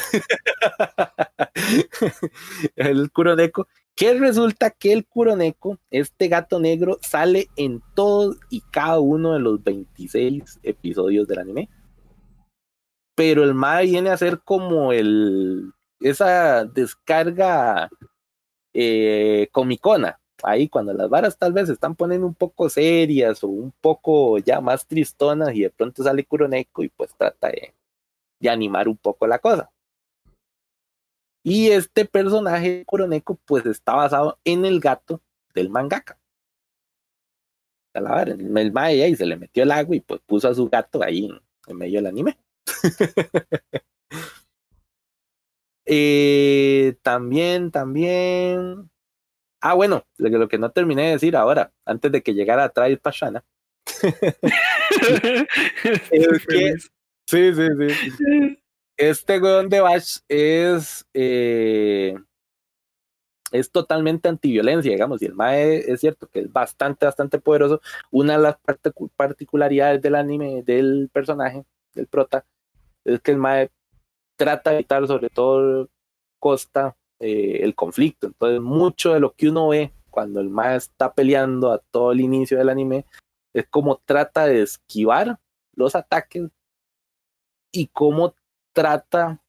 [2.76, 3.68] el Kuroneko,
[3.98, 9.40] que resulta que el Kuroneko, este gato negro, sale en todos y cada uno de
[9.40, 11.68] los 26 episodios del anime.
[13.16, 17.90] Pero el MAE viene a ser como el esa descarga
[18.72, 20.20] eh, comicona.
[20.44, 24.38] Ahí cuando las varas tal vez se están poniendo un poco serias o un poco
[24.38, 27.50] ya más tristonas y de pronto sale Kuroneko y pues trata
[28.38, 29.72] de animar un poco la cosa.
[31.48, 35.22] Y este personaje Kuroneko pues está basado en el gato
[35.54, 36.18] del mangaka.
[37.94, 40.54] A la vara, El mae ahí se le metió el agua y pues puso a
[40.54, 41.30] su gato ahí
[41.66, 42.38] en, medio del anime.
[45.90, 48.90] Eh, también, también.
[49.62, 53.42] Ah, bueno, lo, que- no terminé de decir ahora, antes de que llegara Travis Pashana.
[56.10, 56.74] Es que-
[57.26, 57.66] Sí, sí,
[58.18, 58.57] sí.
[58.98, 61.06] Este weón de Bash es.
[61.14, 62.14] eh,
[63.50, 67.80] es totalmente antiviolencia, digamos, y el Mae es cierto que es bastante, bastante poderoso.
[68.10, 71.64] Una de las particu- particularidades del anime, del personaje,
[71.94, 72.44] del prota,
[73.04, 73.70] es que el Mae
[74.36, 75.88] trata de evitar sobre todo
[76.38, 78.26] costa eh, el conflicto.
[78.26, 82.20] Entonces, mucho de lo que uno ve cuando el Mae está peleando a todo el
[82.20, 83.06] inicio del anime
[83.54, 85.38] es como trata de esquivar
[85.74, 86.50] los ataques
[87.72, 88.34] y cómo
[88.78, 89.42] trata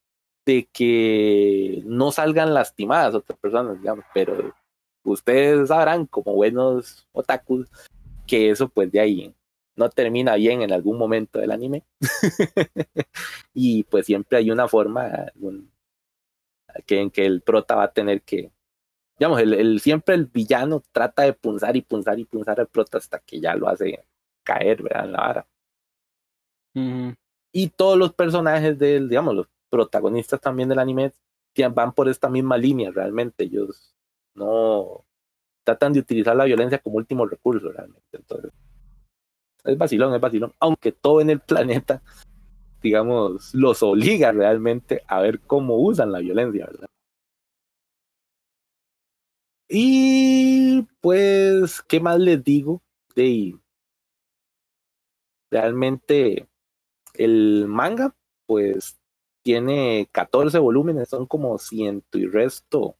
[0.45, 3.77] de que no salgan lastimadas otras personas,
[4.13, 4.53] pero
[5.03, 7.69] ustedes sabrán como buenos otakus
[8.25, 9.35] que eso pues de ahí
[9.75, 11.83] no termina bien en algún momento del anime
[13.53, 15.71] y pues siempre hay una forma algún-
[16.85, 18.51] que en que el prota va a tener que
[19.19, 23.19] digamos el, siempre el villano trata de punzar y punzar y punzar al prota hasta
[23.19, 24.03] que ya lo hace
[24.43, 25.05] caer ¿verdad?
[25.05, 25.47] en la vara
[26.75, 27.13] Ujú.
[27.51, 31.11] Y todos los personajes del, digamos, los protagonistas también del anime
[31.73, 33.43] van por esta misma línea realmente.
[33.43, 33.93] Ellos
[34.35, 35.05] no
[35.63, 38.07] tratan de utilizar la violencia como último recurso realmente.
[38.13, 38.51] Entonces,
[39.65, 40.53] es vacilón, es vacilón.
[40.59, 42.01] Aunque todo en el planeta,
[42.81, 46.87] digamos, los obliga realmente a ver cómo usan la violencia, ¿verdad?
[49.67, 52.81] Y pues, ¿qué más les digo?
[53.15, 53.55] De
[55.51, 56.48] realmente
[57.19, 58.15] el manga,
[58.45, 58.97] pues
[59.43, 62.95] tiene 14 volúmenes, son como ciento y resto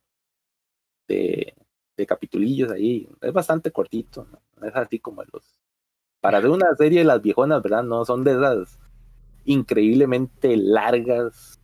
[1.08, 1.56] de,
[1.96, 3.08] de capitulillos ahí.
[3.22, 4.28] Es bastante cortito,
[4.62, 5.58] es así como los.
[6.22, 7.84] Para hacer una serie de las viejonas, ¿verdad?
[7.84, 8.78] No son de esas
[9.46, 11.62] increíblemente largas,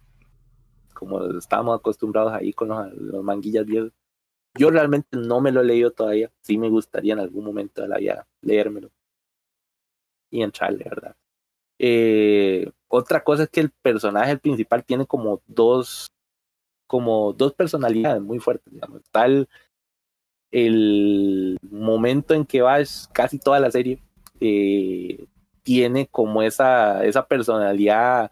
[0.94, 3.92] como estábamos acostumbrados ahí con los, los manguillas viejos.
[4.58, 6.32] Yo realmente no me lo he leído todavía.
[6.42, 8.92] Sí me gustaría en algún momento de la vida leérmelo
[10.32, 11.16] y entrarle, ¿verdad?
[11.80, 16.08] Eh, otra cosa es que el personaje principal tiene como dos,
[16.88, 19.02] como dos personalidades muy fuertes, digamos.
[19.12, 19.48] Tal
[20.52, 24.00] el momento en que va es casi toda la serie
[24.40, 25.26] eh,
[25.64, 28.32] tiene como esa, esa personalidad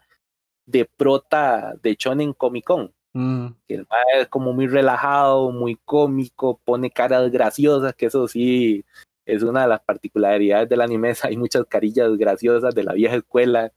[0.64, 3.86] de prota de Shonen Comic Con Mm, que el
[4.18, 8.84] es como muy relajado, muy cómico, pone caras graciosas, que eso sí
[9.26, 13.72] es una de las particularidades del anime, hay muchas carillas graciosas de la vieja escuela,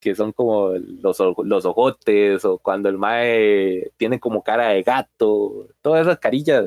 [0.00, 5.68] que son como los, los ojotes, o cuando el mae tiene como cara de gato,
[5.80, 6.64] todas esas carillas,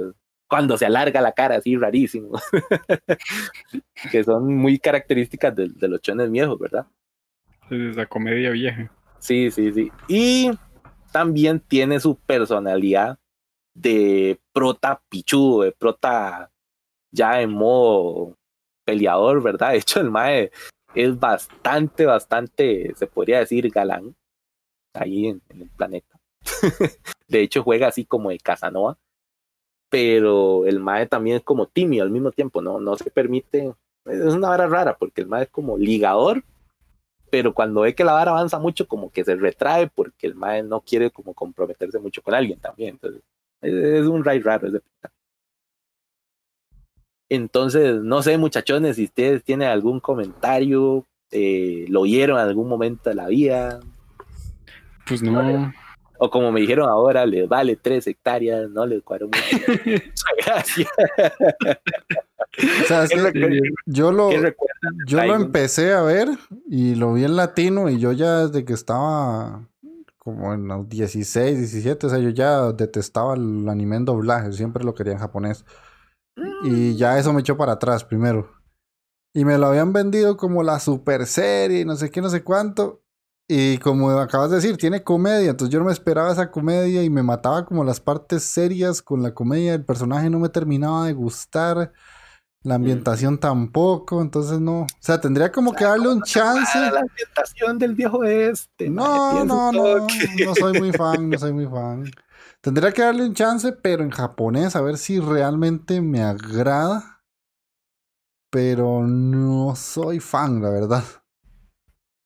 [0.47, 2.39] cuando se alarga la cara así rarísimo,
[4.11, 6.87] que son muy características de, de los chones viejos, ¿verdad?
[7.69, 8.91] Es la comedia vieja.
[9.19, 9.91] Sí, sí, sí.
[10.07, 10.51] Y
[11.11, 13.17] también tiene su personalidad
[13.73, 16.51] de prota pichudo, de prota
[17.15, 18.37] ya en modo
[18.83, 19.71] peleador, ¿verdad?
[19.71, 20.51] De hecho, el Mae
[20.93, 24.15] es bastante, bastante, se podría decir, galán
[24.93, 26.19] ahí en, en el planeta.
[27.27, 28.97] de hecho, juega así como de Casanova,
[29.89, 32.79] pero el Mae también es como tímido al mismo tiempo, ¿no?
[32.79, 33.73] No se permite,
[34.05, 36.43] es una vara rara, porque el Mae es como ligador,
[37.29, 40.63] pero cuando ve que la vara avanza mucho, como que se retrae porque el mae
[40.63, 42.91] no quiere como comprometerse mucho con alguien también.
[42.91, 43.21] Entonces,
[43.61, 44.81] es, es un ray raro ese.
[47.29, 53.09] Entonces, no sé, muchachones, si ustedes tienen algún comentario, eh, lo oyeron en algún momento
[53.09, 53.79] de la vida,
[55.07, 55.73] Pues no.
[56.19, 59.37] o como me dijeron ahora, les vale tres hectáreas, no les cuadro mucho.
[60.45, 60.87] Gracias.
[62.83, 64.29] o sea, es ¿Qué, que recuerdan- yo lo,
[65.07, 66.27] yo lo empecé a ver
[66.69, 69.67] y lo vi en latino y yo ya desde que estaba
[70.17, 74.83] como en los 16, 17, o sea, yo ya detestaba el anime en doblaje, siempre
[74.83, 75.65] lo quería en japonés.
[76.63, 78.51] Y ya eso me echó para atrás primero.
[79.33, 83.01] Y me lo habían vendido como la super serie, no sé qué, no sé cuánto.
[83.47, 87.09] Y como acabas de decir, tiene comedia, entonces yo no me esperaba esa comedia y
[87.09, 89.73] me mataba como las partes serias con la comedia.
[89.75, 91.91] El personaje no me terminaba de gustar,
[92.65, 94.81] la ambientación tampoco, entonces no.
[94.81, 96.79] O sea, tendría como que darle un chance.
[96.79, 98.89] La ambientación del viejo este.
[98.89, 102.05] No, no, no, no soy muy fan, no soy muy fan.
[102.65, 107.21] Tendría que darle un chance, pero en japonés, a ver si realmente me agrada.
[108.49, 111.03] Pero no soy fan, la verdad.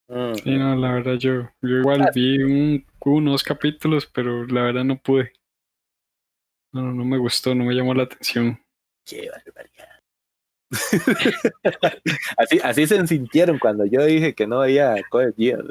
[0.07, 0.35] Mm.
[0.35, 4.97] Sí, no, la verdad yo, yo igual vi un, unos capítulos, pero la verdad no
[5.01, 5.33] pude.
[6.71, 8.57] No, no me gustó, no me llamó la atención.
[9.05, 9.88] Qué barbaridad.
[12.37, 15.63] así, así se sintieron cuando yo dije que no veía Code Geass.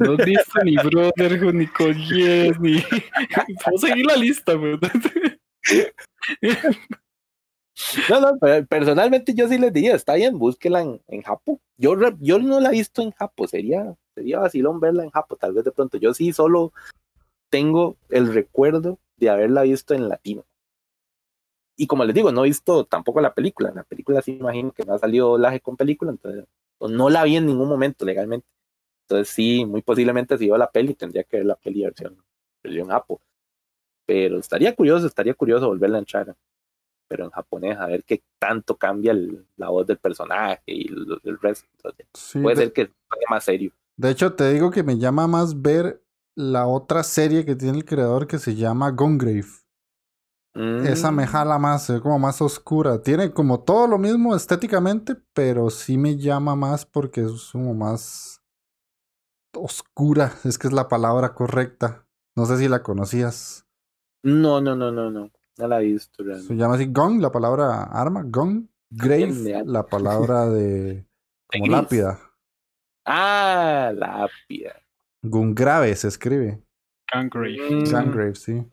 [0.00, 2.80] No has visto ni Brotherhood, ni Code ni...
[3.64, 4.90] Puedo seguir la lista, ¿verdad?
[8.08, 11.60] No, no, pero personalmente yo sí les diría, está bien, búsquela en, en Japo.
[11.76, 15.52] Yo, yo no la he visto en Japo, sería, sería vacilón verla en Japo, tal
[15.52, 15.98] vez de pronto.
[15.98, 16.72] Yo sí solo
[17.50, 20.44] tengo el recuerdo de haberla visto en latino.
[21.76, 23.72] Y como les digo, no he visto tampoco la película.
[23.74, 26.44] La película sí me imagino que no ha salido doblaje con película, entonces
[26.80, 28.46] no la vi en ningún momento legalmente.
[29.08, 32.18] Entonces sí, muy posiblemente si veo la peli tendría que ver la peli versión,
[32.62, 33.18] versión Apple.
[34.06, 36.36] Pero estaría curioso, estaría curioso volverla a entrar,
[37.08, 41.20] pero en japonés, a ver qué tanto cambia el- la voz del personaje y el,
[41.24, 41.68] el resto.
[41.76, 43.72] Entonces, Sí, puede de, ser que sea más serio.
[43.96, 46.02] de hecho, te digo que me llama más ver
[46.34, 49.44] la otra serie que tiene el creador que se llama Gungrave.
[50.84, 53.02] Esa me Mm, jala más, se ve como más oscura.
[53.02, 58.40] Tiene como todo lo mismo estéticamente, pero sí me llama más porque es como más
[59.54, 60.32] oscura.
[60.44, 62.06] Es que es la palabra correcta.
[62.34, 63.66] No sé si la conocías.
[64.22, 65.30] No, no, no, no, no.
[65.58, 68.22] No la he visto Se llama así Gun, la palabra arma.
[68.26, 68.70] Gun.
[68.90, 69.72] Grave, de arma.
[69.72, 71.06] la palabra de
[71.50, 72.18] como lápida.
[73.04, 74.74] Ah, lápida.
[75.22, 76.62] Gungrave se escribe.
[77.12, 77.56] Gungrave.
[77.70, 78.66] Mm, Gungrave, sí.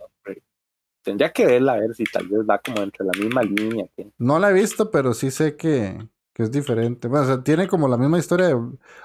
[1.03, 3.85] Tendría que verla a ver si tal vez va como entre la misma línea.
[3.95, 5.97] que- No la he visto, pero sí sé que,
[6.33, 7.07] que es diferente.
[7.09, 8.55] Bueno, o sea, tiene como la misma historia de-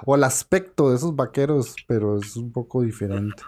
[0.07, 3.43] o el aspecto de esos vaqueros, pero es un poco diferente.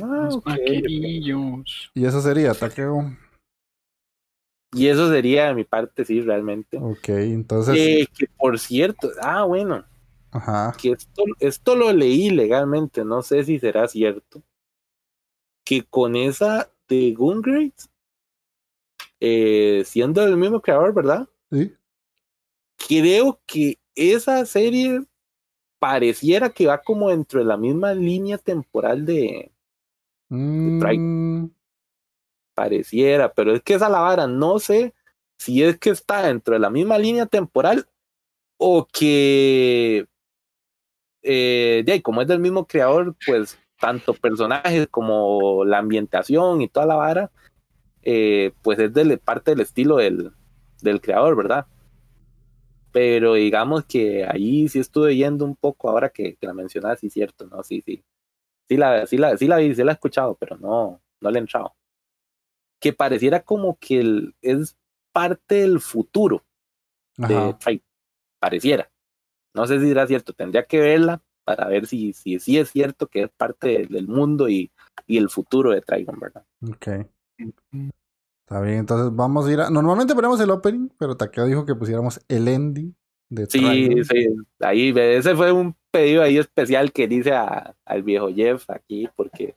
[0.00, 1.90] Ah, Los.
[1.94, 3.16] Y eso sería Takeo.
[4.74, 6.78] Y eso sería de mi parte, sí, realmente.
[6.78, 7.76] Ok, entonces.
[7.76, 9.84] Eh, que por cierto, ah, bueno,
[10.30, 10.74] Ajá.
[10.80, 14.42] que esto, esto lo leí legalmente, no sé si será cierto.
[15.64, 17.72] Que con esa de Gungrave,
[19.20, 21.28] eh, siendo el mismo creador, ¿verdad?
[21.50, 21.74] Sí.
[22.88, 25.04] Creo que esa serie
[25.78, 29.52] pareciera que va como dentro de la misma línea temporal de,
[30.34, 31.48] Mm,
[32.54, 34.94] pareciera, pero es que esa la vara, no sé
[35.38, 37.86] si es que está dentro de la misma línea temporal
[38.56, 40.06] o que,
[41.22, 46.68] eh, de ahí, como es del mismo creador, pues tanto personajes como la ambientación y
[46.68, 47.32] toda la vara,
[48.02, 50.30] eh, pues es de parte del estilo del,
[50.82, 51.66] del creador, ¿verdad?
[52.92, 57.10] Pero digamos que ahí sí estuve yendo un poco ahora que, que la mencionas, sí,
[57.10, 57.64] cierto, ¿no?
[57.64, 58.04] Sí, sí.
[58.68, 61.38] Sí la, sí la, sí la vi, sí la he escuchado, pero no, no le
[61.38, 61.74] he entrado.
[62.78, 64.76] Que pareciera como que el- es
[65.12, 66.44] parte del futuro
[67.16, 67.58] de ajá.
[67.58, 67.82] Tribe.
[68.38, 68.88] Pareciera.
[69.54, 73.06] No sé si será cierto, tendría que verla para ver si, si, si es cierto
[73.08, 74.70] que es parte del, mundo y,
[75.06, 76.44] y el futuro de Trigon, ¿verdad?
[76.68, 76.88] Ok.
[78.46, 79.70] Está bien, entonces vamos a ir a.
[79.70, 82.94] Normalmente ponemos el opening, pero Takeo dijo que pusiéramos el ending
[83.28, 84.04] de Sí, Trigon.
[84.04, 84.28] sí,
[84.60, 89.08] ahí, ve, ese fue un pedido ahí especial que hice a- al viejo Jeff aquí,
[89.16, 89.56] porque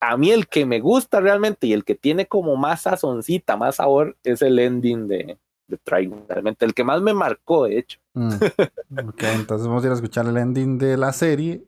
[0.00, 3.76] a mí el que me gusta realmente y el que tiene como más sazoncita, más
[3.76, 5.38] sabor, es el ending de,
[5.70, 7.98] de Trigon, realmente, el que más me marcó, de hecho.
[8.14, 8.30] Mm.
[9.08, 11.64] Ok, entonces vamos a ir a escuchar el ending de la serie.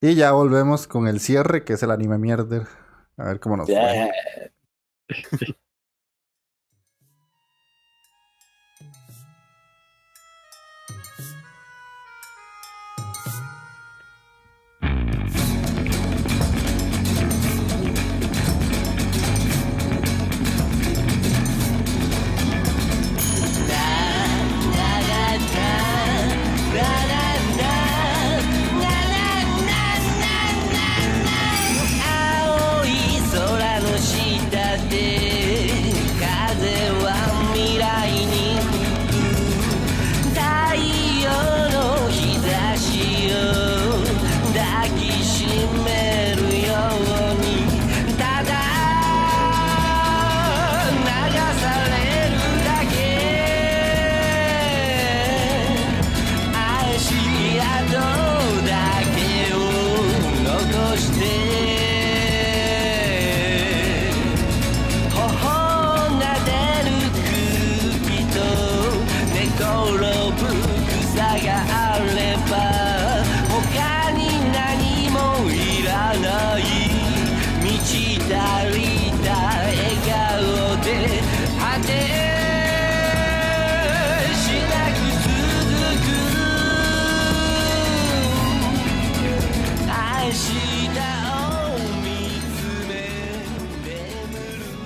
[0.00, 2.62] Y ya volvemos con el cierre, que es el anime mierder.
[3.16, 4.10] A ver cómo nos fue.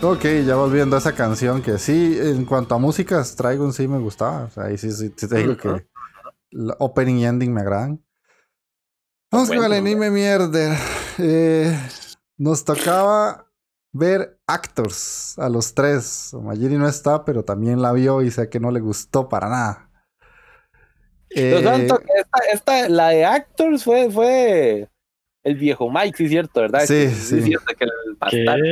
[0.09, 3.99] Ok, ya volviendo a esa canción que sí, en cuanto a músicas, Trigon sí me
[3.99, 4.45] gustaba.
[4.45, 5.69] O sea, ahí sí, sí, sí te digo que
[6.53, 8.01] el opening y ending me agradan.
[9.33, 10.79] Vamos con el anime mierder.
[11.19, 11.77] Eh,
[12.37, 13.51] nos tocaba
[13.93, 16.31] ver Actors a los tres.
[16.41, 19.91] Mayiri no está, pero también la vio y sé que no le gustó para nada.
[21.31, 24.89] Eh, tanto que esta, esta- la de Actors fue, fue
[25.47, 26.81] el viejo Mike, sí es cierto, ¿verdad?
[26.81, 27.39] Sí, Que- sí.
[27.39, 27.91] Es cierto que el
[28.31, 28.45] ¿Qué?
[28.45, 28.65] bastardo.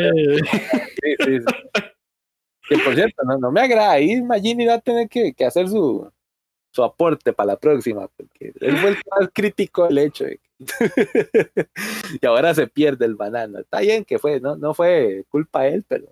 [1.03, 1.91] Sí, sí, sí.
[2.69, 3.93] Que por cierto, no, no me agrada.
[3.93, 6.11] Ahí Magini va a tener que, que hacer su,
[6.73, 10.25] su aporte para la próxima, porque él fue el más crítico del hecho.
[10.25, 10.45] de que-
[12.23, 13.59] y ahora se pierde el banano.
[13.61, 16.07] Está bien que fue, no, no fue culpa de él, pero,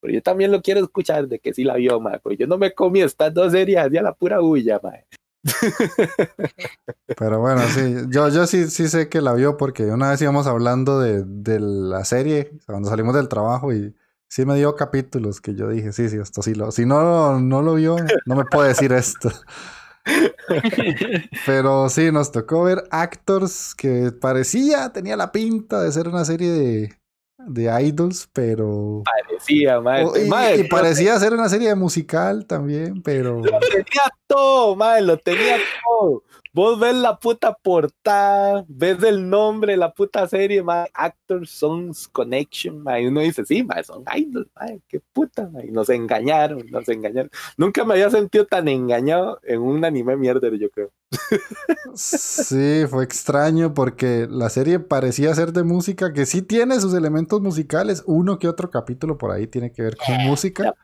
[0.00, 2.58] pero yo también lo quiero escuchar de que sí la vio, ma, porque yo no
[2.58, 4.92] me comí estas dos series ya la pura bulla, ma.
[7.18, 10.46] Pero bueno, sí, yo, yo sí, sí sé que la vio porque una vez íbamos
[10.46, 13.94] hablando de, de la serie cuando salimos del trabajo y
[14.28, 16.70] sí me dio capítulos que yo dije, sí, sí, esto sí lo.
[16.70, 19.30] Si no, no lo vio, no me puede decir esto.
[21.46, 26.50] Pero sí, nos tocó ver Actors que parecía, tenía la pinta de ser una serie
[26.50, 27.01] de,
[27.46, 29.02] de idols, pero.
[29.04, 30.04] Parecía, ma.
[30.04, 33.40] o- y, Ma, y lo parecía ser una serie musical también, pero.
[33.42, 36.22] tenía todo, madre, lo tenía todo.
[36.54, 42.08] Vos ves la puta portada, ves el nombre de la puta serie, madre, Actors Songs
[42.08, 46.86] Connection, y uno dice, sí, madre, son idols, madre, qué puta, y nos engañaron, nos
[46.90, 47.30] engañaron.
[47.56, 50.90] Nunca me había sentido tan engañado en un anime mierda, yo creo.
[51.94, 57.40] Sí, fue extraño porque la serie parecía ser de música, que sí tiene sus elementos
[57.40, 60.74] musicales, uno que otro capítulo por ahí tiene que ver con música.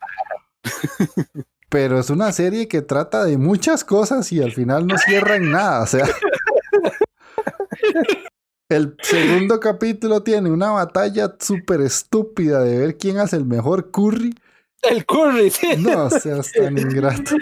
[1.69, 5.51] Pero es una serie que trata de muchas cosas y al final no cierra en
[5.51, 5.83] nada.
[5.83, 6.07] O sea,
[8.71, 14.35] el segundo capítulo tiene una batalla súper estúpida de ver quién hace el mejor curry.
[14.83, 15.77] El Curry, sí.
[15.79, 17.37] No seas tan ingrato.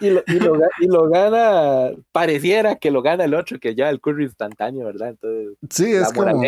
[0.00, 3.90] Y lo, y, lo, y lo gana, pareciera que lo gana el otro, que ya
[3.90, 5.10] el Curry instantáneo, ¿verdad?
[5.10, 6.42] Entonces, Sí, la es como.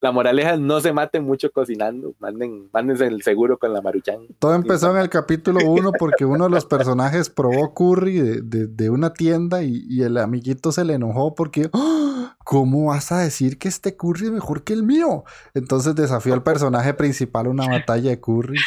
[0.00, 4.18] La moraleja no se maten mucho cocinando, manden, mándense el seguro con la maruchan.
[4.38, 8.66] Todo empezó en el capítulo 1 porque uno de los personajes probó curry de, de-
[8.68, 12.36] de una tienda y, y el amiguito se le enojó porque ¡Ah!
[12.44, 15.24] ¿cómo vas a decir que este curry es mejor que el mío?
[15.54, 18.58] Entonces desafió al personaje principal a una batalla de curry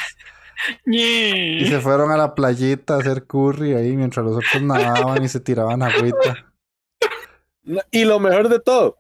[0.86, 5.28] y se fueron a la playita a hacer curry ahí mientras los otros nadaban y
[5.30, 6.54] se tiraban agüita.
[7.92, 8.98] Y lo mejor de todo,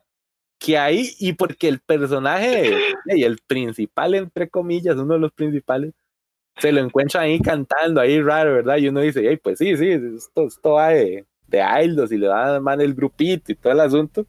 [0.62, 2.72] que ahí, y porque el personaje,
[3.08, 5.92] y el principal, entre comillas, uno de los principales,
[6.58, 8.78] se lo encuentra ahí cantando, ahí raro, ¿verdad?
[8.78, 12.28] Y uno dice, "Ey, pues sí, sí, esto, esto va de, de Aildos y le
[12.28, 14.28] dan el grupito y todo el asunto.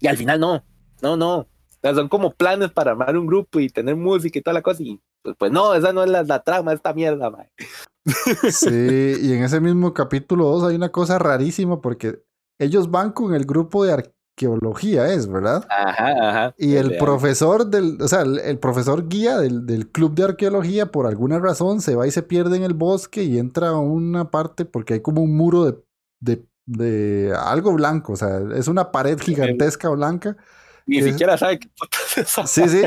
[0.00, 0.64] Y al final no,
[1.00, 1.46] no, no.
[1.82, 4.82] Son como planes para armar un grupo y tener música y toda la cosa.
[4.82, 7.48] Y pues, pues no, esa no es la, trama esta mierda, man.
[8.50, 12.24] Sí, y en ese mismo capítulo 2 hay una cosa rarísima porque
[12.58, 13.92] ellos van con el grupo de
[14.36, 15.64] arqueología, es, ¿verdad?
[15.68, 16.54] Ajá, ajá.
[16.58, 20.86] Y el profesor del, o sea, el, el profesor guía del, del club de arqueología,
[20.90, 24.30] por alguna razón, se va y se pierde en el bosque y entra a una
[24.30, 25.78] parte porque hay como un muro de,
[26.20, 30.36] de, de algo blanco, o sea, es una pared gigantesca blanca.
[30.86, 32.82] Ni es- siquiera sabe qué puta es esa Sí, sí.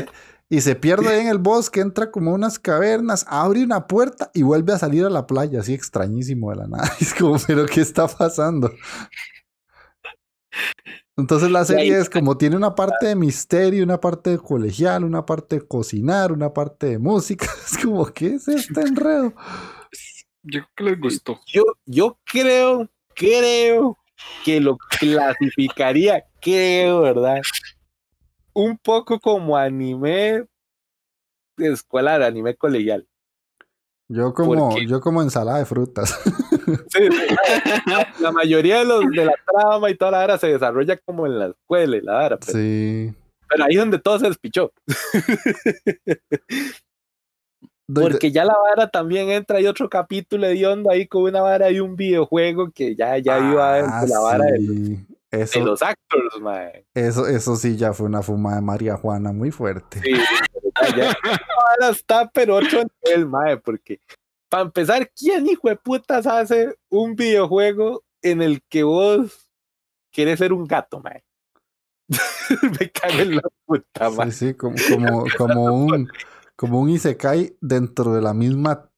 [0.48, 4.42] Y se pierde ahí en el bosque, entra como unas cavernas, abre una puerta y
[4.42, 6.90] vuelve a salir a la playa, así extrañísimo de la nada.
[7.00, 8.70] Es como, pero ¿qué está pasando?
[11.16, 15.02] Entonces la ahí- serie es como tiene una parte de misterio, una parte de colegial,
[15.04, 17.46] una parte de cocinar, una parte de música.
[17.66, 19.32] Es como, ¿qué es este enredo?
[20.42, 21.40] Yo creo que les gustó.
[21.46, 23.98] Yo, yo creo, creo
[24.44, 27.40] que lo clasificaría, creo, ¿verdad?
[28.52, 30.44] Un poco como anime
[31.58, 33.06] escolar, anime colegial.
[34.08, 36.18] Yo como, yo como ensalada de frutas.
[36.66, 37.36] Sí, sí,
[38.20, 41.38] la, mayoría de, los, de la trama y toda la vara se desarrolla como en
[41.38, 43.14] la escuela y la vara, pero, Sí.
[43.48, 44.72] pero ahí es donde todo se despichó.
[47.92, 51.70] Porque ya la vara también entra, hay otro capítulo de onda ahí con una vara
[51.70, 55.06] y un videojuego que ya, ya iba Ah, en la vara de, sí.
[55.30, 56.84] de Eso, los actors, mae.
[56.94, 60.00] eso, eso sí ya fue una fuma de María Juana muy fuerte.
[60.00, 60.14] Sí,
[61.80, 64.00] Ahora está, pero otro nivel, mae, porque
[64.48, 69.48] para empezar, ¿quién hijo de putas hace un videojuego en el que vos
[70.12, 71.24] querés ser un gato, mae?
[72.80, 74.30] Me cago en la puta, mae.
[74.30, 76.08] Sí, sí, como, como, como un
[76.56, 78.90] como un Isekai dentro de la misma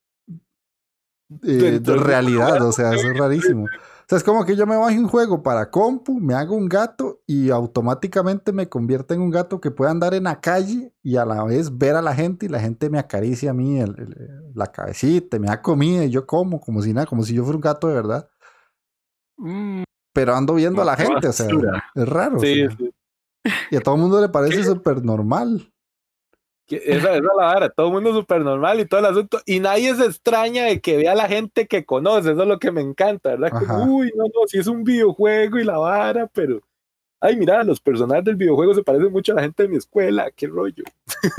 [1.43, 3.67] eh, realidad, o sea, eso es rarísimo.
[4.09, 7.21] Sea, es como que yo me bajo un juego para compu, me hago un gato
[7.27, 11.27] y automáticamente me convierte en un gato que puede andar en la calle y a
[11.27, 14.53] la vez ver a la gente y la gente me acaricia a mí el- el-
[14.55, 17.57] la cabecita, me da comida y yo como, como si nada, como si yo fuera
[17.57, 18.29] un gato de verdad.
[19.37, 19.83] Mm,
[20.15, 21.49] Pero ando viendo a la Qué gente, o sea,
[21.95, 22.39] es raro.
[22.39, 22.91] o Sí, sea, sí.
[23.71, 25.71] Y a todo el mundo le parece súper normal.
[26.69, 29.41] Que Esa, esa es la vara, todo el mundo súper normal y todo el asunto,
[29.47, 32.59] y nadie se extraña de que vea a la gente que conoce, eso es lo
[32.59, 33.51] que me encanta, ¿verdad?
[33.55, 33.79] Ajá.
[33.85, 36.61] uy, no, no, si es un videojuego y la vara, pero
[37.21, 40.31] ay, mira, los personajes del videojuego se parecen mucho a la gente de mi escuela,
[40.37, 40.85] qué rollo.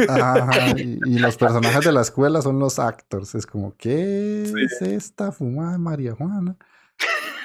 [0.10, 3.36] Ajá, y, y los personajes de la escuela son los actors.
[3.36, 4.64] Es como, ¿qué Sí.
[4.66, 6.58] es esta fumada de María Juana?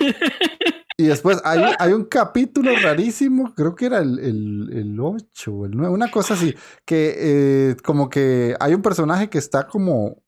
[0.97, 5.67] Y después hay, hay un capítulo rarísimo, creo que era el, el, el 8 o
[5.67, 6.55] el 9, una cosa así,
[6.85, 10.23] que eh, como que hay un personaje que está como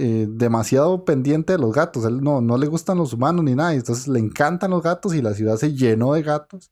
[0.00, 2.04] eh, demasiado pendiente de los gatos.
[2.04, 5.12] Él no, no le gustan los humanos ni nada, y entonces le encantan los gatos
[5.12, 6.70] y la ciudad se llenó de gatos.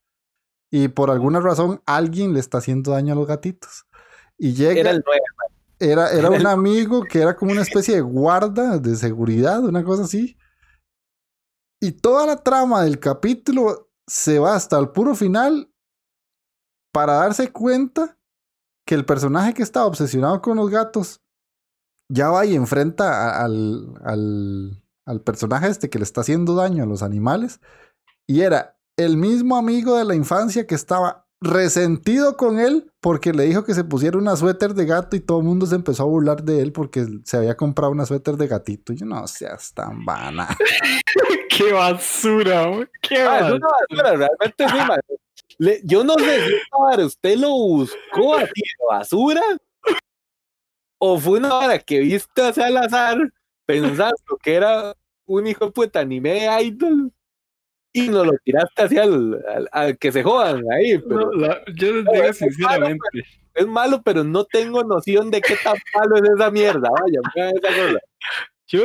[0.71, 3.87] Y por alguna razón alguien le está haciendo daño a los gatitos.
[4.39, 4.79] Y llega...
[4.79, 5.21] Era el 9.
[5.79, 10.05] Era, era un amigo que era como una especie de guarda de seguridad, una cosa
[10.05, 10.37] así.
[11.81, 15.73] Y toda la trama del capítulo se va hasta el puro final
[16.93, 18.19] para darse cuenta
[18.87, 21.21] que el personaje que estaba obsesionado con los gatos
[22.11, 26.87] ya va y enfrenta al, al, al personaje este que le está haciendo daño a
[26.87, 27.61] los animales.
[28.29, 33.45] Y era el mismo amigo de la infancia que estaba resentido con él porque le
[33.45, 36.07] dijo que se pusiera una suéter de gato y todo el mundo se empezó a
[36.07, 38.93] burlar de él porque se había comprado una suéter de gatito.
[38.93, 40.49] Y yo no seas tan vana.
[41.51, 42.67] ¡Qué basura!
[42.67, 43.57] güey, ¡Qué Ah, es basura!
[43.57, 45.01] una basura, realmente sí, man.
[45.59, 46.41] Le- yo no sé
[46.97, 49.43] si usted lo buscó así de basura
[50.99, 53.19] o fue una vara que viste al azar
[53.65, 54.95] pensando que era
[55.27, 57.13] un hijo de puta anime de idol
[57.99, 60.99] y nos lo tiraste hacia el al, al que se jodan ahí.
[60.99, 63.09] Pero No, la- yo les No, digo es malo, sinceramente,
[63.55, 66.89] es malo, pero no tengo noción de qué tan malo es esa mierda.
[66.91, 67.99] Vaya, esa cosa.
[68.69, 68.83] yo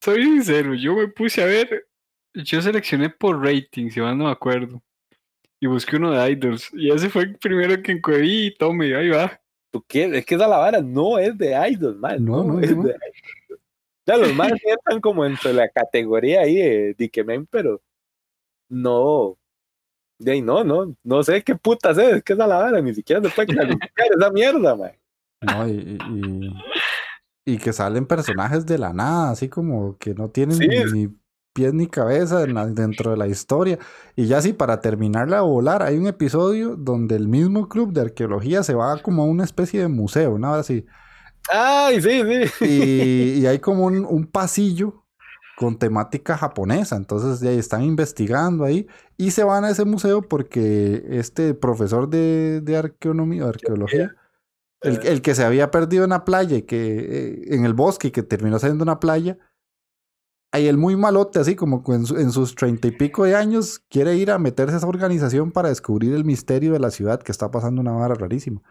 [0.00, 1.86] soy sincero, yo me puse a ver,
[2.34, 4.82] yo seleccioné por rating, si mal no me acuerdo,
[5.60, 9.08] y busqué uno de idols, y ese fue el primero que encuadrí y tome, ahí
[9.08, 9.40] va.
[9.70, 10.04] ¿Tú qué?
[10.16, 12.24] Es que esa la vara no es de idol, man.
[12.24, 12.82] No, No, no, es no.
[12.84, 13.60] de idol.
[14.06, 17.80] Ya los más entran como entre la categoría ahí de Dikemen, pero
[18.68, 19.36] no.
[20.18, 22.94] De ahí no, no, no sé qué putas es, es que esa la vara, ni
[22.94, 24.92] siquiera se puede clasificar esa mierda, man.
[25.42, 25.68] ¿no?
[25.68, 26.54] Y, y-
[27.46, 30.66] y que salen personajes de la nada, así como que no tienen Sí.
[30.94, 31.08] ni
[31.52, 33.78] pies ni cabeza la- dentro de la historia.
[34.16, 38.00] Y ya sí, para terminarla de volar, hay un episodio donde el mismo club de
[38.02, 40.54] arqueología se va como a una especie de museo, ¿no?
[40.54, 40.86] Así.
[41.52, 42.64] Ay, sí, sí.
[42.64, 45.03] Y, y hay como un, un pasillo
[45.56, 46.96] con temática japonesa.
[46.96, 48.86] Entonces ya están investigando ahí
[49.16, 54.14] y se van a ese museo porque este profesor de, de arqueonomía, arqueología,
[54.80, 58.08] el, el que se había perdido en la playa y que eh, en el bosque
[58.08, 59.38] y que terminó siendo una playa,
[60.52, 63.80] hay el muy malote, así como en, su- en sus treinta y pico de años,
[63.88, 67.32] quiere ir a meterse a esa organización para descubrir el misterio de la ciudad que
[67.32, 68.62] está pasando una vara rarísima.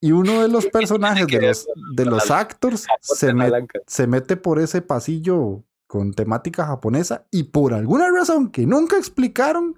[0.00, 3.50] Y uno de los personajes de los, de los actors se, met-
[3.86, 9.74] se mete por ese pasillo con temática japonesa y por alguna razón que nunca explicaron,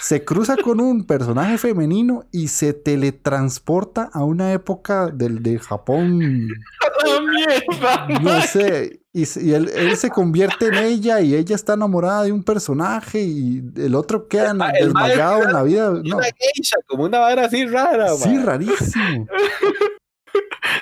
[0.00, 6.48] se cruza con un personaje femenino y se teletransporta a una época del de Japón,
[7.04, 8.08] ¡Ah, mierda!
[8.20, 12.42] no sé, y, él, él se convierte en ella y ella está enamorada de un
[12.44, 15.90] personaje y el otro queda El ma- el ma- desmayado en la vida.
[16.02, 19.26] No, Una geisha, como una vara así rara, sí, rarísimo.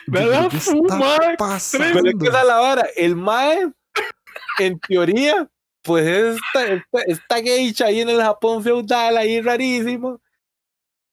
[0.07, 1.87] Da ¿qué está pasando?
[1.95, 2.87] Pero es que esa la vara.
[2.97, 3.73] El Mae,
[4.59, 5.49] en teoría,
[5.83, 10.21] pues es esta, esta, esta geisha ahí en el Japón feudal, ahí rarísimo.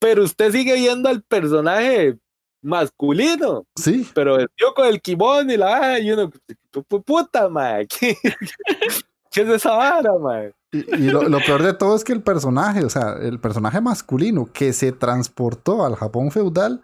[0.00, 2.16] Pero usted sigue viendo al personaje
[2.62, 6.30] masculino, Sí, pero el tío con el kimono y la vara, y uno,
[6.72, 8.16] pu- pu- puta, mae, ¿qué,
[9.30, 10.52] qué es esa vara, mae?
[10.72, 13.80] Y, y lo, lo peor de todo es que el personaje, o sea, el personaje
[13.80, 16.82] masculino que se transportó al Japón feudal,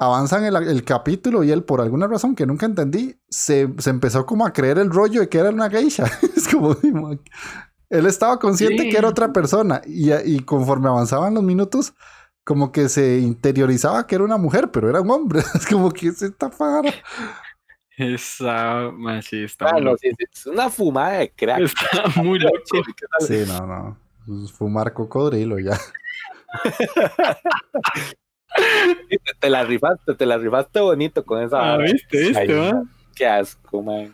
[0.00, 3.90] avanza en el, el capítulo y él, por alguna razón que nunca entendí, se, se
[3.90, 6.04] empezó como a creer el rollo de que era una geisha.
[6.36, 6.74] es como,
[7.90, 11.92] él estaba consciente que era otra persona y, y conforme avanzaban los minutos,
[12.44, 15.40] como que se interiorizaba que era una mujer, pero era un hombre.
[15.54, 16.10] es como que
[16.58, 16.94] para.
[17.98, 18.90] Esa,
[19.20, 19.98] sí, está muy no, loco.
[20.00, 21.60] sí, sí, es una fumada de crack.
[21.60, 22.56] Está muy loco.
[23.18, 24.48] Sí, no, no.
[24.48, 25.78] Fumar cocodrilo ya.
[29.08, 31.78] Te, te la rifaste, te la rifaste bonito con esa Ah.
[31.78, 32.18] ¿viste?
[32.18, 32.72] ¿Viste, Ay?
[33.14, 34.12] Qué asco, mae.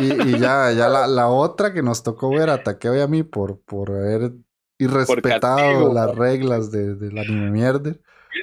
[0.00, 3.06] Y, y ya, ya la, la otra que nos tocó ver a Takeo y a
[3.06, 4.32] mí por, por haber
[4.78, 8.00] irrespetado castigo, las reglas de, del anime mierder.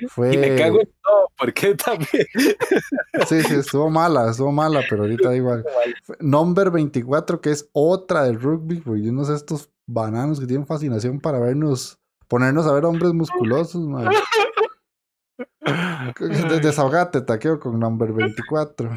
[0.09, 0.33] Fue...
[0.33, 2.25] Y me cago en todo, porque también.
[3.27, 5.65] Sí, sí, estuvo mala, estuvo mala, pero ahorita igual.
[6.03, 10.67] Fue Number 24, que es otra del rugby, yo no sé estos bananos que tienen
[10.67, 11.97] fascinación para vernos,
[12.27, 13.83] ponernos a ver hombres musculosos.
[16.19, 18.89] Des- Desahogate, Takeo, con Number 24.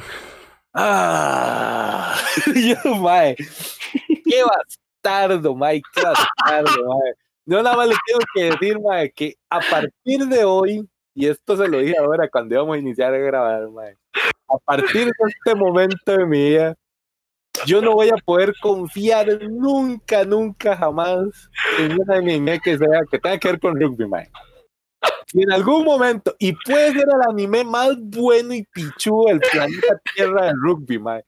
[0.74, 2.14] Ah,
[2.54, 3.34] yo, mae.
[3.36, 5.80] Qué bastardo, mae.
[5.94, 7.12] Qué bastardo, mae.
[7.46, 11.56] Yo nada más le tengo que decir, mae, que a partir de hoy, y esto
[11.56, 13.96] se lo dije ahora cuando íbamos a iniciar a grabar, mae,
[14.48, 16.74] a partir de este momento de mi vida,
[17.66, 23.18] yo no voy a poder confiar nunca, nunca, jamás en un anime que sea que
[23.18, 24.30] tenga que ver con rugby, mae.
[25.26, 30.00] Si en algún momento, y puede ser el anime más bueno y pichudo del planeta
[30.14, 31.24] Tierra del rugby, mae,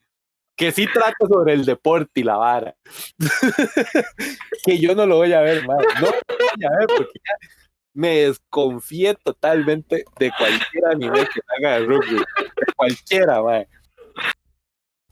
[0.57, 2.75] que sí trata sobre el deporte y la vara,
[4.65, 5.87] que yo no lo voy a ver, mae.
[6.01, 7.49] No lo voy a ver porque ya
[7.93, 13.69] me desconfié totalmente de cualquier anime que haga de rugby, de cualquiera, mae.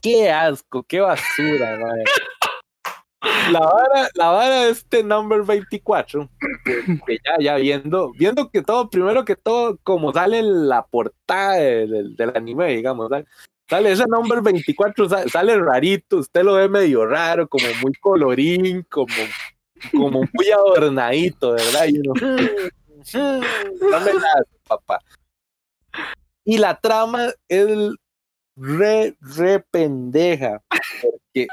[0.01, 2.03] Qué asco, qué basura, mae.
[3.51, 6.29] La vara, la vara de este number 24,
[7.05, 12.15] que, ya, ya viendo, viendo que todo, primero que todo, como sale la portada del,
[12.33, 13.25] anime, digamos, sale,
[13.69, 18.85] sale ese number 24, sa- sale rarito, usted lo ve medio raro, como muy colorín,
[18.89, 19.13] como,
[19.91, 21.87] como muy adornadito, ¿verdad?
[21.89, 25.01] Y uno, "Mm, mm, no me das, papá.
[26.45, 27.67] Y la trama es
[28.59, 30.61] re, re pendeja,
[31.01, 31.47] porque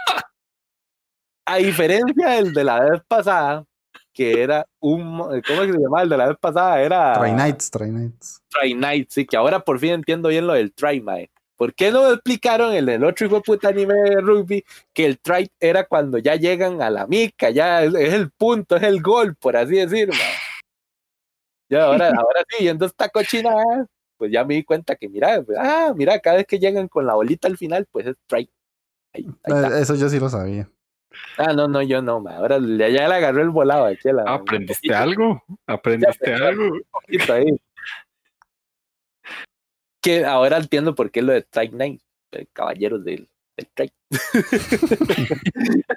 [1.46, 3.64] a diferencia del de la vez pasada,
[4.12, 6.82] que era un, mo- ¿cómo es que se llamaba el de la vez pasada?
[6.82, 8.42] Era Try Nights, Try Nights.
[8.48, 11.30] Try Night, sí, que ahora por fin entiendo bien lo del Try Night.
[11.56, 14.62] ¿Por qué no explicaron en el otro hijo de puta anime de rugby
[14.92, 18.76] que el try era cuando ya llegan a la mica, ya es, es el punto,
[18.76, 20.18] es el gol, por así decir, mae?
[21.70, 23.86] Ya ahora, ahora sí, viendo esta cochinada,
[24.16, 27.06] pues ya me di cuenta que mira, pues, ah, mira, cada vez que llegan con
[27.06, 28.48] la bolita al final, pues es try.
[29.14, 29.78] Ahí, ahí está.
[29.78, 30.68] Eh, Eso yo sí lo sabía.
[31.38, 32.36] Ah, no, no, yo no, mae.
[32.36, 35.42] ahora ya le agarró el volado aquí a la- Ah, ¿Aprendiste algo?
[35.66, 36.76] ¿Aprendiste Ya, algo?
[36.90, 37.46] poquito ahí.
[40.02, 42.02] Que ahora entiendo por qué lo de Strike Knight,
[42.32, 43.94] el caballeros del, del Strike.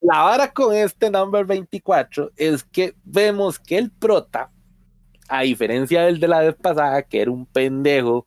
[0.00, 4.50] La vara con este number 24 es que vemos que el prota,
[5.30, 8.26] a diferencia del de la vez pasada, que era un pendejo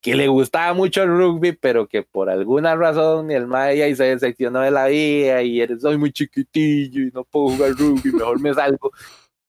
[0.00, 4.04] que le gustaba mucho el rugby, pero que por alguna razón el mae ahí se
[4.04, 8.40] decepcionó de la vida y eres, soy muy chiquitillo y no puedo jugar rugby, mejor
[8.40, 8.92] me salgo.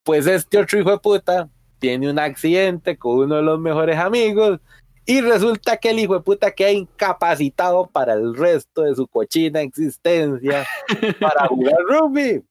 [0.03, 4.59] Pues este otro hijo de puta tiene un accidente con uno de los mejores amigos
[5.05, 9.61] y resulta que el hijo de puta queda incapacitado para el resto de su cochina
[9.61, 10.65] existencia
[11.19, 12.43] para jugar rugby.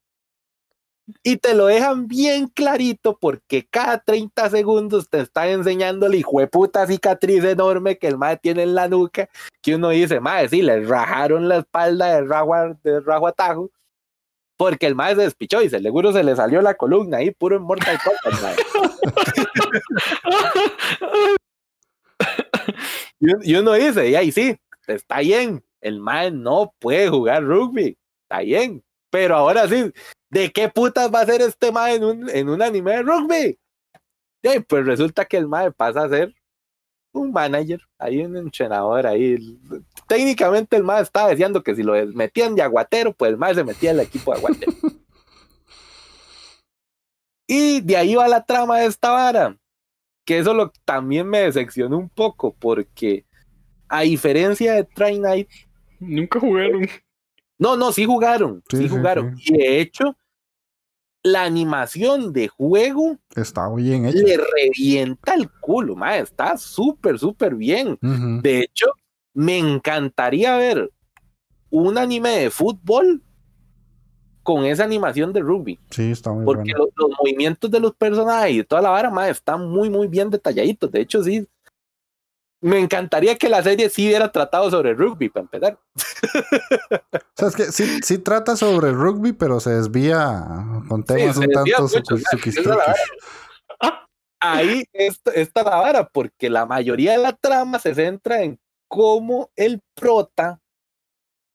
[1.22, 6.40] Y te lo dejan bien clarito porque cada 30 segundos te están enseñando la hijo
[6.40, 9.28] de puta cicatriz enorme que el mae tiene en la nuca,
[9.62, 13.32] que uno dice, mae, sí, le rajaron la espalda de rajo, a- de rajo a
[13.32, 13.70] tajo,
[14.56, 17.54] porque el mae se despichó y se, seguro se le salió la columna ahí, puro
[17.56, 18.56] en Mortal Kombat, mae.
[23.42, 24.56] Y uno dice, y ahí sí,
[24.86, 29.90] está bien, el mae no puede jugar rugby, está bien, pero ahora sí,
[30.30, 33.58] ¿de qué putas va a ser este mae en un, en un anime de rugby?
[34.42, 36.34] Y pues resulta que el mae pasa a ser
[37.12, 39.58] un manager, ahí un entrenador, ahí.
[40.06, 43.64] Técnicamente el mae estaba diciendo que si lo metían de aguatero, pues el mae se
[43.64, 44.72] metía en el equipo de aguatero.
[47.46, 49.56] y de ahí va la trama de esta vara
[50.26, 53.24] que eso lo, también me decepcionó un poco, porque
[53.88, 55.48] a diferencia de Try Night,
[55.98, 56.86] Nunca jugaron.
[57.58, 59.34] No, no, sí jugaron, sí, Sí, sí, jugaron.
[59.44, 60.16] Y de hecho,
[61.22, 64.18] la animación de juego Está bien hecho.
[64.18, 67.98] le revienta el culo, mae, está súper, súper bien.
[68.42, 68.86] De hecho,
[69.34, 70.90] me encantaría ver
[71.70, 73.22] un anime de fútbol
[74.44, 75.80] con esa animación de rugby.
[75.90, 76.86] Sí, está muy Porque bueno.
[76.96, 80.30] lo- los, movimientos de los personajes y toda la vara, mae, están muy, muy bien
[80.30, 80.90] detalladitos.
[80.92, 81.44] De hecho, sí.
[82.66, 85.78] Me encantaría que la serie sí hubiera tratado sobre rugby, para empezar.
[85.94, 90.44] O sea, es que sí, sí trata sobre rugby, pero se desvía
[90.88, 92.96] con temas un tanto mucho, suqui- o sea, esa es la suquistruquis.
[94.40, 99.50] Ahí está, está la vara, porque la mayoría de la trama se centra en cómo
[99.54, 100.60] el prota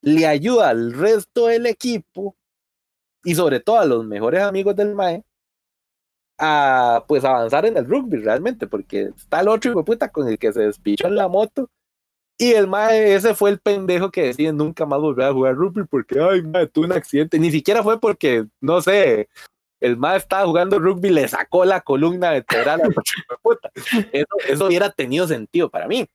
[0.02, 2.38] le ayuda al resto del equipo
[3.26, 5.24] y sobre todo a los mejores amigos del Mae
[6.42, 10.40] a pues avanzar en el rugby realmente, porque está el otro hijo puta con el
[10.40, 11.70] que se despichó en la moto
[12.42, 15.84] y el Mae ese fue el pendejo que decide nunca más volver a jugar rugby
[15.86, 19.30] porque ay Mae tuve un accidente, ni siquiera fue porque no sé,
[19.80, 22.82] el Mae estaba jugando rugby le sacó la columna vertebral
[23.44, 23.72] puta.
[24.12, 26.08] Eso, eso hubiera tenido sentido para mí.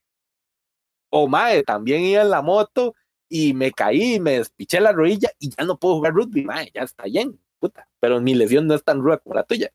[1.10, 2.94] O Mae también iba en la moto
[3.28, 6.82] y me caí, me despiché la rodilla y ya no puedo jugar rugby, Mae, ya
[6.82, 9.70] está bien, puta, pero mi lesión no es tan ruda como la tuya.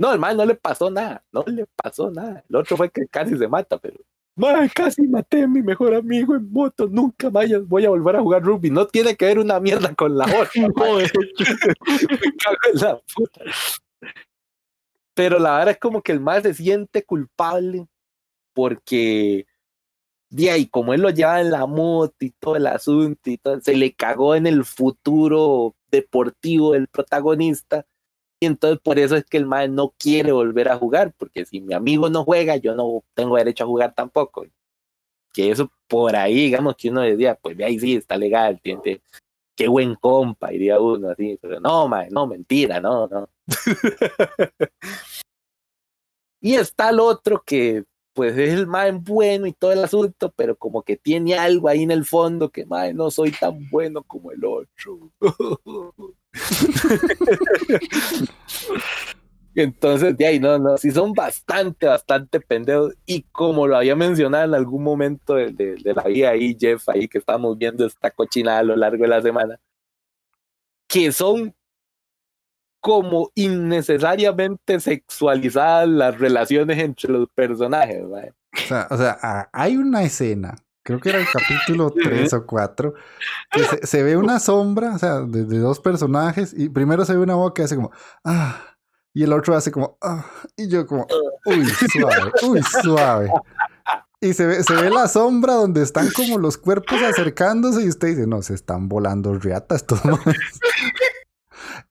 [0.00, 2.42] No, el mae no le pasó nada, no le pasó nada.
[2.48, 3.98] El otro fue que casi se mata, pero
[4.34, 8.22] Mae, casi maté a mi mejor amigo en moto, nunca vayas, voy a volver a
[8.22, 8.70] jugar rugby.
[8.70, 10.48] No tiene que ver una mierda con la otra.
[10.56, 11.04] No, me
[12.38, 13.42] cago en la puta.
[15.12, 17.86] Pero la verdad es como que el más se siente culpable
[18.54, 19.44] porque
[20.30, 23.60] de ahí, como él lo lleva en la moto y todo el asunto y todo,
[23.60, 27.84] se le cagó en el futuro deportivo del protagonista.
[28.40, 31.60] Y entonces por eso es que el mae no quiere volver a jugar, porque si
[31.60, 34.46] mi amigo no juega, yo no tengo derecho a jugar tampoco.
[35.32, 39.02] Que eso por ahí, digamos que uno decía, pues de ahí sí está legal, tiene,
[39.54, 43.28] qué buen compa, diría uno así, pero no, mae, no, mentira, no, no.
[46.40, 47.84] y está el otro que
[48.20, 51.84] pues es el mae bueno y todo el asunto, pero como que tiene algo ahí
[51.84, 55.10] en el fondo que mae, no soy tan bueno como el otro.
[59.54, 62.92] Entonces, de ahí, no, no, sí son bastante, bastante pendejos.
[63.06, 67.08] Y como lo había mencionado en algún momento de, de, la vida ahí, Jeff, ahí
[67.08, 69.58] que estamos viendo esta cochinada a lo largo de la semana,
[70.86, 71.54] que son
[72.80, 78.02] como innecesariamente sexualizadas las relaciones entre los personajes.
[78.06, 78.32] mae.
[78.52, 82.94] O sea, o sea, hay una escena, creo que era el capítulo 3 o 4,
[83.52, 87.14] que se, se ve una sombra, o sea, de, de dos personajes, y primero se
[87.14, 87.90] ve una boca que hace como,
[88.24, 88.60] ah,
[89.12, 90.24] y el otro hace como, ah,
[90.56, 91.06] y yo como,
[91.44, 93.30] uy, suave, uy, suave.
[94.22, 98.08] Y se ve, se ve la sombra donde están como los cuerpos acercándose y usted
[98.08, 100.20] dice, no, se están volando riatas estos manes".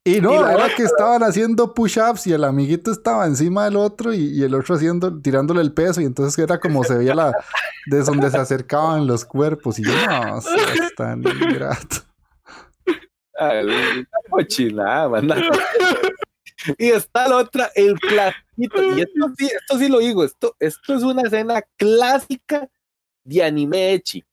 [0.03, 3.75] Y no, Y era otra- que estaban haciendo push-ups y el amiguito estaba encima del
[3.77, 7.15] otro y, y el otro haciendo, tirándole el peso y entonces era como se veía
[7.15, 7.33] la,
[7.87, 11.97] de donde se acercaban los cuerpos y yo, no, es tan ingrato.
[14.29, 15.21] Cochinada.
[16.77, 18.83] Y está la otra, el clasito.
[18.95, 22.67] Y esto sí, esto sí lo digo, esto, esto es una escena clásica
[23.23, 24.25] de anime echi.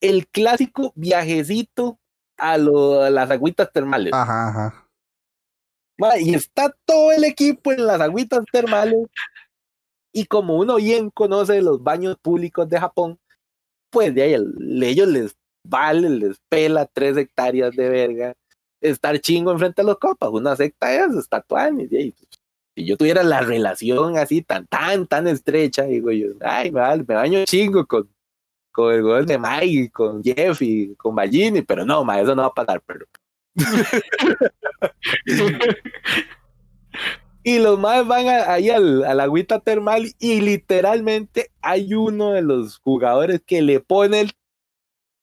[0.00, 1.97] El clásico viajecito
[2.38, 4.12] a, lo- a las agüitas termales.
[4.12, 4.88] Ajá, ajá.
[5.98, 9.06] Ma, Y está todo el equipo en las agüitas termales.
[10.12, 13.18] Y como uno bien conoce los baños públicos de Japón,
[13.90, 18.34] pues de ahí el- ellos les vale, les pela tres hectáreas de verga
[18.80, 20.30] estar chingo enfrente de los copas.
[20.30, 22.28] Una secta es estar tuanis, de ahí, pues,
[22.76, 27.02] Si yo tuviera la relación así tan, tan, tan estrecha, digo yo, ay, me, me
[27.14, 28.08] baño chingo con,
[28.78, 32.42] con el gol de Mike, con Jeff y con Ballini, pero no, ma, eso no
[32.42, 33.06] va a pasar, pero
[37.42, 42.34] Y los más van a- ahí al, a la agüita termal y literalmente hay uno
[42.34, 44.32] de los jugadores que le pone el-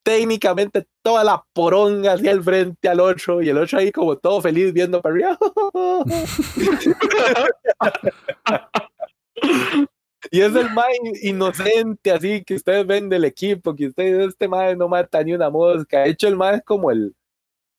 [0.03, 4.41] técnicamente toda la poronga hacia el frente al otro y el otro ahí como todo
[4.41, 5.39] feliz viendo para arriba.
[10.31, 14.47] y es el más in- inocente así que ustedes ven del equipo, que ustedes este
[14.47, 16.01] más no mata ni una mosca.
[16.01, 17.15] De hecho el más es como el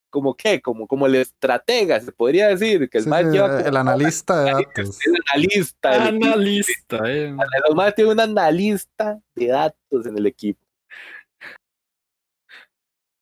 [0.08, 3.48] como qué, como, como el estratega, se podría decir, que el Sí, más sí, lleva
[3.58, 4.98] como el analista de datos.
[5.04, 6.08] el analista.
[6.08, 6.26] equipo.
[6.26, 7.36] Analista, eh.
[7.68, 10.60] Los más tiene un analista de datos en el equipo.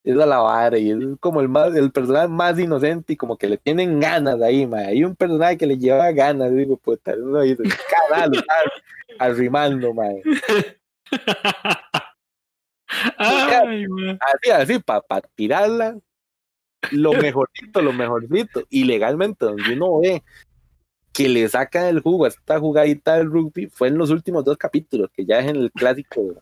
[0.04, 3.48] Es la vara y es como el más, el personaje más inocente y como que
[3.48, 4.80] le tienen ganas ahí, ma.
[4.80, 7.62] Hay un personaje que le lleva ganas, digo, puta, uno dice,
[8.10, 8.54] "Cara, lo está
[9.18, 10.04] arrimando, ma.
[13.16, 14.18] Ay, man.
[14.20, 15.98] Así, así, para tirarla,
[16.90, 18.62] lo mejorcito, lo mejorcito.
[18.68, 20.22] Y legalmente, donde uno ve
[21.14, 24.58] que le sacan el jugo a esta jugadita del rugby, fue en los últimos dos
[24.58, 26.34] capítulos, que ya es en el clásico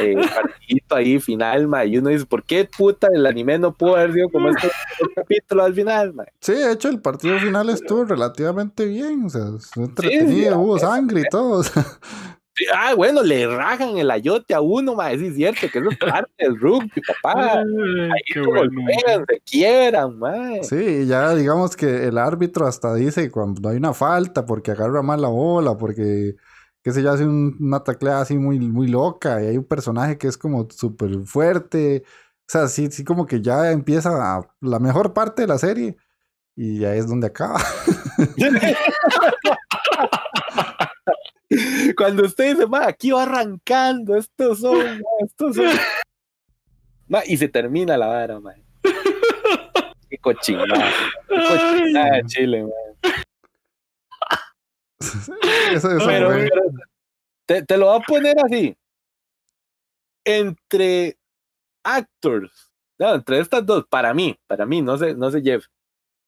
[0.00, 1.84] eh, partidito ahí final, ma.
[1.84, 5.08] Y uno dice, ¿por qué puta el anime no pudo haber sido como estos dos
[5.14, 6.24] capítulos al final, ma?
[6.40, 9.24] Sí, de hecho, el partido final estuvo relativamente bien.
[9.26, 9.42] O sea,
[9.76, 11.58] entretenido, sí, hubo sangre y todo.
[11.58, 11.84] o sea,
[12.58, 15.10] Sí, Ah, bueno, le rajan el ayote a uno, ma.
[15.10, 16.90] Sí, es cierto, que eso es parte del rugby,
[17.22, 17.58] papá.
[17.58, 18.62] Ahí qué se bueno.
[18.62, 20.34] golpean, se quieran, ma.
[20.62, 25.20] Sí, ya digamos que el árbitro hasta dice cuando hay una falta porque agarra mal
[25.20, 26.36] la bola, porque
[26.86, 30.18] qué sé yo, hace un- una tacleada así muy, muy loca y hay un personaje
[30.18, 32.04] que es como súper fuerte.
[32.06, 35.96] O sea, sí, sí como que ya empieza a- la mejor parte de la serie
[36.54, 37.58] y ya es donde acaba.
[41.96, 45.66] Cuando usted dice, ma, aquí va arrancando, estos son, ma, estos son.
[47.08, 48.52] Ma, y se termina la vara, ma.
[50.10, 50.88] Qué cochinada.
[51.28, 52.70] Qué cochinada de Chile, ma.
[55.72, 56.62] Eso, eso Pero, fue- pero
[57.46, 58.76] te, te lo voy a poner así.
[60.24, 61.16] Entre
[61.84, 65.66] actors, no, entre estas dos, para mí, para mí, no sé, no sé, Jeff.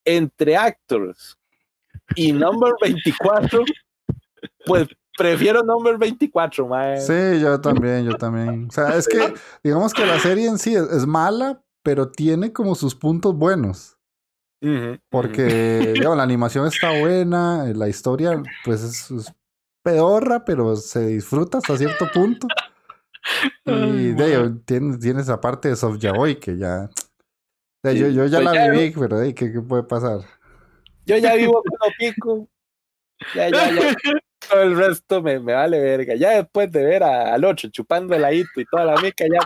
[0.04, 1.36] Entre actors
[2.14, 3.64] y number 24,
[4.66, 7.00] pues prefiero Number 24, mae.
[7.00, 8.68] Sí, yo también, yo también.
[8.68, 9.18] O sea, es que,
[9.64, 13.97] digamos que la serie en sí es, es mala, pero tiene como sus puntos buenos.
[15.10, 19.32] Porque, digamos, la animación está buena, la historia, pues es, es
[19.82, 22.46] pedorra, pero se disfruta hasta cierto punto.
[23.64, 24.62] Y Ay, de ahí, man.
[24.64, 26.88] tiene, tiene esa parte de Soft Yaoi que ya.
[27.82, 30.20] de yo, yo ya pues la ya, viví, pero de ¿qué, qué puede pasar?
[31.06, 32.48] Yo ya vivo con lo pico.
[33.34, 33.94] Ya, ya, ya.
[34.48, 36.14] Todo el resto me, me vale verga.
[36.14, 39.40] Ya después de ver a- al otro chupando el hito y toda la mica, ya.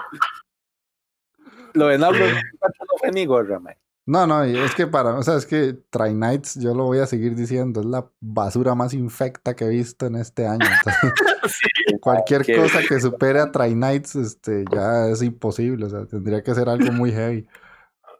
[1.74, 3.76] Lo de 24 no fue ni gorra, mae.
[4.04, 6.98] No, no, y es que para, o sea, es que Try Nights, yo lo voy
[6.98, 10.66] a seguir diciendo, es la basura más infecta que he visto en este año.
[10.66, 11.12] Entonces,
[12.00, 16.42] cualquier qué- cosa que supere a Try Nights, este, ya es imposible, o sea, tendría
[16.42, 17.46] que ser algo muy heavy.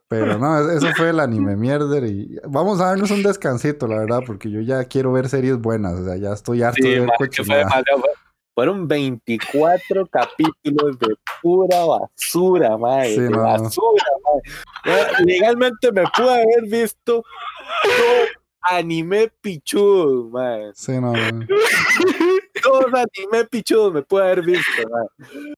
[0.07, 3.97] Pero no, es- eso fue el anime mierder y vamos a darnos un descansito, la
[3.99, 6.99] verdad, porque yo ya quiero ver series buenas, o sea, ya estoy harto Sí, de
[7.01, 7.69] ver fue demasiado.
[7.99, 8.12] fue-
[8.55, 12.77] Fueron 24 capítulos de pura basura.
[13.05, 13.41] Sí, de no.
[13.43, 14.03] basura.
[14.85, 17.23] Ya, Legalmente me pude haber visto
[17.83, 18.25] todo
[18.61, 20.71] anime pichudo, mae.
[20.73, 21.45] Sí, no, no.
[22.61, 25.53] Todos anime pichudos me pude haber visto, mae.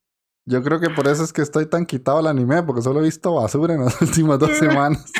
[0.47, 3.03] Yo creo que por eso es que estoy tan quitado al anime, porque solo he
[3.03, 5.11] visto basura en las últimas dos semanas.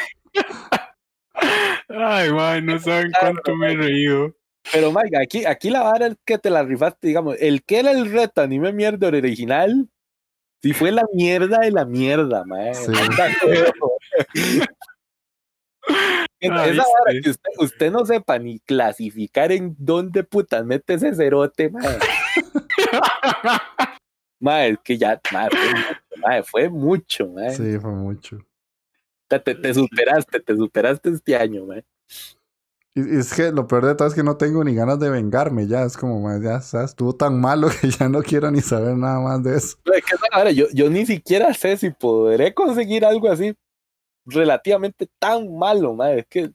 [1.89, 4.35] Ay, man, no saben cuánto me he reído.
[4.71, 7.91] Pero, Mike, aquí, aquí la vara es que te la rifaste, digamos, el que era
[7.91, 9.87] el reto anime mierda original,
[10.61, 12.73] sí fue la mierda de la mierda, mae.
[12.73, 12.91] Sí.
[16.39, 17.21] Esa vara sí.
[17.21, 21.95] que usted, usted no sepa ni clasificar en dónde putas mete ese cerote, mae.
[24.37, 27.55] Mae, es que ya, mae, fue mucho, mae, fue mucho, mae.
[27.55, 28.37] Sí, fue mucho.
[29.29, 31.85] Te, te- te superaste, te superaste este año, mae.
[32.95, 35.67] Y, es que lo peor de todo es que no tengo ni ganas de vengarme
[35.67, 35.83] ya.
[35.83, 36.91] Es como, man, ya ¿sabes?
[36.91, 39.77] estuvo tan malo que ya no quiero ni saber nada más de eso.
[39.93, 43.53] Es que vara, yo, yo ni siquiera sé si podré conseguir algo así
[44.25, 46.19] relativamente tan malo, madre.
[46.21, 46.51] Es que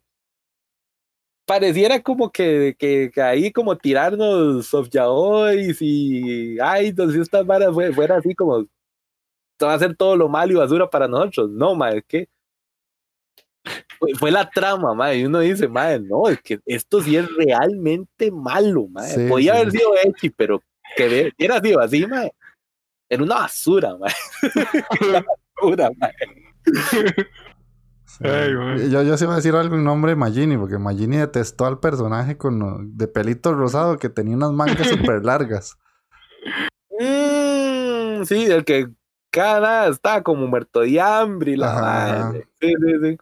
[1.46, 7.72] pareciera como que, que, que ahí como tirarnos soft yaois y idols y estas varas
[7.74, 11.50] fue- fuera así como "Esto va a ser todo lo malo y basura para nosotros.
[11.50, 12.28] No, madre, es que
[14.00, 15.18] fue, fue la trama, madre.
[15.18, 19.10] Y uno dice, madre, no, es que esto sí es realmente malo, madre.
[19.14, 19.58] Sí, Podía sí.
[19.60, 20.60] haber sido Echi, pero
[20.96, 22.32] que hubiera sido así, madre.
[23.08, 24.14] Era una basura, madre.
[25.08, 25.24] una
[25.56, 26.14] basura, madre.
[26.90, 26.98] Sí.
[28.26, 28.90] Ay, man.
[28.90, 31.78] yo, yo sí iba a decir algo en nombre de Magini, porque Magini detestó al
[31.78, 35.78] personaje con lo- de pelito rosado que tenía unas mangas súper largas.
[36.98, 38.88] Mm, sí, el que
[39.30, 41.80] cada estaba como muerto de hambre y la Ajá.
[42.24, 42.48] madre.
[42.60, 43.18] Sí, sí, sí.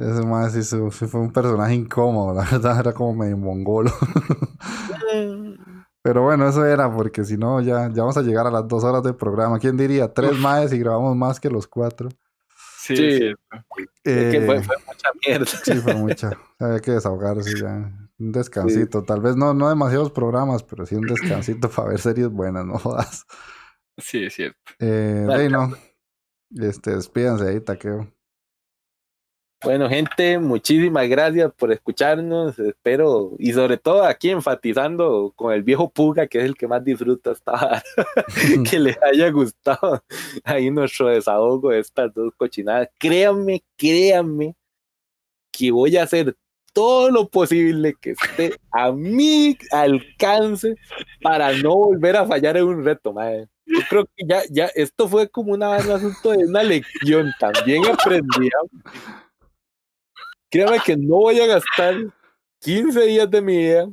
[0.00, 3.90] Ese más sí, fue un personaje incómodo, la verdad, era como medio mongolo.
[6.02, 8.84] Pero bueno, eso era, porque si no, ya, ya vamos a llegar a las dos
[8.84, 9.58] horas del programa.
[9.58, 10.12] ¿Quién diría?
[10.12, 12.08] Tres más y grabamos más que los cuatro.
[12.78, 13.04] Sí, Sí.
[13.06, 13.42] es cierto.
[14.04, 15.46] es que fue, Eh, fue mucha mierda.
[15.46, 16.30] Sí, fue mucha.
[16.58, 17.92] Había que desahogarse ya.
[18.18, 19.02] Un descansito.
[19.02, 22.78] Tal vez no, no demasiados programas, pero sí un descansito para ver series buenas, no
[22.78, 23.26] jodas.
[23.98, 24.58] Sí, es cierto.
[24.78, 25.74] Eh, no.
[26.56, 28.08] Este, despídanse ahí, taqueo.
[29.62, 32.58] Bueno, gente, muchísimas gracias por escucharnos.
[32.58, 36.82] Espero, y sobre todo aquí enfatizando con el viejo Puga, que es el que más
[36.82, 37.34] disfruta
[38.70, 40.02] que les haya gustado
[40.44, 42.88] ahí nuestro desahogo de estas dos cochinadas.
[42.98, 44.56] Créanme, créanme
[45.52, 46.34] que voy a hacer
[46.72, 50.74] todo lo posible que esté a mi alcance
[51.20, 53.46] para no volver a fallar en un reto, madre.
[53.66, 57.30] Yo creo que ya, ya, esto fue como una, un asunto de una lección.
[57.38, 58.48] También aprendí.
[60.50, 61.94] Créame que no voy a gastar
[62.60, 63.88] 15 días de mi vida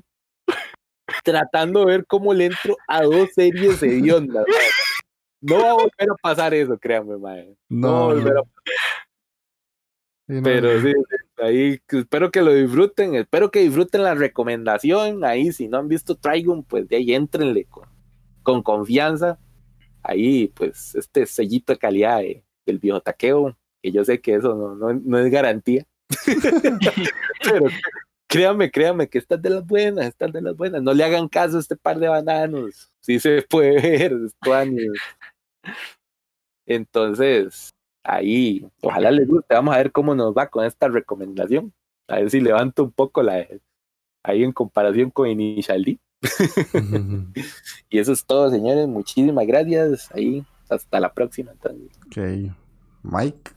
[1.23, 4.45] tratando de ver cómo le entro a dos series hediondas.
[4.47, 4.53] madre.
[5.39, 7.55] No va a volver a pasar eso, créanme, madre.
[7.69, 8.41] No, va a volver a.
[10.27, 10.93] Sí, no, pero sí,
[11.38, 15.23] ahí espero que lo disfruten, espero que disfruten la recomendación.
[15.23, 17.88] Ahí, si no han visto Trigun, pues de ahí entrenle con,
[18.43, 19.39] con confianza.
[20.03, 24.53] Ahí, pues, este sellito de calidad de- del viejo taqueo, que yo sé que eso
[24.55, 25.85] no, no, no es garantía.
[27.43, 27.67] Pero
[28.27, 30.81] créanme, créanme que estas de las buenas, estas de las buenas.
[30.81, 32.91] No le hagan caso a este par de bananos.
[33.01, 34.17] Sí se puede ver.
[36.65, 37.73] Entonces,
[38.03, 39.53] ahí, ojalá les guste.
[39.53, 41.73] Vamos a ver cómo nos va con esta recomendación.
[42.07, 43.45] A ver si levanto un poco la
[44.23, 45.99] ahí en comparación con Initial D.
[47.89, 48.88] Y eso es todo, señores.
[48.88, 50.09] Muchísimas gracias.
[50.13, 51.51] Ahí, hasta la próxima.
[51.51, 51.97] entonces.
[52.07, 52.53] Ok.
[53.03, 53.51] Mike.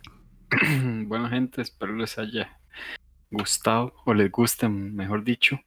[1.06, 2.58] Bueno, gente, espero les haya
[3.30, 5.60] gustado o les guste, mejor dicho.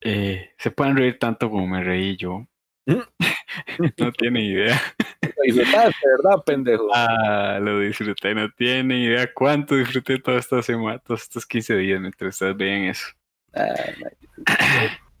[0.00, 2.46] eh, se pueden reír tanto como me reí yo.
[2.86, 4.80] no tiene idea.
[5.22, 6.88] Lo disfrutaste, ¿verdad, pendejo?
[6.94, 12.00] Ah, lo disfruté, no tiene idea cuánto disfruté toda esta semana, todos estos 15 días
[12.00, 13.06] mientras ustedes veían eso.
[13.54, 13.74] Ah.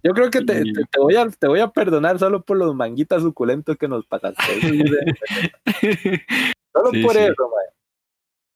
[0.02, 2.56] Yo creo que te, Y- te- te voy a, te voy a perdonar solo por
[2.56, 4.42] los manguitas suculentos que nos pasaste.
[6.72, 7.18] Solo Sí, por sí.
[7.18, 7.64] eso, man.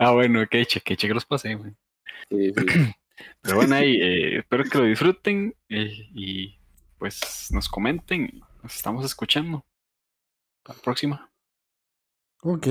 [0.02, 1.56] Ah, bueno, que eche, que eche que los pasé.
[2.30, 2.54] Sí, sí.
[3.42, 6.58] Pero bueno, ahí, eh, espero que lo disfruten eh, y
[6.98, 8.40] pues nos comenten.
[8.62, 9.64] Nos estamos escuchando.
[10.58, 11.28] Hasta la próxima.
[12.44, 12.66] Ok,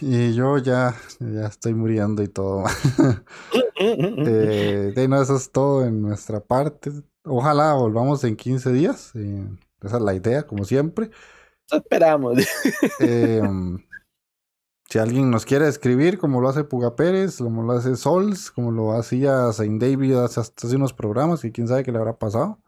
[0.00, 2.64] y yo ya, ya estoy muriendo y todo.
[3.82, 6.90] Eh, de no, eso es todo en nuestra parte.
[7.24, 9.12] Ojalá volvamos en 15 días.
[9.14, 9.48] eh,
[9.80, 11.10] esa es la idea, como siempre.
[11.66, 12.36] Eso esperamos.
[14.90, 18.72] Si alguien nos quiere escribir, como lo hace Puga Pérez, como lo hace Sols, como
[18.72, 22.58] lo hacía Saint David hace unos programas, que quién sabe qué le habrá pasado.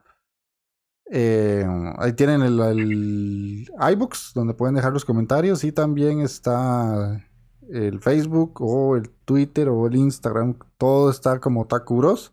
[1.11, 1.67] Eh,
[1.99, 5.65] ahí tienen el, el iBooks, donde pueden dejar los comentarios.
[5.65, 7.21] Y también está
[7.69, 10.57] el Facebook, o el Twitter, o el Instagram.
[10.79, 12.33] Todo está como Takuros.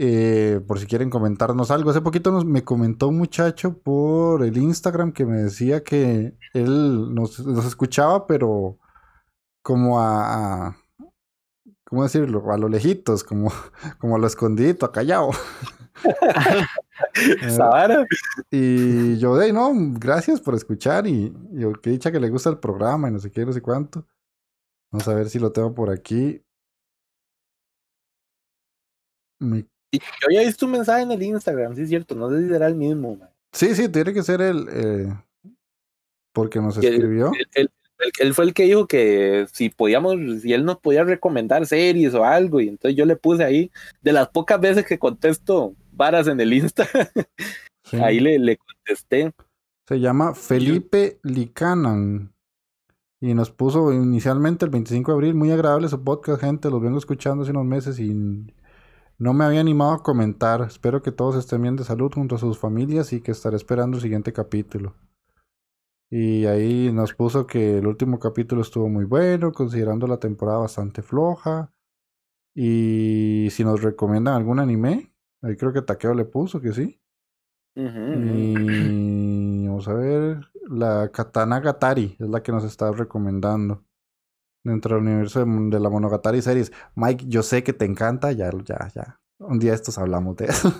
[0.00, 1.90] Eh, por si quieren comentarnos algo.
[1.90, 7.14] Hace poquito nos, me comentó un muchacho por el Instagram que me decía que él
[7.14, 8.78] nos, nos escuchaba, pero
[9.62, 10.76] como a, a-
[11.84, 12.50] ¿cómo decirlo?
[12.52, 13.50] A lo lejitos, como,
[13.98, 15.30] como a lo escondidito, a callado.
[17.42, 18.06] Eh,
[18.50, 22.50] y yo, de no, gracias por escuchar y, y yo, que dicha que le gusta
[22.50, 24.06] el programa y no sé qué, no sé cuánto.
[24.92, 26.42] Vamos a ver si lo tengo por aquí.
[29.40, 32.48] Y Yo había visto un mensaje en el Instagram, sí es cierto, no sé si
[32.48, 33.16] será el mismo.
[33.16, 33.30] man.
[33.52, 34.66] Sí, sí, tiene que ser el.
[34.70, 35.14] eh,
[36.32, 37.32] porque nos escribió.
[37.54, 42.24] Él, fue el que dijo que si podíamos, si él nos podía recomendar series o
[42.24, 46.40] algo, y entonces yo le puse ahí, de las pocas veces que contesto varas en
[46.40, 46.86] el Insta,
[47.84, 47.96] Sí.
[47.96, 49.32] ahí le, le contesté.
[49.88, 52.32] Se llama Felipe Licanan.
[53.20, 55.34] Y nos puso inicialmente el 25 de abril.
[55.34, 56.70] Muy agradable su podcast, gente.
[56.70, 58.12] Los vengo escuchando hace unos meses y
[59.18, 60.62] no me había animado a comentar.
[60.62, 63.96] Espero que todos estén bien de salud junto a sus familias y que estaré esperando
[63.96, 64.94] el siguiente capítulo.
[66.08, 71.02] Y ahí nos puso que el último capítulo estuvo muy bueno, considerando la temporada bastante
[71.02, 71.72] floja.
[72.54, 75.12] Y si nos recomiendan algún anime,
[75.42, 77.00] ahí creo que Takeo le puso que sí.
[77.74, 83.84] Y vamos a ver, la Katana Gatari es la que nos está recomendando
[84.64, 86.72] dentro del universo de, de la Monogatari series.
[86.94, 89.20] Mike, yo sé que te encanta, ya, ya, ya.
[89.38, 90.72] Un día estos hablamos de eso.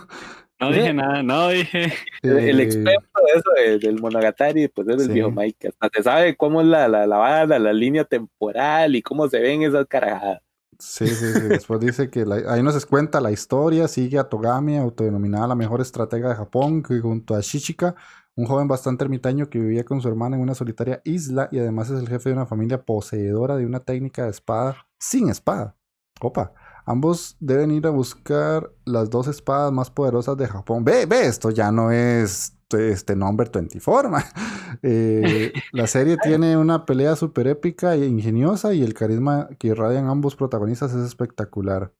[0.60, 1.92] No dije nada, no dije.
[2.22, 5.12] El, el Eh, experto de eso de- del Monogatari, pues es el Sí.
[5.12, 5.68] viejo Mike.
[5.78, 9.38] Hasta se sabe cómo es la, la, la vara, la línea temporal y cómo se
[9.38, 10.40] ven esas carajadas.
[10.80, 11.40] Sí, sí, sí.
[11.48, 13.86] Después dice que la- ahí nos cuenta la historia.
[13.86, 17.94] Sigue a Togami, autodenominada la mejor estratega de Japón, que junto a Shichika,
[18.38, 21.90] un joven bastante ermitaño que vivía con su hermana en una solitaria isla y además
[21.90, 25.76] es el jefe de una familia poseedora de una técnica de espada sin espada.
[26.20, 26.52] Opa.
[26.86, 30.84] Ambos deben ir a buscar las dos espadas más poderosas de Japón.
[30.84, 34.08] Ve, ve, esto ya no es este Number 24.
[34.08, 34.24] ma.
[34.82, 40.06] Eh, la serie tiene una pelea súper épica e ingeniosa y el carisma que irradian
[40.06, 41.92] ambos protagonistas es espectacular.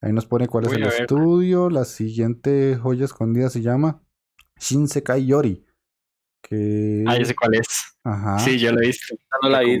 [0.00, 1.68] Ahí nos pone cuál es el estudio.
[1.68, 4.00] La siguiente joya escondida se llama
[4.62, 5.64] Shinsekai Yori.
[6.42, 7.66] Que, Ah, ya sé cuál es.
[8.04, 9.14] ajá, Sí, yo la he visto.
[9.42, 9.78] No la vi.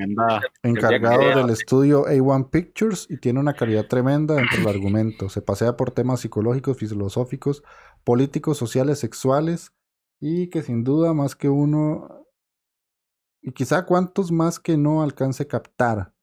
[0.62, 5.28] Encargado del estudio A1 Pictures y tiene una calidad tremenda dentro del argumento.
[5.28, 7.62] Se pasea por temas psicológicos, filosóficos,
[8.04, 9.72] políticos, sociales, sexuales
[10.20, 12.26] y que sin duda más que uno
[13.40, 16.14] y quizá cuantos más que no alcance a captar.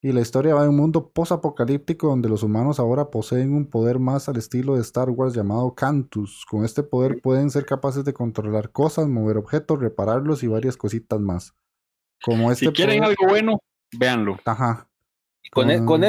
[0.00, 3.98] Y la historia va de un mundo posapocalíptico donde los humanos ahora poseen un poder
[3.98, 6.44] más al estilo de Star Wars llamado Cantus.
[6.48, 11.18] Con este poder pueden ser capaces de controlar cosas, mover objetos, repararlos y varias cositas
[11.20, 11.54] más.
[12.22, 13.58] Como este Si quieren poder- algo bueno,
[13.98, 14.38] véanlo.
[14.44, 14.88] Ajá.
[15.50, 16.08] Con, e- con Ah.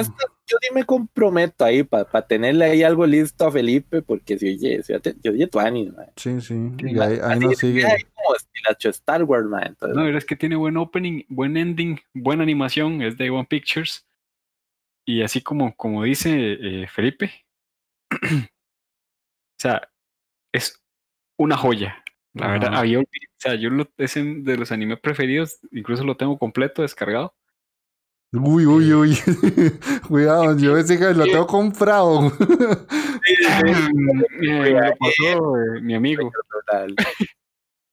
[0.50, 4.84] Yo sí me comprometo ahí para tenerle ahí algo listo a Felipe, porque si oye,
[4.84, 6.08] si oye, yo oye tu anime, man.
[6.16, 6.56] Sí, sí.
[6.80, 7.86] Y ahí, ahí nos sigue.
[7.86, 9.64] ahí como estilacho Star Wars, man.
[9.68, 14.08] Entonces, No, es que tiene buen opening, buen ending, buena animación, es de One Pictures.
[15.06, 17.32] Y así como, como dice eh, Felipe,
[18.12, 18.48] o
[19.60, 19.88] sea,
[20.52, 20.82] es
[21.38, 22.04] una joya.
[22.34, 22.54] La Ajá.
[22.54, 23.06] verdad, había, o
[23.38, 27.36] sea, yo lo, es de los animes preferidos, incluso lo tengo completo descargado.
[28.32, 29.18] Uy, uy, uy.
[30.08, 32.32] Cuidado, yo ese que lo tengo comprado.
[34.40, 36.32] Me lo pasó eh, mi amigo.
[36.52, 36.96] total.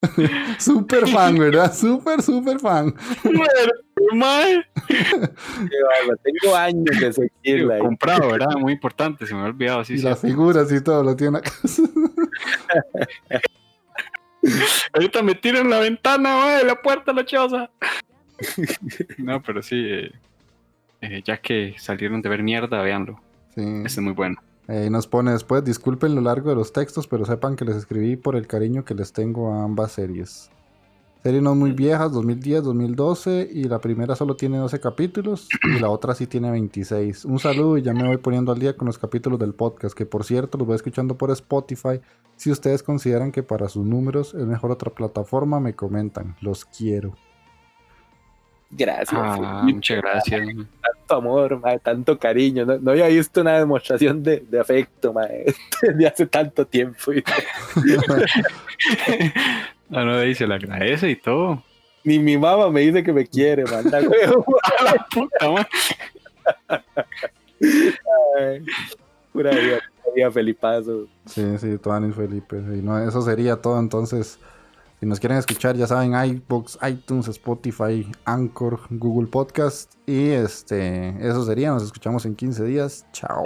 [0.59, 1.75] Super fan, ¿verdad?
[1.75, 2.95] Super, super fan.
[3.25, 3.73] Bárbaro,
[6.23, 7.79] Tengo años de seguirla.
[7.79, 8.57] comprado, ¿verdad?
[8.59, 9.85] Muy importante, se me había olvidado.
[9.85, 10.05] Sí, y sí.
[10.05, 11.51] las figuras y todo lo tiene acá.
[14.93, 17.71] Ahorita me tiro en la ventana, mae, la puerta la choza.
[19.19, 20.13] no, pero sí, eh,
[21.01, 23.21] eh, ya que salieron de ver mierda, véanlo.
[23.55, 23.63] Sí.
[23.63, 24.37] Este es muy bueno.
[24.69, 28.17] Eh, nos pone después, disculpen lo largo de los textos, pero sepan que les escribí
[28.17, 30.51] por el cariño que les tengo a ambas series.
[31.23, 35.89] Series no muy viejas, 2010, 2012, y la primera solo tiene 12 capítulos y la
[35.89, 37.25] otra sí tiene 26.
[37.25, 40.07] Un saludo y ya me voy poniendo al día con los capítulos del podcast, que
[40.07, 42.01] por cierto los voy escuchando por Spotify.
[42.37, 46.37] Si ustedes consideran que para sus números es mejor otra plataforma, me comentan.
[46.41, 47.15] Los quiero.
[48.77, 49.11] Gracias.
[49.13, 50.47] Ah, muchas gracias.
[50.47, 52.67] Tanto amor, tanto cariño.
[52.67, 55.47] No, no había visto una demostración de, de afecto mae,
[55.83, 57.13] desde hace tanto tiempo.
[59.91, 61.63] Ah, no, ahí se le agradece y todo.
[62.05, 64.45] Ni mi mamá me dice que me quiere, manda huevo.
[64.79, 65.67] A la puta, mae.
[69.33, 71.07] Pura vida, pura vida, Felipazo.
[71.25, 72.57] Sí, sí, Tuanis Felipe.
[72.57, 73.81] Y no, eso sería todo.
[73.81, 74.39] Entonces,
[75.01, 79.95] si nos quieren escuchar, ya saben, iBox, iTunes, Spotify, Anchor, Google Podcast.
[80.07, 81.71] Y este, eso sería.
[81.71, 83.07] Nos escuchamos en 15 días.
[83.13, 83.43] Chao.